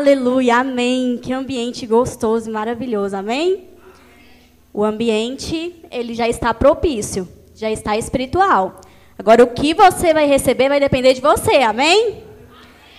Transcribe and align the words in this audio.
Aleluia, 0.00 0.60
amém. 0.60 1.18
Que 1.22 1.30
ambiente 1.30 1.86
gostoso 1.86 2.48
e 2.48 2.52
maravilhoso, 2.52 3.14
amém? 3.14 3.68
O 4.72 4.82
ambiente, 4.82 5.74
ele 5.90 6.14
já 6.14 6.26
está 6.26 6.54
propício, 6.54 7.28
já 7.54 7.70
está 7.70 7.98
espiritual. 7.98 8.80
Agora, 9.18 9.44
o 9.44 9.48
que 9.48 9.74
você 9.74 10.14
vai 10.14 10.26
receber 10.26 10.70
vai 10.70 10.80
depender 10.80 11.12
de 11.12 11.20
você, 11.20 11.56
amém? 11.56 12.24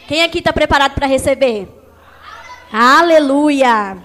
Quem 0.07 0.21
aqui 0.21 0.37
está 0.37 0.53
preparado 0.53 0.93
para 0.93 1.07
receber? 1.07 1.67
Aleluia! 2.71 3.97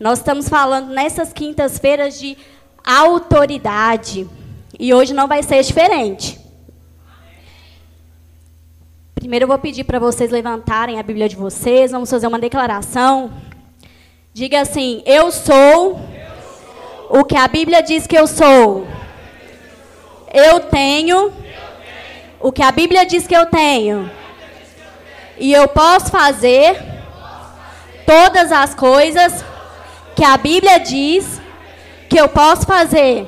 Nós 0.00 0.20
estamos 0.20 0.48
falando 0.48 0.94
nessas 0.94 1.30
quintas-feiras 1.30 2.18
de 2.18 2.38
autoridade. 2.82 4.26
E 4.80 4.94
hoje 4.94 5.12
não 5.12 5.28
vai 5.28 5.42
ser 5.42 5.62
diferente. 5.62 6.40
Primeiro 9.24 9.44
eu 9.44 9.48
vou 9.48 9.58
pedir 9.58 9.84
para 9.84 9.98
vocês 9.98 10.30
levantarem 10.30 11.00
a 11.00 11.02
Bíblia 11.02 11.26
de 11.30 11.34
vocês, 11.34 11.92
vamos 11.92 12.10
fazer 12.10 12.26
uma 12.26 12.38
declaração. 12.38 13.32
Diga 14.34 14.60
assim: 14.60 15.02
Eu 15.06 15.32
sou 15.32 15.98
o 17.08 17.24
que 17.24 17.34
a 17.34 17.48
Bíblia 17.48 17.82
diz 17.82 18.06
que 18.06 18.18
eu 18.18 18.26
sou. 18.26 18.86
Eu 20.30 20.60
tenho 20.60 21.32
o 22.38 22.52
que 22.52 22.62
a 22.62 22.70
Bíblia 22.70 23.06
diz 23.06 23.26
que 23.26 23.34
eu 23.34 23.46
tenho. 23.46 24.10
E 25.38 25.54
eu 25.54 25.68
posso 25.68 26.10
fazer 26.10 26.76
todas 28.04 28.52
as 28.52 28.74
coisas 28.74 29.42
que 30.14 30.22
a 30.22 30.36
Bíblia 30.36 30.78
diz 30.80 31.40
que 32.10 32.20
eu 32.20 32.28
posso 32.28 32.66
fazer. 32.66 33.26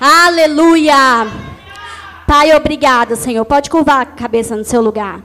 Aleluia! 0.00 1.53
Pai, 2.26 2.54
obrigada, 2.54 3.16
Senhor. 3.16 3.44
Pode 3.44 3.68
curvar 3.68 4.00
a 4.00 4.06
cabeça 4.06 4.56
no 4.56 4.64
seu 4.64 4.80
lugar. 4.80 5.22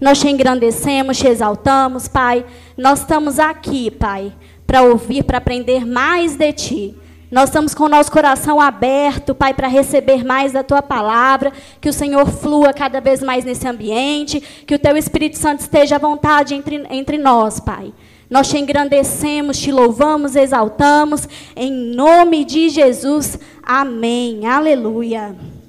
Nós 0.00 0.18
te 0.18 0.28
engrandecemos, 0.28 1.18
te 1.18 1.28
exaltamos, 1.28 2.08
Pai. 2.08 2.44
Nós 2.76 3.00
estamos 3.00 3.38
aqui, 3.38 3.90
Pai, 3.90 4.32
para 4.66 4.82
ouvir, 4.82 5.22
para 5.22 5.38
aprender 5.38 5.86
mais 5.86 6.36
de 6.36 6.52
Ti. 6.52 6.96
Nós 7.30 7.48
estamos 7.50 7.74
com 7.74 7.84
o 7.84 7.88
nosso 7.88 8.10
coração 8.10 8.60
aberto, 8.60 9.34
Pai, 9.34 9.54
para 9.54 9.68
receber 9.68 10.24
mais 10.24 10.52
da 10.52 10.64
Tua 10.64 10.82
palavra. 10.82 11.52
Que 11.80 11.88
o 11.88 11.92
Senhor 11.92 12.26
flua 12.26 12.72
cada 12.72 13.00
vez 13.00 13.22
mais 13.22 13.44
nesse 13.44 13.68
ambiente. 13.68 14.40
Que 14.66 14.74
o 14.74 14.78
Teu 14.78 14.96
Espírito 14.96 15.38
Santo 15.38 15.60
esteja 15.60 15.96
à 15.96 15.98
vontade 15.98 16.54
entre, 16.54 16.84
entre 16.90 17.18
nós, 17.18 17.60
Pai. 17.60 17.92
Nós 18.28 18.48
te 18.48 18.58
engrandecemos, 18.58 19.58
te 19.58 19.70
louvamos, 19.70 20.34
exaltamos. 20.34 21.28
Em 21.54 21.70
nome 21.70 22.44
de 22.44 22.68
Jesus. 22.70 23.38
Amém. 23.62 24.46
Aleluia. 24.46 25.59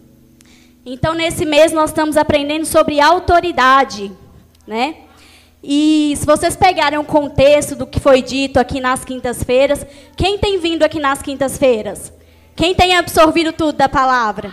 Então, 0.86 1.14
nesse 1.14 1.46
mês, 1.46 1.72
nós 1.72 1.92
estamos 1.92 2.18
aprendendo 2.18 2.66
sobre 2.66 3.00
autoridade. 3.00 4.12
Né? 4.66 4.96
E 5.64 6.14
se 6.18 6.26
vocês 6.26 6.56
pegarem 6.56 6.98
o 6.98 7.04
contexto 7.04 7.76
do 7.76 7.86
que 7.86 8.00
foi 8.00 8.22
dito 8.22 8.58
aqui 8.58 8.80
nas 8.80 9.06
quintas-feiras, 9.06 9.86
quem 10.16 10.40
tem 10.40 10.60
vindo 10.60 10.84
aqui 10.84 11.00
nas 11.00 11.22
quintas-feiras? 11.22 12.12
Quem 12.56 12.74
tem 12.74 12.96
absorvido 12.96 13.54
tudo 13.54 13.74
da 13.74 13.88
palavra? 13.88 14.52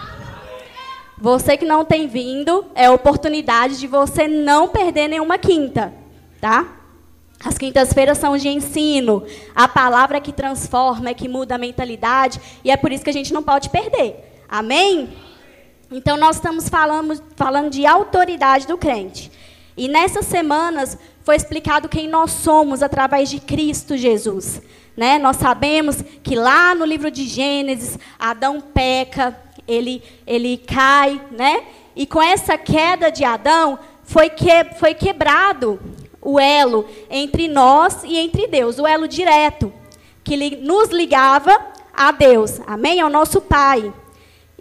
Você 1.16 1.56
que 1.56 1.64
não 1.64 1.84
tem 1.84 2.06
vindo, 2.06 2.66
é 2.74 2.90
oportunidade 2.90 3.78
de 3.78 3.86
você 3.86 4.28
não 4.28 4.68
perder 4.68 5.08
nenhuma 5.08 5.38
quinta, 5.38 5.92
tá? 6.40 6.76
As 7.44 7.56
quintas-feiras 7.56 8.18
são 8.18 8.36
de 8.36 8.48
ensino, 8.48 9.24
a 9.54 9.66
palavra 9.66 10.20
que 10.20 10.32
transforma, 10.32 11.14
que 11.14 11.28
muda 11.28 11.54
a 11.54 11.58
mentalidade, 11.58 12.40
e 12.62 12.70
é 12.70 12.76
por 12.76 12.92
isso 12.92 13.02
que 13.02 13.10
a 13.10 13.12
gente 13.12 13.32
não 13.32 13.42
pode 13.42 13.70
perder. 13.70 14.42
Amém? 14.48 15.08
Então, 15.90 16.16
nós 16.16 16.36
estamos 16.36 16.68
falando, 16.68 17.22
falando 17.34 17.70
de 17.70 17.86
autoridade 17.86 18.66
do 18.66 18.76
crente. 18.76 19.30
E 19.76 19.88
nessas 19.88 20.26
semanas 20.26 20.98
foi 21.24 21.36
explicado 21.36 21.88
quem 21.88 22.08
nós 22.08 22.30
somos 22.30 22.82
através 22.82 23.30
de 23.30 23.38
Cristo 23.40 23.96
Jesus. 23.96 24.60
Né? 24.96 25.18
Nós 25.18 25.36
sabemos 25.36 26.02
que 26.22 26.34
lá 26.34 26.74
no 26.74 26.84
livro 26.84 27.10
de 27.10 27.26
Gênesis, 27.26 27.98
Adão 28.18 28.60
peca, 28.60 29.38
ele, 29.66 30.02
ele 30.26 30.56
cai, 30.56 31.20
né? 31.30 31.64
e 31.94 32.06
com 32.06 32.20
essa 32.20 32.58
queda 32.58 33.10
de 33.10 33.24
Adão, 33.24 33.78
foi, 34.02 34.28
que, 34.30 34.64
foi 34.78 34.94
quebrado 34.94 35.80
o 36.20 36.40
elo 36.40 36.86
entre 37.10 37.46
nós 37.48 38.02
e 38.04 38.16
entre 38.16 38.46
Deus, 38.46 38.78
o 38.78 38.86
elo 38.86 39.06
direto, 39.06 39.72
que 40.24 40.56
nos 40.56 40.90
ligava 40.90 41.56
a 41.94 42.10
Deus, 42.10 42.60
amém? 42.66 43.00
Ao 43.00 43.08
nosso 43.08 43.40
Pai. 43.40 43.92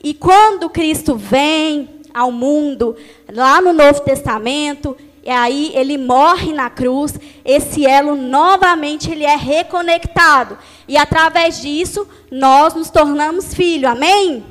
E 0.03 0.13
quando 0.13 0.69
Cristo 0.69 1.15
vem 1.15 1.89
ao 2.13 2.31
mundo, 2.31 2.95
lá 3.31 3.61
no 3.61 3.73
Novo 3.73 4.01
Testamento, 4.01 4.95
e 5.23 5.29
aí 5.29 5.71
ele 5.75 5.97
morre 5.97 6.53
na 6.53 6.69
cruz, 6.69 7.19
esse 7.43 7.85
elo 7.85 8.15
novamente 8.15 9.11
ele 9.11 9.25
é 9.25 9.35
reconectado. 9.35 10.57
E 10.87 10.97
através 10.97 11.61
disso, 11.61 12.07
nós 12.31 12.73
nos 12.73 12.89
tornamos 12.89 13.53
filho. 13.53 13.89
Amém? 13.89 14.45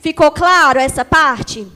Ficou 0.00 0.30
claro 0.30 0.78
essa 0.78 1.04
parte? 1.04 1.66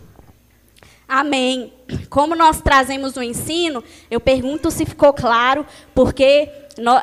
Amém. 1.09 1.73
Como 2.11 2.37
nós 2.37 2.61
trazemos 2.61 3.17
o 3.17 3.23
ensino, 3.23 3.83
eu 4.11 4.21
pergunto 4.21 4.71
se 4.71 4.85
ficou 4.85 5.11
claro, 5.15 5.65
porque 5.95 6.51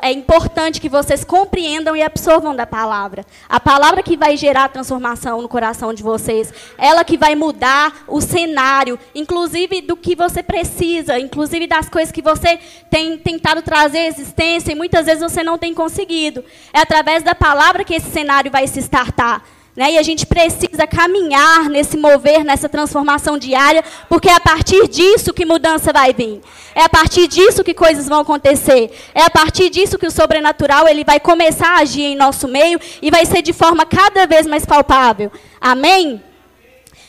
é 0.00 0.12
importante 0.12 0.80
que 0.80 0.88
vocês 0.88 1.24
compreendam 1.24 1.96
e 1.96 2.02
absorvam 2.02 2.54
da 2.54 2.64
palavra. 2.64 3.26
A 3.48 3.58
palavra 3.58 4.04
que 4.04 4.16
vai 4.16 4.36
gerar 4.36 4.68
transformação 4.68 5.42
no 5.42 5.48
coração 5.48 5.92
de 5.92 6.04
vocês, 6.04 6.54
ela 6.78 7.04
que 7.04 7.18
vai 7.18 7.34
mudar 7.34 8.04
o 8.06 8.20
cenário, 8.20 8.96
inclusive 9.12 9.80
do 9.82 9.96
que 9.96 10.14
você 10.14 10.40
precisa, 10.40 11.18
inclusive 11.18 11.66
das 11.66 11.88
coisas 11.88 12.12
que 12.12 12.22
você 12.22 12.60
tem 12.88 13.18
tentado 13.18 13.60
trazer 13.60 13.98
à 13.98 14.06
existência 14.06 14.70
e 14.70 14.76
muitas 14.76 15.06
vezes 15.06 15.20
você 15.20 15.42
não 15.42 15.58
tem 15.58 15.74
conseguido. 15.74 16.44
É 16.72 16.78
através 16.78 17.24
da 17.24 17.34
palavra 17.34 17.82
que 17.82 17.94
esse 17.96 18.10
cenário 18.10 18.52
vai 18.52 18.68
se 18.68 18.78
startar. 18.78 19.42
Né? 19.76 19.92
E 19.92 19.98
a 19.98 20.02
gente 20.02 20.24
precisa 20.24 20.86
caminhar 20.86 21.68
nesse 21.68 21.98
mover, 21.98 22.42
nessa 22.42 22.66
transformação 22.66 23.36
diária, 23.36 23.84
porque 24.08 24.30
é 24.30 24.32
a 24.32 24.40
partir 24.40 24.88
disso 24.88 25.34
que 25.34 25.44
mudança 25.44 25.92
vai 25.92 26.14
vir. 26.14 26.40
É 26.74 26.82
a 26.82 26.88
partir 26.88 27.28
disso 27.28 27.62
que 27.62 27.74
coisas 27.74 28.08
vão 28.08 28.20
acontecer. 28.20 28.90
É 29.14 29.22
a 29.22 29.28
partir 29.28 29.68
disso 29.68 29.98
que 29.98 30.06
o 30.06 30.10
sobrenatural 30.10 30.88
ele 30.88 31.04
vai 31.04 31.20
começar 31.20 31.76
a 31.76 31.80
agir 31.80 32.04
em 32.04 32.16
nosso 32.16 32.48
meio 32.48 32.80
e 33.02 33.10
vai 33.10 33.26
ser 33.26 33.42
de 33.42 33.52
forma 33.52 33.84
cada 33.84 34.26
vez 34.26 34.46
mais 34.46 34.64
palpável. 34.64 35.30
Amém? 35.60 36.22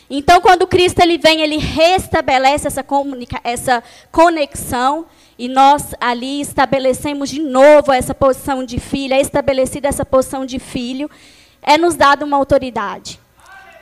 Então, 0.10 0.42
quando 0.42 0.68
Cristo 0.68 1.00
ele 1.00 1.18
vem, 1.18 1.42
ele 1.42 1.58
restabelece 1.58 2.68
essa, 2.68 2.86
essa 3.44 3.84
conexão 4.12 5.06
e 5.40 5.48
nós 5.48 5.94
ali 6.02 6.42
estabelecemos 6.42 7.30
de 7.30 7.40
novo 7.42 7.94
essa 7.94 8.14
posição 8.14 8.64
de 8.64 8.80
filho, 8.80 9.14
é 9.14 9.22
estabelecida 9.22 9.88
essa 9.88 10.06
posição 10.06 10.46
de 10.46 10.60
filho 10.60 11.10
é 11.62 11.78
nos 11.78 11.96
dada 11.96 12.26
uma 12.26 12.38
autoridade. 12.38 13.20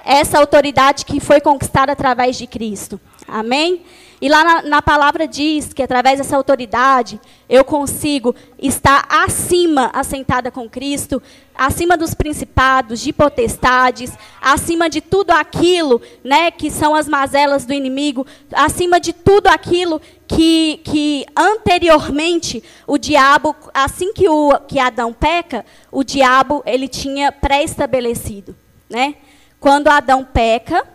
Essa 0.04 0.40
autoridade 0.40 1.06
que 1.06 1.20
foi 1.20 1.42
conquistada 1.42 1.92
através 1.92 2.38
de 2.38 2.46
Cristo. 2.46 3.00
Amém? 3.28 3.84
E 4.22 4.30
lá 4.30 4.44
na, 4.44 4.62
na, 4.62 4.82
palavra 4.82 5.28
diz 5.28 5.74
que 5.74 5.84
através 5.84 6.20
dessa 6.20 6.38
autoridade 6.38 7.20
eu 7.50 7.66
consigo 7.66 8.34
estar 8.58 9.06
acima, 9.10 9.92
assentada 9.94 10.50
com 10.50 10.70
Cristo, 10.70 11.22
acima 11.54 11.98
dos 11.98 12.14
principados, 12.14 13.02
de 13.02 13.12
potestades, 13.12 14.14
acima 14.42 14.90
de 14.90 15.02
tudo 15.02 15.32
aquilo, 15.32 16.02
né, 16.24 16.50
que 16.50 16.72
são 16.72 16.96
as 16.96 17.08
mazelas 17.08 17.66
do 17.66 17.74
inimigo, 17.74 18.26
acima 18.54 19.00
de 19.00 19.12
tudo 19.12 19.48
aquilo 19.48 20.02
que, 20.28 20.82
que 20.84 21.26
anteriormente 21.36 22.64
o 22.88 22.98
diabo, 22.98 23.56
assim 23.74 24.14
que, 24.14 24.28
o, 24.28 24.60
que 24.68 24.80
Adão 24.80 25.14
peca, 25.14 25.66
o 25.92 26.04
diabo 26.04 26.64
ele 26.66 26.88
tinha 26.88 27.32
pré-estabelecido, 27.32 28.56
né? 28.90 29.16
Quando 29.60 29.88
Adão 29.88 30.24
peca, 30.24 30.86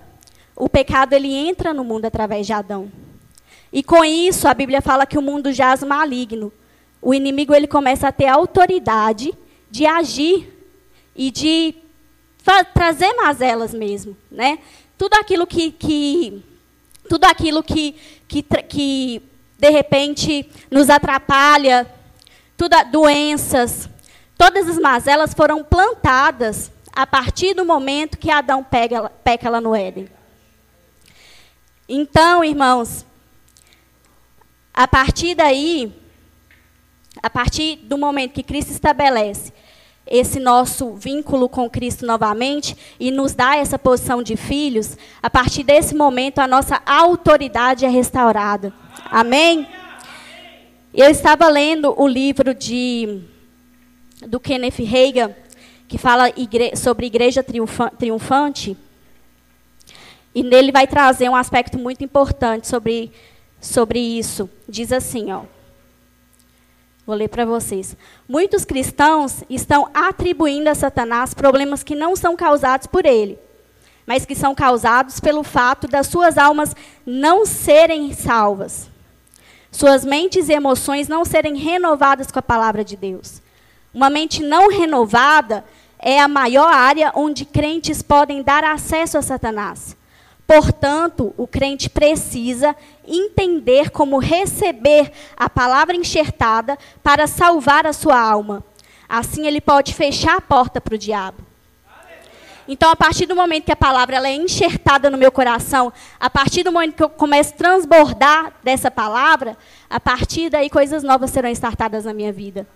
o 0.54 0.68
pecado 0.68 1.12
ele 1.12 1.32
entra 1.32 1.72
no 1.72 1.84
mundo 1.84 2.04
através 2.04 2.46
de 2.46 2.52
Adão. 2.52 2.90
E 3.72 3.82
com 3.82 4.04
isso, 4.04 4.48
a 4.48 4.54
Bíblia 4.54 4.82
fala 4.82 5.06
que 5.06 5.18
o 5.18 5.22
mundo 5.22 5.52
jaz 5.52 5.82
maligno. 5.82 6.52
O 7.00 7.14
inimigo 7.14 7.54
ele 7.54 7.66
começa 7.66 8.08
a 8.08 8.12
ter 8.12 8.26
autoridade 8.26 9.32
de 9.70 9.86
agir 9.86 10.52
e 11.14 11.30
de 11.30 11.74
trazer 12.74 13.12
mazelas 13.14 13.72
mesmo, 13.72 14.16
né? 14.30 14.58
Tudo 14.98 15.14
aquilo 15.14 15.46
que, 15.46 15.70
que 15.70 16.42
tudo 17.08 17.24
aquilo 17.24 17.62
que, 17.62 17.94
que, 18.30 18.42
que 18.42 19.22
de 19.58 19.70
repente 19.70 20.48
nos 20.70 20.88
atrapalha, 20.88 21.84
tudo, 22.56 22.76
doenças, 22.92 23.90
todas 24.38 24.68
as 24.68 24.78
mazelas 24.78 25.34
foram 25.34 25.64
plantadas 25.64 26.70
a 26.92 27.04
partir 27.06 27.54
do 27.54 27.64
momento 27.64 28.16
que 28.16 28.30
Adão 28.30 28.62
pega, 28.62 29.10
peca 29.24 29.50
lá 29.50 29.60
no 29.60 29.74
Éden. 29.74 30.08
Então, 31.88 32.44
irmãos, 32.44 33.04
a 34.72 34.86
partir 34.86 35.34
daí, 35.34 35.92
a 37.20 37.28
partir 37.28 37.76
do 37.76 37.98
momento 37.98 38.32
que 38.32 38.44
Cristo 38.44 38.70
estabelece 38.70 39.52
esse 40.10 40.40
nosso 40.40 40.94
vínculo 40.94 41.48
com 41.48 41.70
Cristo 41.70 42.04
novamente 42.04 42.76
e 42.98 43.12
nos 43.12 43.32
dá 43.32 43.56
essa 43.56 43.78
posição 43.78 44.20
de 44.22 44.36
filhos, 44.36 44.98
a 45.22 45.30
partir 45.30 45.62
desse 45.62 45.94
momento 45.94 46.40
a 46.40 46.48
nossa 46.48 46.82
autoridade 46.84 47.84
é 47.84 47.88
restaurada. 47.88 48.72
Amém? 49.04 49.68
Eu 50.92 51.08
estava 51.08 51.48
lendo 51.48 51.94
o 51.96 52.08
livro 52.08 52.52
de 52.52 53.22
do 54.26 54.40
Kenneth 54.40 54.82
Reagan, 54.84 55.34
que 55.88 55.96
fala 55.96 56.28
igre 56.36 56.76
sobre 56.76 57.06
igreja 57.06 57.42
triunfante, 57.42 58.76
e 60.34 60.42
nele 60.42 60.72
vai 60.72 60.86
trazer 60.86 61.28
um 61.28 61.36
aspecto 61.36 61.78
muito 61.78 62.04
importante 62.04 62.68
sobre, 62.68 63.12
sobre 63.60 63.98
isso. 63.98 64.50
Diz 64.68 64.92
assim, 64.92 65.32
ó. 65.32 65.42
Vou 67.10 67.16
ler 67.16 67.26
para 67.26 67.44
vocês. 67.44 67.96
Muitos 68.28 68.64
cristãos 68.64 69.42
estão 69.50 69.90
atribuindo 69.92 70.70
a 70.70 70.76
Satanás 70.76 71.34
problemas 71.34 71.82
que 71.82 71.96
não 71.96 72.14
são 72.14 72.36
causados 72.36 72.86
por 72.86 73.04
ele, 73.04 73.36
mas 74.06 74.24
que 74.24 74.32
são 74.32 74.54
causados 74.54 75.18
pelo 75.18 75.42
fato 75.42 75.88
das 75.88 76.06
suas 76.06 76.38
almas 76.38 76.72
não 77.04 77.44
serem 77.44 78.12
salvas. 78.12 78.88
Suas 79.72 80.04
mentes 80.04 80.48
e 80.48 80.52
emoções 80.52 81.08
não 81.08 81.24
serem 81.24 81.56
renovadas 81.56 82.30
com 82.30 82.38
a 82.38 82.42
palavra 82.42 82.84
de 82.84 82.96
Deus. 82.96 83.42
Uma 83.92 84.08
mente 84.08 84.40
não 84.40 84.68
renovada 84.68 85.64
é 85.98 86.20
a 86.20 86.28
maior 86.28 86.72
área 86.72 87.10
onde 87.16 87.44
crentes 87.44 88.02
podem 88.02 88.40
dar 88.40 88.62
acesso 88.62 89.18
a 89.18 89.22
Satanás. 89.22 89.96
Portanto, 90.50 91.32
o 91.36 91.46
crente 91.46 91.88
precisa 91.88 92.74
entender 93.06 93.90
como 93.90 94.18
receber 94.18 95.12
a 95.36 95.48
palavra 95.48 95.94
enxertada 95.94 96.76
para 97.04 97.28
salvar 97.28 97.86
a 97.86 97.92
sua 97.92 98.20
alma. 98.20 98.64
Assim, 99.08 99.46
ele 99.46 99.60
pode 99.60 99.94
fechar 99.94 100.36
a 100.36 100.40
porta 100.40 100.80
para 100.80 100.96
o 100.96 100.98
diabo. 100.98 101.46
Então, 102.66 102.90
a 102.90 102.96
partir 102.96 103.26
do 103.26 103.36
momento 103.36 103.66
que 103.66 103.70
a 103.70 103.76
palavra 103.76 104.16
ela 104.16 104.26
é 104.26 104.34
enxertada 104.34 105.08
no 105.08 105.16
meu 105.16 105.30
coração, 105.30 105.92
a 106.18 106.28
partir 106.28 106.64
do 106.64 106.72
momento 106.72 106.96
que 106.96 107.04
eu 107.04 107.10
começo 107.10 107.54
a 107.54 107.56
transbordar 107.56 108.52
dessa 108.60 108.90
palavra, 108.90 109.56
a 109.88 110.00
partir 110.00 110.50
daí 110.50 110.68
coisas 110.68 111.04
novas 111.04 111.30
serão 111.30 111.48
startadas 111.50 112.06
na 112.06 112.12
minha 112.12 112.32
vida. 112.32 112.66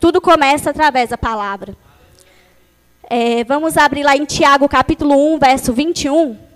Tudo 0.00 0.22
começa 0.22 0.70
através 0.70 1.10
da 1.10 1.18
palavra. 1.18 1.76
É, 3.10 3.44
vamos 3.44 3.76
abrir 3.76 4.04
lá 4.04 4.16
em 4.16 4.24
Tiago 4.24 4.66
capítulo 4.70 5.34
1, 5.34 5.38
verso 5.38 5.74
21. 5.74 6.51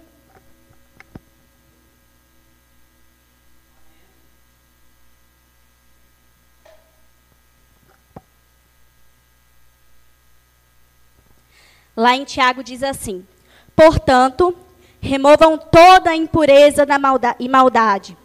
Lá 11.97 12.15
em 12.15 12.25
Tiago 12.25 12.63
diz 12.63 12.83
assim: 12.83 13.27
Portanto, 13.75 14.55
removam 15.01 15.57
toda 15.57 16.11
a 16.11 16.17
impureza 16.17 16.87
e 17.41 17.49
maldade, 17.49 18.17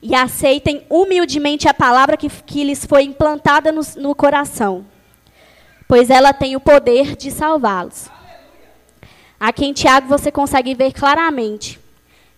e 0.00 0.14
aceitem 0.14 0.86
humildemente 0.88 1.68
a 1.68 1.74
palavra 1.74 2.16
que, 2.16 2.28
que 2.28 2.62
lhes 2.62 2.84
foi 2.84 3.02
implantada 3.02 3.72
no, 3.72 3.80
no 3.96 4.14
coração, 4.14 4.86
pois 5.88 6.08
ela 6.08 6.32
tem 6.32 6.54
o 6.54 6.60
poder 6.60 7.16
de 7.16 7.30
salvá-los. 7.32 8.08
Aqui 9.40 9.64
em 9.64 9.72
Tiago 9.72 10.06
você 10.06 10.30
consegue 10.30 10.74
ver 10.74 10.92
claramente 10.92 11.80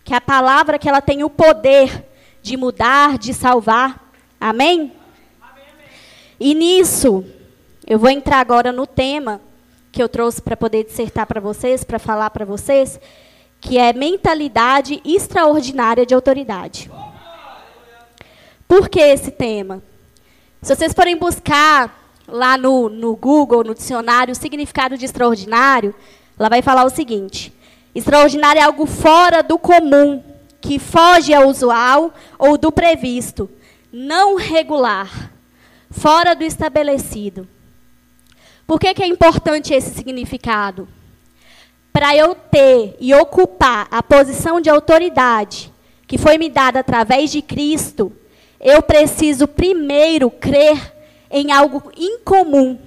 que 0.03 0.13
a 0.13 0.21
palavra 0.21 0.79
que 0.79 0.89
ela 0.89 1.01
tem 1.01 1.23
o 1.23 1.29
poder 1.29 2.05
de 2.41 2.57
mudar, 2.57 3.17
de 3.17 3.33
salvar. 3.33 4.11
Amém? 4.39 4.91
E 6.39 6.55
nisso, 6.55 7.23
eu 7.85 7.99
vou 7.99 8.09
entrar 8.09 8.39
agora 8.39 8.71
no 8.71 8.87
tema 8.87 9.41
que 9.91 10.01
eu 10.01 10.07
trouxe 10.07 10.41
para 10.41 10.55
poder 10.55 10.85
dissertar 10.85 11.27
para 11.27 11.41
vocês, 11.41 11.83
para 11.83 11.99
falar 11.99 12.29
para 12.29 12.45
vocês, 12.45 12.99
que 13.59 13.77
é 13.77 13.93
mentalidade 13.93 15.01
extraordinária 15.05 16.05
de 16.05 16.15
autoridade. 16.15 16.89
Por 18.67 18.87
que 18.87 18.99
esse 18.99 19.31
tema? 19.31 19.83
Se 20.61 20.73
vocês 20.73 20.93
forem 20.93 21.17
buscar 21.17 21.99
lá 22.27 22.57
no, 22.57 22.87
no 22.87 23.15
Google, 23.15 23.63
no 23.63 23.75
dicionário, 23.75 24.31
o 24.31 24.35
significado 24.35 24.97
de 24.97 25.05
extraordinário, 25.05 25.93
ela 26.39 26.49
vai 26.49 26.61
falar 26.61 26.85
o 26.85 26.89
seguinte: 26.89 27.53
extraordinário 27.93 28.59
é 28.59 28.63
algo 28.63 28.85
fora 28.85 29.43
do 29.43 29.59
comum, 29.59 30.23
que 30.61 30.79
foge 30.79 31.33
ao 31.33 31.47
usual 31.47 32.13
ou 32.39 32.57
do 32.57 32.71
previsto, 32.71 33.49
não 33.91 34.37
regular, 34.37 35.31
fora 35.89 36.33
do 36.33 36.43
estabelecido. 36.43 37.47
Por 38.71 38.79
que, 38.79 38.93
que 38.93 39.03
é 39.03 39.05
importante 39.05 39.73
esse 39.73 39.93
significado? 39.93 40.87
Para 41.91 42.15
eu 42.15 42.33
ter 42.33 42.95
e 43.01 43.13
ocupar 43.13 43.85
a 43.91 44.01
posição 44.01 44.61
de 44.61 44.69
autoridade 44.69 45.69
que 46.07 46.17
foi 46.17 46.37
me 46.37 46.49
dada 46.49 46.79
através 46.79 47.29
de 47.29 47.41
Cristo, 47.41 48.13
eu 48.61 48.81
preciso 48.81 49.45
primeiro 49.45 50.31
crer 50.31 50.95
em 51.29 51.51
algo 51.51 51.91
incomum. 51.97 52.79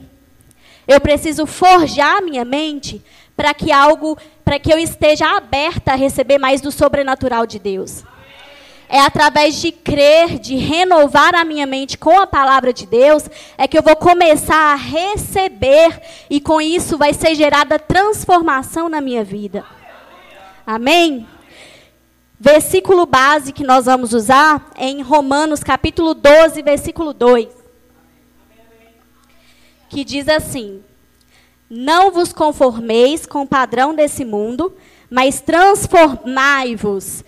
Eu 0.89 1.03
preciso 1.03 1.45
forjar 1.45 2.23
minha 2.23 2.47
mente 2.47 3.03
para 3.37 3.53
que 3.53 3.71
algo, 3.71 4.17
para 4.43 4.59
que 4.59 4.73
eu 4.73 4.79
esteja 4.79 5.37
aberta 5.37 5.93
a 5.93 5.97
receber 5.97 6.39
mais 6.39 6.63
do 6.63 6.73
sobrenatural 6.73 7.45
de 7.45 7.59
Deus. 7.59 8.05
É 8.95 9.01
através 9.01 9.61
de 9.61 9.73
crer, 9.73 10.39
de 10.39 10.55
renovar 10.55 11.35
a 11.35 11.45
minha 11.45 11.67
mente 11.67 11.99
com 11.99 12.17
a 12.21 12.29
palavra 12.29 12.73
de 12.73 12.87
Deus, 12.87 13.29
é 13.59 13.67
que 13.67 13.77
eu 13.77 13.83
vou 13.83 13.97
começar 13.97 14.73
a 14.73 14.77
receber 14.77 16.01
e 16.31 16.41
com 16.41 16.61
isso 16.61 16.97
vai 16.97 17.13
ser 17.13 17.35
gerada 17.35 17.77
transformação 17.77 18.89
na 18.89 19.01
minha 19.01 19.25
vida. 19.25 19.65
Amém? 20.65 21.27
Versículo 22.39 23.05
base 23.05 23.53
que 23.53 23.65
nós 23.65 23.87
vamos 23.87 24.13
usar 24.13 24.71
é 24.77 24.87
em 24.87 25.03
Romanos 25.03 25.65
capítulo 25.65 26.15
12, 26.15 26.63
versículo 26.63 27.13
2. 27.13 27.49
Que 29.89 30.05
diz 30.05 30.29
assim: 30.29 30.85
Não 31.69 32.13
vos 32.13 32.33
conformeis 32.33 33.27
com 33.27 33.43
o 33.43 33.49
padrão 33.49 33.93
desse 33.93 34.25
mundo, 34.25 34.73
mas 35.11 35.41
transformai-vos 35.41 37.25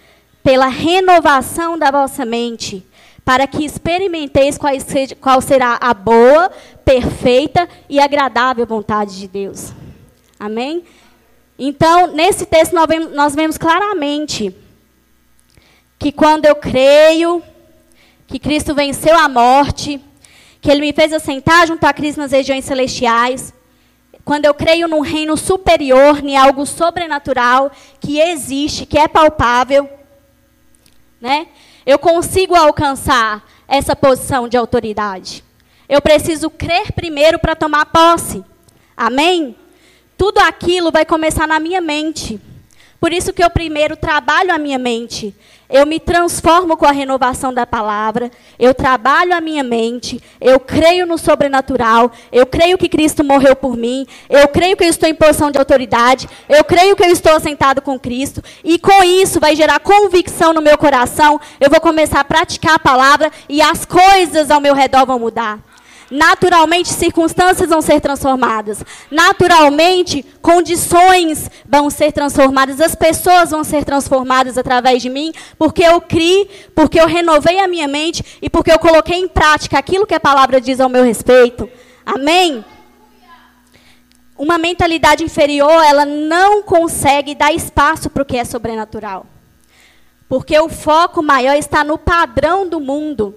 pela 0.47 0.69
renovação 0.69 1.77
da 1.77 1.91
vossa 1.91 2.25
mente, 2.25 2.87
para 3.25 3.49
que 3.49 3.65
experimenteis 3.65 4.57
qual, 5.21 5.41
será 5.41 5.77
a 5.81 5.93
boa, 5.93 6.53
perfeita 6.85 7.69
e 7.89 7.99
agradável 7.99 8.65
vontade 8.65 9.19
de 9.19 9.27
Deus. 9.27 9.73
Amém? 10.39 10.85
Então, 11.59 12.07
nesse 12.13 12.47
texto, 12.47 12.75
nós 12.75 12.87
vemos, 12.87 13.13
nós 13.13 13.35
vemos 13.35 13.59
claramente 13.59 14.55
que 15.99 16.13
quando 16.13 16.47
eu 16.47 16.55
creio 16.55 17.43
que 18.29 18.39
Cristo 18.39 18.73
venceu 18.73 19.19
a 19.19 19.29
morte, 19.29 20.01
que 20.61 20.71
Ele 20.71 20.83
me 20.83 20.93
fez 20.93 21.13
assentar 21.13 21.67
junto 21.67 21.83
a 21.83 21.93
Cristo 21.93 22.19
nas 22.19 22.31
regiões 22.31 22.65
celestiais, 22.65 23.53
quando 24.25 24.45
eu 24.45 24.55
creio 24.55 24.87
num 24.87 25.01
reino 25.01 25.37
superior, 25.37 26.25
em 26.25 26.37
algo 26.37 26.65
sobrenatural, 26.65 27.69
que 27.99 28.21
existe, 28.21 28.87
que 28.87 28.97
é 28.97 29.09
palpável, 29.09 29.91
né? 31.21 31.49
Eu 31.85 31.99
consigo 31.99 32.55
alcançar 32.55 33.45
essa 33.69 33.95
posição 33.95 34.49
de 34.49 34.57
autoridade. 34.57 35.43
Eu 35.89 36.01
preciso 36.01 36.51
crer 36.51 36.93
primeiro 36.93 37.39
para 37.39 37.55
tomar 37.55 37.87
posse. 37.87 38.45
Amém? 38.97 39.57
Tudo 40.17 40.39
aquilo 40.39 40.91
vai 40.91 41.05
começar 41.05 41.47
na 41.47 41.61
minha 41.61 41.81
mente. 41.81 42.41
Por 42.99 43.13
isso 43.13 43.33
que 43.33 43.45
eu 43.45 43.51
primeiro 43.51 43.97
trabalho 43.97 44.53
a 44.53 44.59
minha 44.59 44.79
mente. 44.79 45.35
Eu 45.69 45.85
me 45.85 45.99
transformo 45.99 46.77
com 46.77 46.87
a 46.87 46.93
renovação 46.93 47.53
da 47.53 47.67
palavra, 47.67 48.31
eu 48.59 48.73
trabalho 48.73 49.35
a 49.35 49.41
minha 49.41 49.65
mente, 49.65 50.23
eu 50.41 50.61
creio 50.61 51.07
no 51.07 51.19
sobrenatural, 51.19 52.13
eu 52.31 52.47
creio 52.47 52.79
que 52.79 52.89
Cristo 52.89 53.25
morreu 53.25 53.57
por 53.57 53.77
mim, 53.77 54.07
eu 54.31 54.47
creio 54.47 54.77
que 54.77 54.85
eu 54.85 54.89
estou 54.89 55.09
em 55.09 55.15
posição 55.15 55.51
de 55.51 55.59
autoridade, 55.59 56.29
eu 56.49 56.63
creio 56.63 56.95
que 56.95 57.03
eu 57.03 57.11
estou 57.11 57.35
assentado 57.35 57.83
com 57.83 57.99
Cristo, 57.99 58.43
e 58.63 58.79
com 58.79 59.03
isso 59.03 59.41
vai 59.41 59.57
gerar 59.57 59.81
convicção 59.81 60.53
no 60.53 60.63
meu 60.63 60.79
coração, 60.79 61.41
eu 61.61 61.69
vou 61.69 61.81
começar 61.81 62.21
a 62.21 62.25
praticar 62.25 62.75
a 62.75 62.79
palavra 62.79 63.33
e 63.49 63.61
as 63.61 63.85
coisas 63.85 64.51
ao 64.51 64.61
meu 64.61 64.75
redor 64.75 65.05
vão 65.05 65.19
mudar. 65.19 65.59
Naturalmente, 66.11 66.93
circunstâncias 66.93 67.69
vão 67.69 67.83
ser 67.83 68.01
transformadas. 68.01 68.85
Naturalmente, 69.11 70.25
condições 70.41 71.51
vão 71.69 71.91
ser 71.91 72.13
transformadas. 72.13 72.81
As 72.81 72.95
pessoas 72.95 73.51
vão 73.51 73.65
ser 73.65 73.85
transformadas 73.85 74.57
através 74.57 75.03
de 75.03 75.11
mim, 75.11 75.33
porque 75.59 75.83
eu 75.83 76.01
criei, 76.01 76.49
porque 76.75 77.01
eu 77.01 77.07
renovei 77.07 77.59
a 77.59 77.67
minha 77.67 77.89
mente 77.89 78.25
e 78.41 78.49
porque 78.49 78.71
eu 78.71 78.79
coloquei 78.79 79.19
em 79.19 79.29
prática 79.29 79.79
aquilo 79.79 80.07
que 80.07 80.15
a 80.15 80.21
palavra 80.21 80.61
diz 80.61 80.81
ao 80.81 80.89
meu 80.89 81.03
respeito. 81.03 81.69
Amém? 82.05 82.65
Uma 84.39 84.59
mentalidade 84.59 85.25
inferior, 85.25 85.83
ela 85.83 86.05
não 86.05 86.63
consegue 86.63 87.35
dar 87.35 87.53
espaço 87.53 88.11
para 88.11 88.23
o 88.23 88.27
que 88.27 88.37
é 88.37 88.45
sobrenatural. 88.45 89.27
Porque 90.29 90.59
o 90.59 90.69
foco 90.69 91.23
maior 91.23 91.57
está 91.57 91.83
no 91.83 91.97
padrão 91.97 92.69
do 92.69 92.79
mundo. 92.79 93.35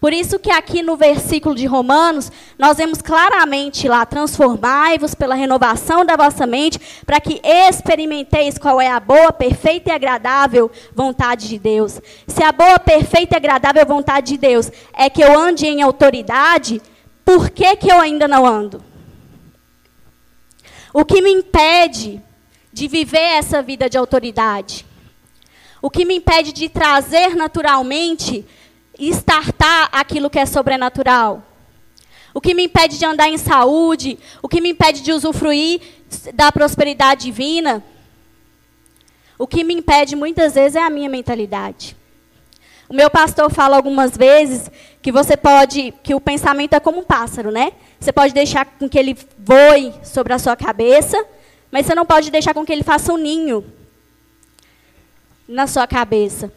Por 0.00 0.14
isso 0.14 0.38
que 0.38 0.50
aqui 0.50 0.82
no 0.82 0.96
versículo 0.96 1.54
de 1.54 1.66
Romanos, 1.66 2.32
nós 2.58 2.78
vemos 2.78 3.02
claramente 3.02 3.86
lá, 3.86 4.06
transformai-vos 4.06 5.14
pela 5.14 5.34
renovação 5.34 6.06
da 6.06 6.16
vossa 6.16 6.46
mente, 6.46 6.80
para 7.04 7.20
que 7.20 7.38
experimenteis 7.44 8.56
qual 8.56 8.80
é 8.80 8.88
a 8.88 8.98
boa, 8.98 9.30
perfeita 9.30 9.90
e 9.90 9.92
agradável 9.92 10.70
vontade 10.94 11.48
de 11.48 11.58
Deus. 11.58 12.00
Se 12.26 12.42
a 12.42 12.50
boa, 12.50 12.78
perfeita 12.78 13.34
e 13.34 13.36
agradável 13.36 13.84
vontade 13.84 14.32
de 14.32 14.38
Deus 14.38 14.70
é 14.94 15.10
que 15.10 15.22
eu 15.22 15.38
ande 15.38 15.66
em 15.66 15.82
autoridade, 15.82 16.80
por 17.22 17.50
que, 17.50 17.76
que 17.76 17.92
eu 17.92 18.00
ainda 18.00 18.26
não 18.26 18.46
ando? 18.46 18.82
O 20.94 21.04
que 21.04 21.20
me 21.20 21.30
impede 21.30 22.22
de 22.72 22.88
viver 22.88 23.18
essa 23.18 23.60
vida 23.60 23.88
de 23.88 23.98
autoridade? 23.98 24.86
O 25.82 25.90
que 25.90 26.06
me 26.06 26.16
impede 26.16 26.52
de 26.52 26.70
trazer 26.70 27.36
naturalmente 27.36 28.46
estartar 29.08 29.88
aquilo 29.92 30.28
que 30.28 30.38
é 30.38 30.46
sobrenatural. 30.46 31.42
O 32.32 32.40
que 32.40 32.54
me 32.54 32.64
impede 32.64 32.98
de 32.98 33.04
andar 33.04 33.28
em 33.28 33.38
saúde, 33.38 34.18
o 34.42 34.48
que 34.48 34.60
me 34.60 34.70
impede 34.70 35.02
de 35.02 35.12
usufruir 35.12 35.80
da 36.34 36.52
prosperidade 36.52 37.24
divina. 37.24 37.82
O 39.38 39.46
que 39.46 39.64
me 39.64 39.74
impede 39.74 40.14
muitas 40.14 40.54
vezes 40.54 40.76
é 40.76 40.82
a 40.82 40.90
minha 40.90 41.08
mentalidade. 41.08 41.96
O 42.88 42.94
meu 42.94 43.08
pastor 43.08 43.50
fala 43.50 43.76
algumas 43.76 44.16
vezes 44.16 44.70
que 45.00 45.12
você 45.12 45.36
pode, 45.36 45.94
que 46.02 46.14
o 46.14 46.20
pensamento 46.20 46.74
é 46.74 46.80
como 46.80 47.00
um 47.00 47.04
pássaro, 47.04 47.50
né? 47.50 47.72
Você 47.98 48.12
pode 48.12 48.34
deixar 48.34 48.64
com 48.64 48.88
que 48.88 48.98
ele 48.98 49.16
voe 49.38 49.94
sobre 50.02 50.32
a 50.32 50.38
sua 50.38 50.56
cabeça, 50.56 51.24
mas 51.70 51.86
você 51.86 51.94
não 51.94 52.04
pode 52.04 52.30
deixar 52.30 52.52
com 52.52 52.66
que 52.66 52.72
ele 52.72 52.82
faça 52.82 53.12
um 53.12 53.16
ninho 53.16 53.64
na 55.48 55.66
sua 55.66 55.86
cabeça. 55.86 56.52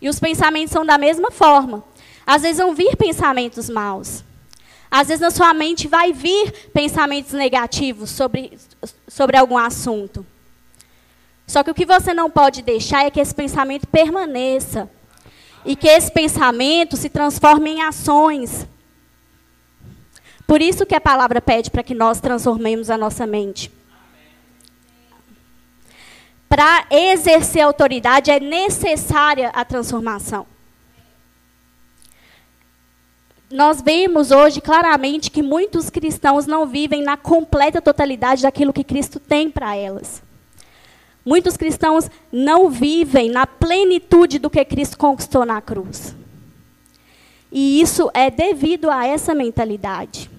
E 0.00 0.08
os 0.08 0.18
pensamentos 0.18 0.72
são 0.72 0.84
da 0.84 0.98
mesma 0.98 1.30
forma. 1.30 1.82
Às 2.26 2.42
vezes 2.42 2.58
vão 2.58 2.74
vir 2.74 2.96
pensamentos 2.96 3.70
maus. 3.70 4.24
Às 4.90 5.08
vezes 5.08 5.20
na 5.20 5.30
sua 5.30 5.52
mente 5.52 5.88
vai 5.88 6.12
vir 6.12 6.52
pensamentos 6.72 7.32
negativos 7.32 8.10
sobre, 8.10 8.58
sobre 9.08 9.36
algum 9.36 9.58
assunto. 9.58 10.24
Só 11.46 11.62
que 11.62 11.70
o 11.70 11.74
que 11.74 11.86
você 11.86 12.12
não 12.12 12.30
pode 12.30 12.62
deixar 12.62 13.04
é 13.04 13.10
que 13.10 13.20
esse 13.20 13.34
pensamento 13.34 13.86
permaneça. 13.86 14.90
E 15.64 15.74
que 15.74 15.88
esse 15.88 16.10
pensamento 16.10 16.96
se 16.96 17.08
transforme 17.08 17.70
em 17.70 17.82
ações. 17.82 18.66
Por 20.46 20.62
isso 20.62 20.86
que 20.86 20.94
a 20.94 21.00
palavra 21.00 21.40
pede 21.40 21.70
para 21.70 21.82
que 21.82 21.94
nós 21.94 22.20
transformemos 22.20 22.88
a 22.90 22.96
nossa 22.96 23.26
mente. 23.26 23.70
Para 26.48 26.86
exercer 26.90 27.62
autoridade 27.62 28.30
é 28.30 28.38
necessária 28.38 29.48
a 29.48 29.64
transformação. 29.64 30.46
Nós 33.50 33.80
vemos 33.80 34.30
hoje 34.30 34.60
claramente 34.60 35.30
que 35.30 35.42
muitos 35.42 35.88
cristãos 35.88 36.46
não 36.46 36.66
vivem 36.66 37.02
na 37.02 37.16
completa 37.16 37.80
totalidade 37.80 38.42
daquilo 38.42 38.72
que 38.72 38.84
Cristo 38.84 39.20
tem 39.20 39.50
para 39.50 39.76
elas. 39.76 40.22
Muitos 41.24 41.56
cristãos 41.56 42.08
não 42.30 42.70
vivem 42.70 43.30
na 43.30 43.46
plenitude 43.46 44.38
do 44.38 44.50
que 44.50 44.64
Cristo 44.64 44.96
conquistou 44.96 45.44
na 45.44 45.60
cruz. 45.60 46.14
E 47.50 47.80
isso 47.80 48.10
é 48.14 48.30
devido 48.30 48.90
a 48.90 49.06
essa 49.06 49.34
mentalidade. 49.34 50.30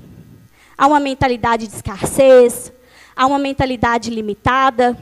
Há 0.77 0.87
uma 0.87 0.99
mentalidade 0.99 1.67
de 1.67 1.75
escassez, 1.75 2.71
há 3.15 3.25
uma 3.25 3.39
mentalidade 3.39 4.09
limitada 4.09 4.97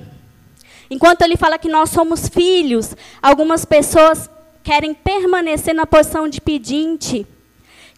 Enquanto 0.90 1.22
ele 1.22 1.36
fala 1.36 1.58
que 1.58 1.70
nós 1.70 1.90
somos 1.90 2.28
filhos, 2.28 2.96
algumas 3.22 3.66
pessoas 3.66 4.30
querem 4.64 4.94
permanecer 4.94 5.74
na 5.74 5.86
posição 5.86 6.28
de 6.28 6.42
pedinte, 6.42 7.26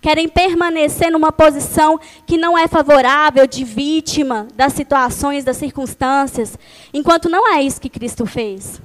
querem 0.01 0.27
permanecer 0.27 1.11
numa 1.11 1.31
posição 1.31 1.99
que 2.25 2.37
não 2.37 2.57
é 2.57 2.67
favorável, 2.67 3.47
de 3.47 3.63
vítima 3.63 4.47
das 4.53 4.73
situações, 4.73 5.43
das 5.43 5.57
circunstâncias, 5.57 6.57
enquanto 6.93 7.29
não 7.29 7.47
é 7.53 7.61
isso 7.61 7.81
que 7.81 7.89
Cristo 7.89 8.25
fez. 8.25 8.81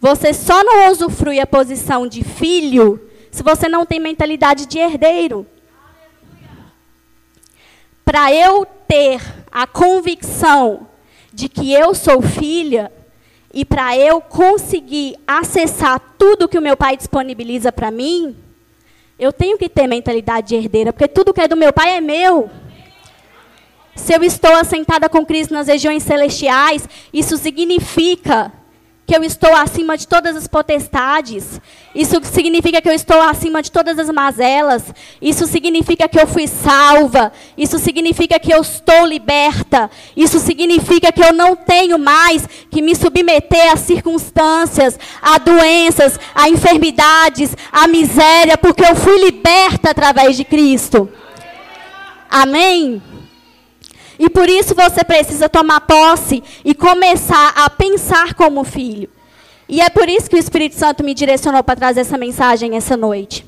Você 0.00 0.32
só 0.32 0.62
não 0.62 0.90
usufrui 0.90 1.40
a 1.40 1.46
posição 1.46 2.06
de 2.06 2.22
filho 2.22 3.00
se 3.30 3.42
você 3.42 3.68
não 3.68 3.84
tem 3.84 3.98
mentalidade 3.98 4.66
de 4.66 4.78
herdeiro. 4.78 5.46
Para 8.04 8.32
eu 8.32 8.66
ter 8.86 9.20
a 9.50 9.66
convicção 9.66 10.86
de 11.32 11.48
que 11.48 11.72
eu 11.72 11.94
sou 11.94 12.22
filha, 12.22 12.92
e 13.56 13.64
para 13.64 13.96
eu 13.96 14.20
conseguir 14.20 15.16
acessar 15.26 15.98
tudo 16.18 16.46
que 16.46 16.58
o 16.58 16.62
meu 16.62 16.76
pai 16.76 16.94
disponibiliza 16.94 17.72
para 17.72 17.90
mim, 17.90 18.36
eu 19.18 19.32
tenho 19.32 19.56
que 19.56 19.66
ter 19.66 19.86
mentalidade 19.86 20.48
de 20.48 20.56
herdeira, 20.56 20.92
porque 20.92 21.08
tudo 21.08 21.32
que 21.32 21.40
é 21.40 21.48
do 21.48 21.56
meu 21.56 21.72
pai 21.72 21.96
é 21.96 22.00
meu. 22.02 22.50
Se 23.94 24.14
eu 24.14 24.22
estou 24.22 24.52
assentada 24.52 25.08
com 25.08 25.24
Cristo 25.24 25.54
nas 25.54 25.68
regiões 25.68 26.02
celestiais, 26.02 26.86
isso 27.14 27.38
significa 27.38 28.52
que 29.06 29.16
eu 29.16 29.22
estou 29.22 29.54
acima 29.54 29.96
de 29.96 30.08
todas 30.08 30.36
as 30.36 30.48
potestades. 30.48 31.60
Isso 31.94 32.20
significa 32.24 32.82
que 32.82 32.88
eu 32.88 32.92
estou 32.92 33.22
acima 33.22 33.62
de 33.62 33.70
todas 33.70 33.98
as 33.98 34.10
mazelas. 34.10 34.82
Isso 35.22 35.46
significa 35.46 36.08
que 36.08 36.18
eu 36.18 36.26
fui 36.26 36.48
salva. 36.48 37.32
Isso 37.56 37.78
significa 37.78 38.40
que 38.40 38.52
eu 38.52 38.60
estou 38.60 39.06
liberta. 39.06 39.88
Isso 40.16 40.40
significa 40.40 41.12
que 41.12 41.22
eu 41.22 41.32
não 41.32 41.54
tenho 41.54 41.98
mais 41.98 42.48
que 42.68 42.82
me 42.82 42.96
submeter 42.96 43.72
a 43.72 43.76
circunstâncias, 43.76 44.98
a 45.22 45.38
doenças, 45.38 46.18
a 46.34 46.48
enfermidades, 46.48 47.56
a 47.70 47.86
miséria, 47.86 48.58
porque 48.58 48.84
eu 48.84 48.96
fui 48.96 49.24
liberta 49.24 49.90
através 49.90 50.36
de 50.36 50.44
Cristo. 50.44 51.08
Amém? 52.28 53.00
E 54.18 54.30
por 54.30 54.48
isso 54.48 54.74
você 54.74 55.04
precisa 55.04 55.48
tomar 55.48 55.80
posse 55.82 56.42
e 56.64 56.74
começar 56.74 57.52
a 57.56 57.68
pensar 57.68 58.34
como 58.34 58.64
filho. 58.64 59.10
E 59.68 59.80
é 59.80 59.90
por 59.90 60.08
isso 60.08 60.30
que 60.30 60.36
o 60.36 60.38
Espírito 60.38 60.76
Santo 60.76 61.02
me 61.02 61.12
direcionou 61.12 61.62
para 61.62 61.76
trazer 61.76 62.00
essa 62.00 62.16
mensagem 62.16 62.76
essa 62.76 62.96
noite. 62.96 63.44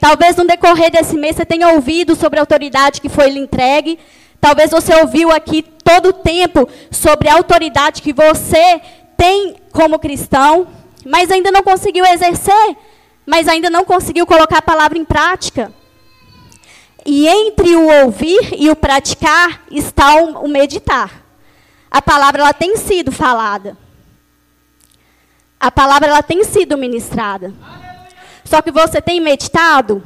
Talvez 0.00 0.36
no 0.36 0.44
decorrer 0.44 0.90
desse 0.90 1.16
mês 1.16 1.36
você 1.36 1.44
tenha 1.44 1.68
ouvido 1.68 2.16
sobre 2.16 2.38
a 2.38 2.42
autoridade 2.42 3.00
que 3.00 3.08
foi 3.08 3.30
lhe 3.30 3.40
entregue. 3.40 3.98
Talvez 4.40 4.70
você 4.70 4.94
ouviu 4.96 5.30
aqui 5.30 5.62
todo 5.62 6.08
o 6.08 6.12
tempo 6.12 6.68
sobre 6.90 7.28
a 7.28 7.34
autoridade 7.34 8.02
que 8.02 8.12
você 8.12 8.80
tem 9.16 9.56
como 9.72 9.98
cristão, 9.98 10.66
mas 11.04 11.30
ainda 11.30 11.52
não 11.52 11.62
conseguiu 11.62 12.04
exercer, 12.04 12.76
mas 13.24 13.46
ainda 13.46 13.70
não 13.70 13.84
conseguiu 13.84 14.26
colocar 14.26 14.58
a 14.58 14.62
palavra 14.62 14.98
em 14.98 15.04
prática. 15.04 15.72
E 17.04 17.26
entre 17.26 17.74
o 17.74 18.04
ouvir 18.04 18.54
e 18.56 18.70
o 18.70 18.76
praticar 18.76 19.62
está 19.70 20.16
o, 20.16 20.44
o 20.44 20.48
meditar. 20.48 21.22
A 21.90 22.00
palavra 22.00 22.42
ela 22.42 22.52
tem 22.52 22.76
sido 22.76 23.10
falada. 23.10 23.76
A 25.58 25.70
palavra 25.70 26.08
ela 26.08 26.22
tem 26.22 26.42
sido 26.44 26.78
ministrada. 26.78 27.52
Só 28.44 28.62
que 28.62 28.70
você 28.70 29.00
tem 29.00 29.20
meditado? 29.20 30.02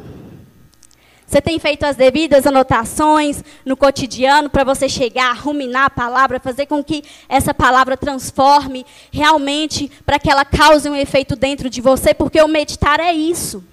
Você 1.27 1.41
tem 1.41 1.59
feito 1.59 1.85
as 1.85 1.97
devidas 1.97 2.47
anotações 2.47 3.43
no 3.65 3.77
cotidiano 3.77 4.49
para 4.49 4.63
você 4.63 4.89
chegar, 4.89 5.37
ruminar 5.37 5.87
a 5.87 5.91
palavra, 5.91 6.39
fazer 6.39 6.67
com 6.67 6.85
que 6.85 7.03
essa 7.29 7.53
palavra 7.53 7.97
transforme 7.97 8.87
realmente 9.11 9.91
para 10.05 10.21
que 10.21 10.31
ela 10.31 10.45
cause 10.45 10.89
um 10.89 10.95
efeito 10.95 11.35
dentro 11.35 11.69
de 11.69 11.81
você, 11.81 12.15
porque 12.15 12.41
o 12.41 12.47
meditar 12.47 13.01
é 13.01 13.13
isso. 13.13 13.65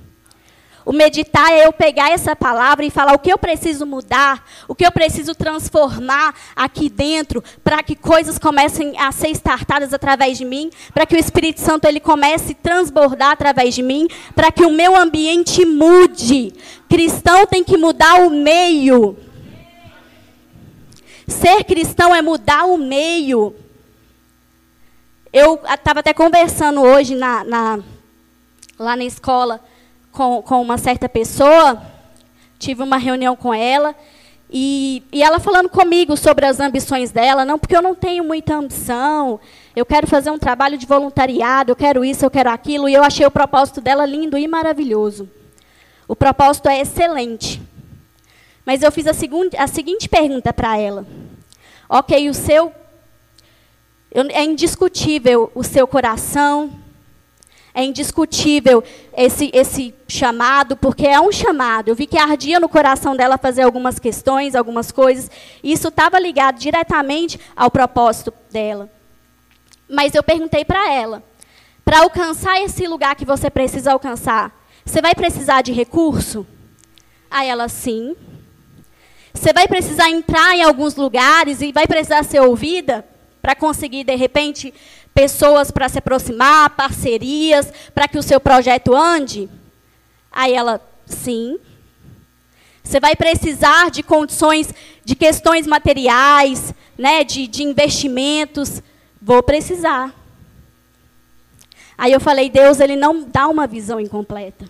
O 0.86 0.92
meditar 0.92 1.52
é 1.52 1.66
eu 1.66 1.72
pegar 1.72 2.12
essa 2.12 2.36
palavra 2.36 2.84
e 2.84 2.90
falar 2.90 3.14
o 3.14 3.20
que 3.20 3.32
eu 3.32 3.38
preciso 3.38 3.86
mudar, 3.86 4.46
o 4.68 4.76
que 4.76 4.86
eu 4.86 4.92
preciso 4.92 5.34
transformar 5.34 6.36
aqui 6.56 6.90
dentro, 6.90 7.42
para 7.64 7.82
que 7.82 7.96
coisas 7.96 8.38
comecem 8.38 8.98
a 9.00 9.12
ser 9.12 9.30
startadas 9.30 9.94
através 9.94 10.38
de 10.38 10.44
mim, 10.44 10.70
para 10.94 11.06
que 11.06 11.16
o 11.16 11.20
Espírito 11.20 11.62
Santo 11.62 11.86
ele 11.86 12.02
comece 12.02 12.52
a 12.52 12.56
transbordar 12.56 13.32
através 13.32 13.74
de 13.74 13.82
mim, 13.82 14.08
para 14.36 14.52
que 14.52 14.66
o 14.66 14.72
meu 14.72 14.96
ambiente 14.96 15.66
mude. 15.66 16.54
Cristão 16.90 17.48
tem 17.48 17.64
que 17.64 17.78
mudar 17.78 18.16
o 18.16 18.30
meio. 18.30 19.16
Ser 21.26 21.64
cristão 21.64 22.14
é 22.14 22.22
mudar 22.22 22.66
o 22.66 22.78
meio. 22.78 23.56
Eu 25.32 25.62
estava 25.74 26.02
até 26.02 26.14
conversando 26.14 26.82
hoje 26.82 27.16
na, 27.16 27.44
na, 27.46 27.80
lá 28.78 28.98
na 28.98 29.06
escola 29.06 29.62
com, 30.14 30.42
com 30.42 30.62
uma 30.62 30.78
certa 30.78 31.10
pessoa, 31.10 31.82
tive 32.60 32.82
uma 32.84 32.98
reunião 32.98 33.36
com 33.36 33.54
ela, 33.54 33.94
e, 34.50 35.04
e 35.12 35.24
ela 35.24 35.40
falando 35.40 35.68
comigo 35.68 36.16
sobre 36.16 36.46
as 36.46 36.60
ambições 36.60 37.10
dela, 37.10 37.44
não, 37.44 37.58
porque 37.58 37.76
eu 37.76 37.82
não 37.82 37.96
tenho 37.96 38.24
muita 38.24 38.56
ambição, 38.56 39.40
eu 39.76 39.84
quero 39.84 40.06
fazer 40.06 40.30
um 40.30 40.38
trabalho 40.38 40.78
de 40.78 40.86
voluntariado, 40.86 41.72
eu 41.72 41.76
quero 41.76 42.06
isso, 42.06 42.24
eu 42.24 42.30
quero 42.30 42.52
aquilo, 42.52 42.88
e 42.88 42.94
eu 42.94 43.04
achei 43.04 43.26
o 43.26 43.32
propósito 43.32 43.82
dela 43.82 44.06
lindo 44.06 44.38
e 44.38 44.48
maravilhoso. 44.48 45.28
O 46.08 46.16
propósito 46.16 46.70
é 46.70 46.80
excelente. 46.80 47.60
Mas 48.64 48.84
eu 48.84 48.92
fiz 48.92 49.08
a, 49.08 49.14
a 49.58 49.68
seguinte 49.68 50.08
pergunta 50.08 50.54
para 50.54 50.78
ela. 50.78 51.06
Ok, 51.90 52.30
o 52.30 52.34
seu. 52.34 52.72
É 54.30 54.44
indiscutível 54.44 55.52
o 55.56 55.64
seu 55.64 55.88
coração, 55.88 56.70
É 57.76 57.84
indiscutível 57.84 58.84
esse, 59.18 59.50
esse 59.52 59.96
chamado, 60.08 60.78
porque 60.78 61.08
é 61.08 61.20
um 61.20 61.32
chamado. 61.32 61.88
Eu 61.88 61.96
vi 61.96 62.06
que 62.06 62.18
ardia 62.18 62.60
no 62.60 62.70
coração 62.70 63.16
dela 63.16 63.38
fazer 63.38 63.64
algumas 63.64 63.98
questões, 63.98 64.54
algumas 64.54 64.92
coisas. 64.92 65.30
E 65.64 65.72
isso 65.72 65.88
estava 65.88 66.20
ligado 66.20 66.60
diretamente 66.60 67.40
ao 67.56 67.72
propósito 67.72 68.32
dela. 68.52 68.92
Mas 69.90 70.14
eu 70.14 70.22
perguntei 70.22 70.64
para 70.64 70.92
ela: 70.92 71.24
para 71.84 72.02
alcançar 72.02 72.62
esse 72.62 72.88
lugar 72.88 73.16
que 73.16 73.26
você 73.26 73.50
precisa 73.50 73.92
alcançar, 73.92 74.54
você 74.86 75.02
vai 75.02 75.16
precisar 75.16 75.62
de 75.62 75.72
recurso? 75.72 76.46
Aí 77.30 77.48
ela, 77.48 77.68
sim. 77.68 78.16
Você 79.34 79.52
vai 79.52 79.68
precisar 79.68 80.10
entrar 80.10 80.56
em 80.56 80.62
alguns 80.62 80.96
lugares 80.96 81.60
e 81.62 81.72
vai 81.72 81.88
precisar 81.88 82.24
ser 82.24 82.40
ouvida 82.42 83.04
para 83.42 83.56
conseguir, 83.56 84.04
de 84.04 84.16
repente, 84.16 84.74
pessoas 85.14 85.72
para 85.72 85.88
se 85.90 86.00
aproximar, 86.00 86.70
parcerias, 86.72 87.72
para 87.94 88.08
que 88.08 88.18
o 88.18 88.24
seu 88.24 88.40
projeto 88.40 88.96
ande? 88.96 89.50
Aí 90.32 90.54
ela, 90.54 90.82
sim. 91.06 91.60
Você 92.84 93.00
vai 93.00 93.16
precisar 93.16 93.92
de 93.92 94.04
condições, 94.04 94.74
de 95.06 95.16
questões 95.16 95.68
materiais, 95.68 96.74
né, 96.98 97.24
de, 97.24 97.48
de 97.48 97.64
investimentos. 97.64 98.82
Vou 99.22 99.42
precisar. 99.42 100.14
Aí 101.98 102.12
eu 102.12 102.20
falei, 102.20 102.50
Deus, 102.50 102.80
ele 102.80 102.96
não 102.96 103.24
dá 103.24 103.48
uma 103.48 103.68
visão 103.68 104.00
incompleta. 104.00 104.66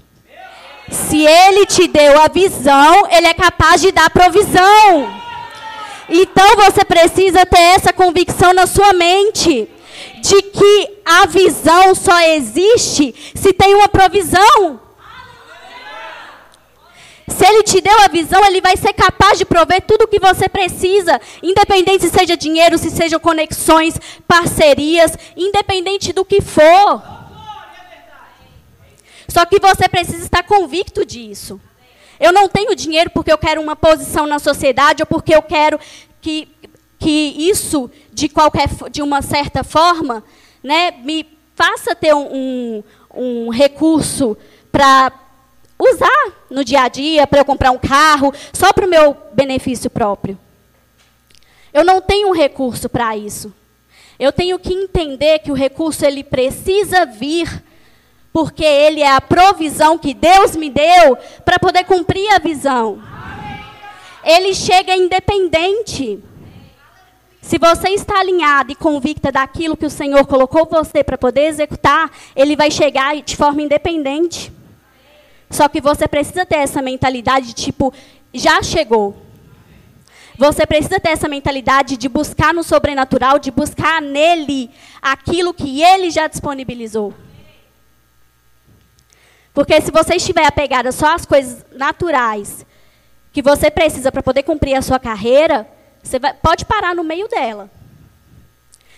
Se 0.92 1.26
ele 1.26 1.66
te 1.66 1.88
deu 1.88 2.22
a 2.22 2.28
visão, 2.28 3.08
ele 3.10 3.28
é 3.28 3.34
capaz 3.34 3.82
de 3.82 3.92
dar 3.92 4.10
provisão. 4.10 5.24
Então 6.10 6.56
você 6.58 6.84
precisa 6.84 7.46
ter 7.46 7.62
essa 7.76 7.94
convicção 7.94 8.54
na 8.54 8.68
sua 8.68 8.94
mente 8.94 9.70
de 10.24 10.42
que 10.42 11.02
a 11.04 11.26
visão 11.26 11.94
só 11.94 12.18
existe 12.22 13.14
se 13.36 13.52
tem 13.52 13.76
uma 13.76 13.90
provisão. 13.90 14.80
Se 17.28 17.46
ele 17.46 17.62
te 17.64 17.82
deu 17.82 18.00
a 18.00 18.08
visão, 18.08 18.44
ele 18.46 18.62
vai 18.62 18.78
ser 18.78 18.94
capaz 18.94 19.38
de 19.38 19.44
prover 19.44 19.82
tudo 19.82 20.04
o 20.04 20.08
que 20.08 20.20
você 20.20 20.48
precisa, 20.48 21.20
independente 21.42 22.04
se 22.04 22.10
seja 22.10 22.38
dinheiro, 22.38 22.78
se 22.78 22.90
sejam 22.90 23.20
conexões, 23.20 23.96
parcerias, 24.26 25.12
independente 25.36 26.14
do 26.14 26.24
que 26.24 26.40
for. 26.40 27.04
Só 29.28 29.46
que 29.46 29.60
você 29.60 29.90
precisa 29.90 30.24
estar 30.24 30.44
convicto 30.44 31.06
disso. 31.06 31.60
Eu 32.18 32.32
não 32.32 32.48
tenho 32.48 32.76
dinheiro 32.76 33.10
porque 33.10 33.32
eu 33.32 33.38
quero 33.38 33.62
uma 33.62 33.76
posição 33.76 34.26
na 34.26 34.40
sociedade 34.40 35.02
ou 35.02 35.08
porque 35.08 35.36
eu 35.36 35.42
quero 35.42 35.78
que, 36.22 36.48
que 37.04 37.36
isso, 37.50 37.92
de, 38.14 38.30
qualquer, 38.30 38.70
de 38.90 39.02
uma 39.02 39.22
certa 39.22 39.62
forma, 39.62 40.24
né, 40.64 40.92
me 41.04 41.28
faça 41.54 41.94
ter 41.94 42.16
um, 42.16 42.34
um, 42.34 42.84
um 43.14 43.50
recurso 43.50 44.38
para 44.72 45.12
usar 45.78 46.32
no 46.50 46.64
dia 46.64 46.84
a 46.84 46.88
dia, 46.88 47.28
para 47.28 47.42
eu 47.42 47.46
comprar 47.46 47.72
um 47.72 47.78
carro, 47.78 48.34
só 48.54 48.72
para 48.72 48.86
o 48.86 48.90
meu 48.90 49.18
benefício 49.34 49.90
próprio. 49.90 50.40
Eu 51.74 51.84
não 51.84 52.00
tenho 52.00 52.30
um 52.30 52.34
recurso 52.34 52.88
para 52.88 53.18
isso. 53.18 53.54
Eu 54.18 54.32
tenho 54.32 54.58
que 54.58 54.74
entender 54.74 55.40
que 55.40 55.52
o 55.52 55.56
recurso 55.56 56.06
ele 56.06 56.24
precisa 56.24 57.06
vir 57.06 57.64
porque 58.32 58.64
ele 58.64 59.02
é 59.02 59.12
a 59.12 59.20
provisão 59.20 59.98
que 59.98 60.14
Deus 60.14 60.56
me 60.56 60.70
deu 60.70 61.18
para 61.44 61.60
poder 61.60 61.84
cumprir 61.84 62.32
a 62.32 62.40
visão. 62.40 63.02
Ele 64.24 64.54
chega 64.56 64.96
independente. 64.96 66.24
Se 67.44 67.58
você 67.58 67.90
está 67.90 68.22
alinhado 68.22 68.72
e 68.72 68.76
convicta 68.76 69.30
daquilo 69.30 69.76
que 69.76 69.86
o 69.86 69.90
Senhor 69.90 70.26
colocou 70.26 70.66
você 70.66 71.04
para 71.04 71.18
poder 71.18 71.48
executar, 71.48 72.10
ele 72.34 72.56
vai 72.56 72.72
chegar 72.72 73.22
de 73.22 73.36
forma 73.36 73.62
independente. 73.62 74.50
Só 75.50 75.68
que 75.68 75.82
você 75.82 76.08
precisa 76.08 76.46
ter 76.46 76.56
essa 76.56 76.82
mentalidade 76.82 77.48
de 77.48 77.54
tipo, 77.54 77.94
já 78.34 78.64
chegou. 78.64 79.22
Você 80.38 80.66
precisa 80.66 81.02
ter 81.02 81.10
essa 81.10 81.28
mentalidade 81.28 81.98
de 81.98 82.08
buscar 82.08 82.54
no 82.54 82.64
sobrenatural, 82.64 83.38
de 83.38 83.52
buscar 83.52 84.02
nele 84.02 84.72
aquilo 85.02 85.54
que 85.54 85.84
ele 85.84 86.10
já 86.12 86.28
disponibilizou. 86.28 87.14
Porque 89.54 89.82
se 89.82 89.92
você 89.92 90.16
estiver 90.16 90.46
apegada 90.46 90.94
só 90.94 91.14
às 91.14 91.26
coisas 91.26 91.66
naturais 91.74 92.66
que 93.34 93.42
você 93.42 93.70
precisa 93.70 94.14
para 94.14 94.24
poder 94.24 94.44
cumprir 94.44 94.76
a 94.76 94.82
sua 94.82 94.98
carreira, 94.98 95.68
você 96.04 96.20
vai, 96.20 96.34
pode 96.34 96.66
parar 96.66 96.94
no 96.94 97.04
meio 97.04 97.28
dela. 97.30 97.72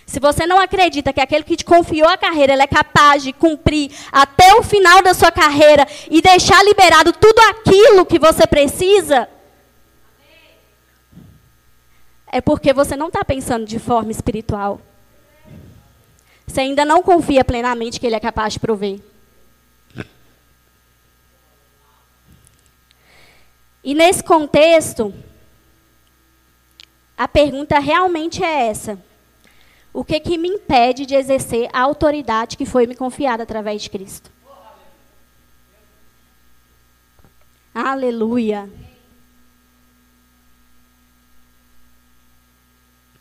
Se 0.05 0.19
você 0.19 0.45
não 0.45 0.59
acredita 0.59 1.13
que 1.13 1.21
aquele 1.21 1.43
que 1.43 1.55
te 1.55 1.65
confiou 1.65 2.07
a 2.07 2.17
carreira 2.17 2.53
ele 2.53 2.61
é 2.61 2.67
capaz 2.67 3.23
de 3.23 3.33
cumprir 3.33 3.91
até 4.11 4.53
o 4.55 4.63
final 4.63 5.01
da 5.01 5.13
sua 5.13 5.31
carreira 5.31 5.87
e 6.09 6.21
deixar 6.21 6.63
liberado 6.63 7.11
tudo 7.13 7.39
aquilo 7.49 8.05
que 8.05 8.19
você 8.19 8.45
precisa, 8.45 9.27
é 12.27 12.41
porque 12.41 12.73
você 12.73 12.95
não 12.95 13.07
está 13.07 13.23
pensando 13.23 13.65
de 13.65 13.79
forma 13.79 14.11
espiritual. 14.11 14.79
Você 16.45 16.61
ainda 16.61 16.85
não 16.85 17.01
confia 17.01 17.43
plenamente 17.43 17.99
que 17.99 18.05
ele 18.05 18.15
é 18.15 18.19
capaz 18.19 18.53
de 18.53 18.59
prover. 18.59 18.99
E 23.83 23.93
nesse 23.93 24.23
contexto, 24.23 25.13
a 27.17 27.27
pergunta 27.27 27.79
realmente 27.79 28.43
é 28.43 28.67
essa: 28.67 28.99
o 29.93 30.03
que, 30.03 30.19
que 30.19 30.37
me 30.37 30.49
impede 30.49 31.05
de 31.05 31.15
exercer 31.15 31.69
a 31.71 31.81
autoridade 31.81 32.57
que 32.57 32.65
foi 32.65 32.85
me 32.85 32.95
confiada 32.95 33.43
através 33.43 33.81
de 33.81 33.89
Cristo? 33.89 34.29
Aleluia. 37.73 38.69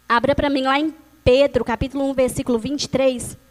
Abra 0.09 0.35
para 0.35 0.51
mim 0.51 0.63
lá 0.63 0.79
em 0.79 0.95
Pedro, 1.25 1.65
capítulo 1.65 2.05
1, 2.11 2.15
versículo 2.15 2.59
23. 2.59 3.44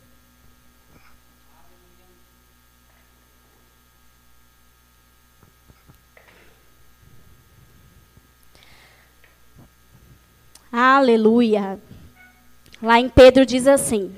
Aleluia. 10.75 11.79
Lá 12.81 12.99
em 12.99 13.07
Pedro 13.07 13.45
diz 13.45 13.67
assim: 13.67 14.15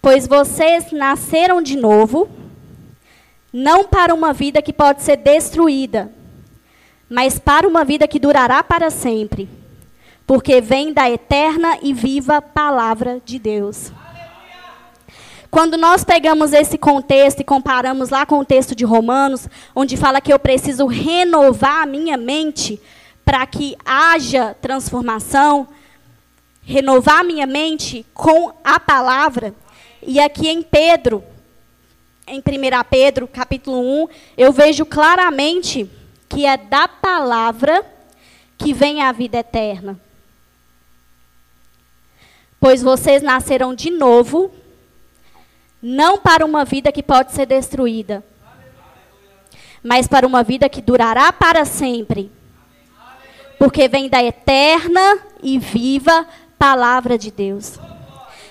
Pois 0.00 0.26
vocês 0.26 0.90
nasceram 0.90 1.62
de 1.62 1.76
novo, 1.76 2.28
não 3.52 3.84
para 3.84 4.12
uma 4.12 4.32
vida 4.32 4.60
que 4.60 4.72
pode 4.72 5.02
ser 5.02 5.18
destruída, 5.18 6.10
mas 7.08 7.38
para 7.38 7.68
uma 7.68 7.84
vida 7.84 8.08
que 8.08 8.18
durará 8.18 8.64
para 8.64 8.90
sempre, 8.90 9.48
porque 10.26 10.60
vem 10.60 10.92
da 10.92 11.08
eterna 11.08 11.78
e 11.80 11.94
viva 11.94 12.42
palavra 12.42 13.22
de 13.24 13.38
Deus. 13.38 13.92
Quando 15.48 15.76
nós 15.76 16.02
pegamos 16.02 16.52
esse 16.52 16.76
contexto 16.76 17.38
e 17.38 17.44
comparamos 17.44 18.10
lá 18.10 18.26
com 18.26 18.40
o 18.40 18.44
texto 18.44 18.74
de 18.74 18.84
Romanos, 18.84 19.46
onde 19.76 19.96
fala 19.96 20.20
que 20.20 20.32
eu 20.32 20.40
preciso 20.40 20.86
renovar 20.86 21.84
a 21.84 21.86
minha 21.86 22.16
mente, 22.16 22.80
para 23.24 23.46
que 23.46 23.76
haja 23.84 24.54
transformação, 24.60 25.68
renovar 26.62 27.24
minha 27.24 27.46
mente 27.46 28.04
com 28.14 28.52
a 28.64 28.78
palavra. 28.78 29.54
E 30.02 30.20
aqui 30.20 30.48
em 30.48 30.62
Pedro, 30.62 31.22
em 32.26 32.38
1 32.38 32.42
Pedro, 32.88 33.28
capítulo 33.28 34.04
1, 34.04 34.08
eu 34.36 34.52
vejo 34.52 34.84
claramente 34.84 35.88
que 36.28 36.46
é 36.46 36.56
da 36.56 36.88
palavra 36.88 37.84
que 38.56 38.72
vem 38.72 39.02
a 39.02 39.12
vida 39.12 39.38
eterna. 39.38 39.98
Pois 42.58 42.82
vocês 42.82 43.22
nasceram 43.22 43.74
de 43.74 43.90
novo, 43.90 44.52
não 45.80 46.16
para 46.16 46.44
uma 46.46 46.64
vida 46.64 46.92
que 46.92 47.02
pode 47.02 47.32
ser 47.32 47.46
destruída, 47.46 48.24
mas 49.82 50.06
para 50.06 50.26
uma 50.26 50.44
vida 50.44 50.68
que 50.68 50.80
durará 50.80 51.32
para 51.32 51.64
sempre 51.64 52.30
porque 53.62 53.86
vem 53.86 54.08
da 54.08 54.20
eterna 54.20 55.20
e 55.40 55.56
viva 55.56 56.26
palavra 56.58 57.16
de 57.16 57.30
Deus. 57.30 57.78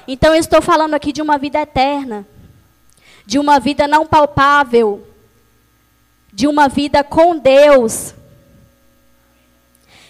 Então 0.07 0.33
eu 0.33 0.39
estou 0.39 0.61
falando 0.61 0.93
aqui 0.93 1.11
de 1.11 1.21
uma 1.21 1.37
vida 1.37 1.59
eterna, 1.59 2.25
de 3.25 3.37
uma 3.37 3.59
vida 3.59 3.89
não 3.89 4.07
palpável, 4.07 5.05
de 6.31 6.47
uma 6.47 6.69
vida 6.69 7.03
com 7.03 7.37
Deus 7.37 8.15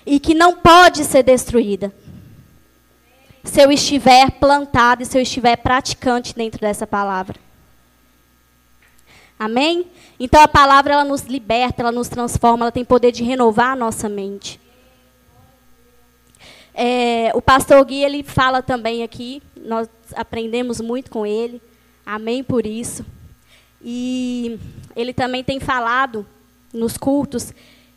e 0.05 0.19
que 0.19 0.35
não 0.35 0.57
pode 0.57 1.03
ser 1.03 1.23
destruída. 1.23 1.91
Se 3.43 3.59
eu 3.59 3.71
estiver 3.71 4.29
plantado 4.29 5.01
e 5.01 5.05
se 5.07 5.17
eu 5.17 5.21
estiver 5.23 5.55
praticante 5.55 6.35
dentro 6.35 6.61
dessa 6.61 6.85
palavra. 6.85 7.39
Amém? 9.39 9.87
Então 10.19 10.39
a 10.39 10.47
palavra 10.47 10.93
ela 10.93 11.03
nos 11.03 11.23
liberta, 11.23 11.81
ela 11.81 11.91
nos 11.91 12.07
transforma, 12.07 12.65
ela 12.65 12.71
tem 12.71 12.85
poder 12.85 13.11
de 13.11 13.23
renovar 13.23 13.71
a 13.71 13.75
nossa 13.75 14.07
mente. 14.07 14.61
É, 16.73 17.31
o 17.33 17.41
pastor 17.41 17.83
Gui 17.85 18.03
ele 18.03 18.23
fala 18.23 18.61
também 18.61 19.03
aqui, 19.03 19.41
nós 19.57 19.87
aprendemos 20.15 20.79
muito 20.79 21.11
com 21.11 21.25
ele, 21.25 21.61
amém 22.05 22.43
por 22.43 22.65
isso. 22.65 23.05
E 23.83 24.59
ele 24.95 25.13
também 25.13 25.43
tem 25.43 25.59
falado 25.59 26.25
nos 26.73 26.97
cultos 26.97 27.53